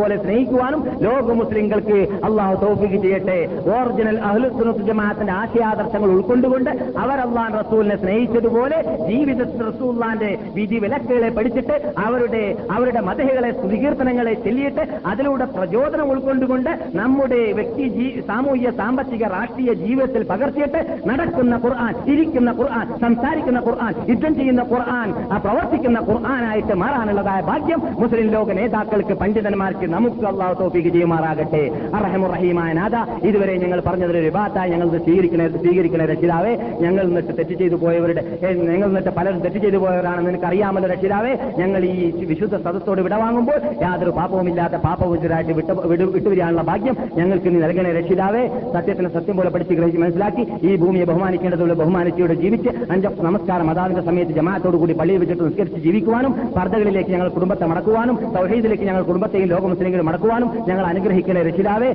സ്നേഹിക്കേണ്ടതുപോലെ 0.00 0.16
സ്നേഹിക്കുവാനും 0.18 0.80
ലോക 1.04 1.34
മുസ്ലിങ്ങൾക്ക് 1.38 1.96
അള്ളാഹു 2.26 2.54
തോഫിക്ക് 2.62 2.98
ചെയ്യട്ടെ. 3.04 3.36
ഓറിജിനൽ 3.72 4.16
അഹ്ലുസുനത്ത് 4.28 4.82
ജമാഅത്തിന്റെ 4.88 5.32
ആശയാദർശങ്ങൾ 5.40 6.10
ഉൾക്കൊണ്ടുകൊണ്ട് 6.14 6.70
അവർ 7.02 7.18
അള്ളാൻ 7.24 7.50
റസൂലിനെ 7.60 7.96
സ്നേഹിച്ചതുപോലെ 8.02 8.78
ജീവിതത്തിൽ 9.10 9.62
റസൂള്ളാന്റെ 9.70 10.30
വിധി 10.56 10.78
വിലക്കുകളെ 10.84 11.30
പഠിച്ചിട്ട് 11.38 11.74
അവരുടെ 12.06 12.42
അവരുടെ 12.76 13.02
മതഹികളെ 13.08 13.50
സ്തുതികീർത്തനങ്ങളെ 13.52 14.34
ചെല്ലിയിട്ട് 14.44 14.82
അതിലൂടെ 15.10 15.46
പ്രചോദനം 15.56 16.08
ഉൾക്കൊണ്ടുകൊണ്ട് 16.14 16.70
നമ്മുടെ 17.00 17.40
വ്യക്തി 17.58 17.86
സാമൂഹ്യ 18.28 18.70
സാമ്പത്തിക 18.80 19.24
രാഷ്ട്രീയ 19.34 19.72
ജീവിതത്തിൽ 19.82 20.22
പകർത്തിയിട്ട് 20.32 20.80
നടക്കുന്ന 21.10 21.54
ഖുർആൻ 21.64 21.94
ഇരിക്കുന്ന 22.12 22.50
ഖുർആൻ 22.60 22.86
സംസാരിക്കുന്ന 23.02 23.60
ഖുർആൻ 23.68 23.94
യുദ്ധം 24.10 24.32
ചെയ്യുന്ന 24.38 24.62
ഖുർആൻ 24.72 25.08
പ്രവർത്തിക്കുന്ന 25.38 25.98
ഖുർആനായിട്ട് 26.08 26.74
മാറാനുള്ളതായ 26.82 27.40
ഭാഗ്യം 27.50 27.80
മുസ്ലിം 28.00 28.28
ലോക 28.28 28.52
നേതാക്കൾക്ക് 28.58 29.14
പണ്ഡിതന്മാർക്ക് 29.20 29.77
നമുക്ക് 29.86 30.26
അള്ളാഹു 30.26 30.62
തോപ്പിക്ക് 30.62 30.88
ചെയ്യുമാറാകട്ടെ. 30.88 31.70
അറഹമുറഹീമായ 31.94 32.72
നാഥ 32.72 33.26
ഇതുവരെ 33.26 33.56
ഞങ്ങൾ 33.56 33.82
പറഞ്ഞതൊരു 33.86 34.18
വിഭാഗത്തായി 34.18 34.70
ഞങ്ങൾ 34.70 34.98
സ്വീകരിക്കണ 34.98 35.48
സ്വീകരിക്കണ 35.48 36.04
രക്ഷിതാവേ. 36.04 36.56
ഞങ്ങൾ 36.80 37.06
നിന്നിട്ട് 37.06 37.38
തെറ്റ് 37.38 37.54
ചെയ്തു 37.54 37.74
പോയവരുടെ 37.74 38.38
ഞങ്ങൾ 38.42 38.86
നിന്നിട്ട് 38.86 39.10
പലരും 39.10 39.38
തെറ്റ് 39.40 39.58
ചെയ്തു 39.58 39.76
പോയവരാണെന്ന് 39.76 40.30
നിനക്ക് 40.30 40.44
അറിയാമല്ലോ 40.44 40.90
രക്ഷിതാവേ. 40.90 41.36
ഞങ്ങൾ 41.58 41.84
ഈ 41.84 42.24
വിശുദ്ധ 42.24 42.56
സദസ്സോട് 42.56 43.00
വിടവാങ്ങുമ്പോൾ 43.00 43.60
യാതൊരു 43.82 44.10
പാപവുമില്ലാത്ത 44.10 44.74
പാപവിദ്യരായിട്ട് 44.74 45.52
വിട്ടു 45.52 45.72
വിടു- 45.72 46.10
വിട്ടുവരികയാനുള്ള 46.10 46.62
ഭാഗ്യം 46.62 46.96
ഞങ്ങൾക്ക് 47.16 47.54
നീ 47.54 47.60
നൽകണേ 47.60 47.92
രക്ഷിതാവേ. 47.92 48.48
സത്യത്തിന് 48.72 49.08
സത്യം 49.08 49.36
പോലെ 49.36 49.50
പഠിച്ച് 49.50 49.74
ഗ്രഹിച്ച് 49.74 50.00
മനസ്സിലാക്കി 50.00 50.46
ഈ 50.62 50.76
ഭൂമിയെ 50.76 51.04
ബഹുമാനിക്കേണ്ടതുള്ള 51.04 51.74
ബഹുമാനിച്ചോട് 51.74 52.32
ജീവിച്ച് 52.32 52.68
അഞ്ച് 52.90 53.08
നമസ്കാരം 53.20 53.70
അതാവിന്റെ 53.70 54.02
സമയത്ത് 54.02 54.32
ജമാത്തോടുകൂടി 54.32 54.92
പള്ളിയിൽ 54.92 55.18
വെച്ചിട്ട് 55.18 55.44
നിസ്കരിച്ച് 55.44 55.80
ജീവിക്കുവാനും 55.80 56.32
പർദ്ദകളിലേക്ക് 56.56 57.10
ഞങ്ങൾ 57.10 57.28
കുടുംബത്തെ 57.28 57.66
മടക്കുവാനും 57.66 58.34
സൗഹീദിലേക്ക് 58.34 58.84
ഞങ്ങൾ 58.84 59.02
കുടുംബത്തെയും 59.02 59.48
ലോക 59.48 59.67
മുസ്ലിങ്ങളും 59.72 60.06
മടക്കുവാനും 60.06 60.50
ഞങ്ങൾ 60.68 60.84
അനുഗ്രഹിക്കണേ 60.92 61.42
രക്ഷിതാവേ. 61.48 61.90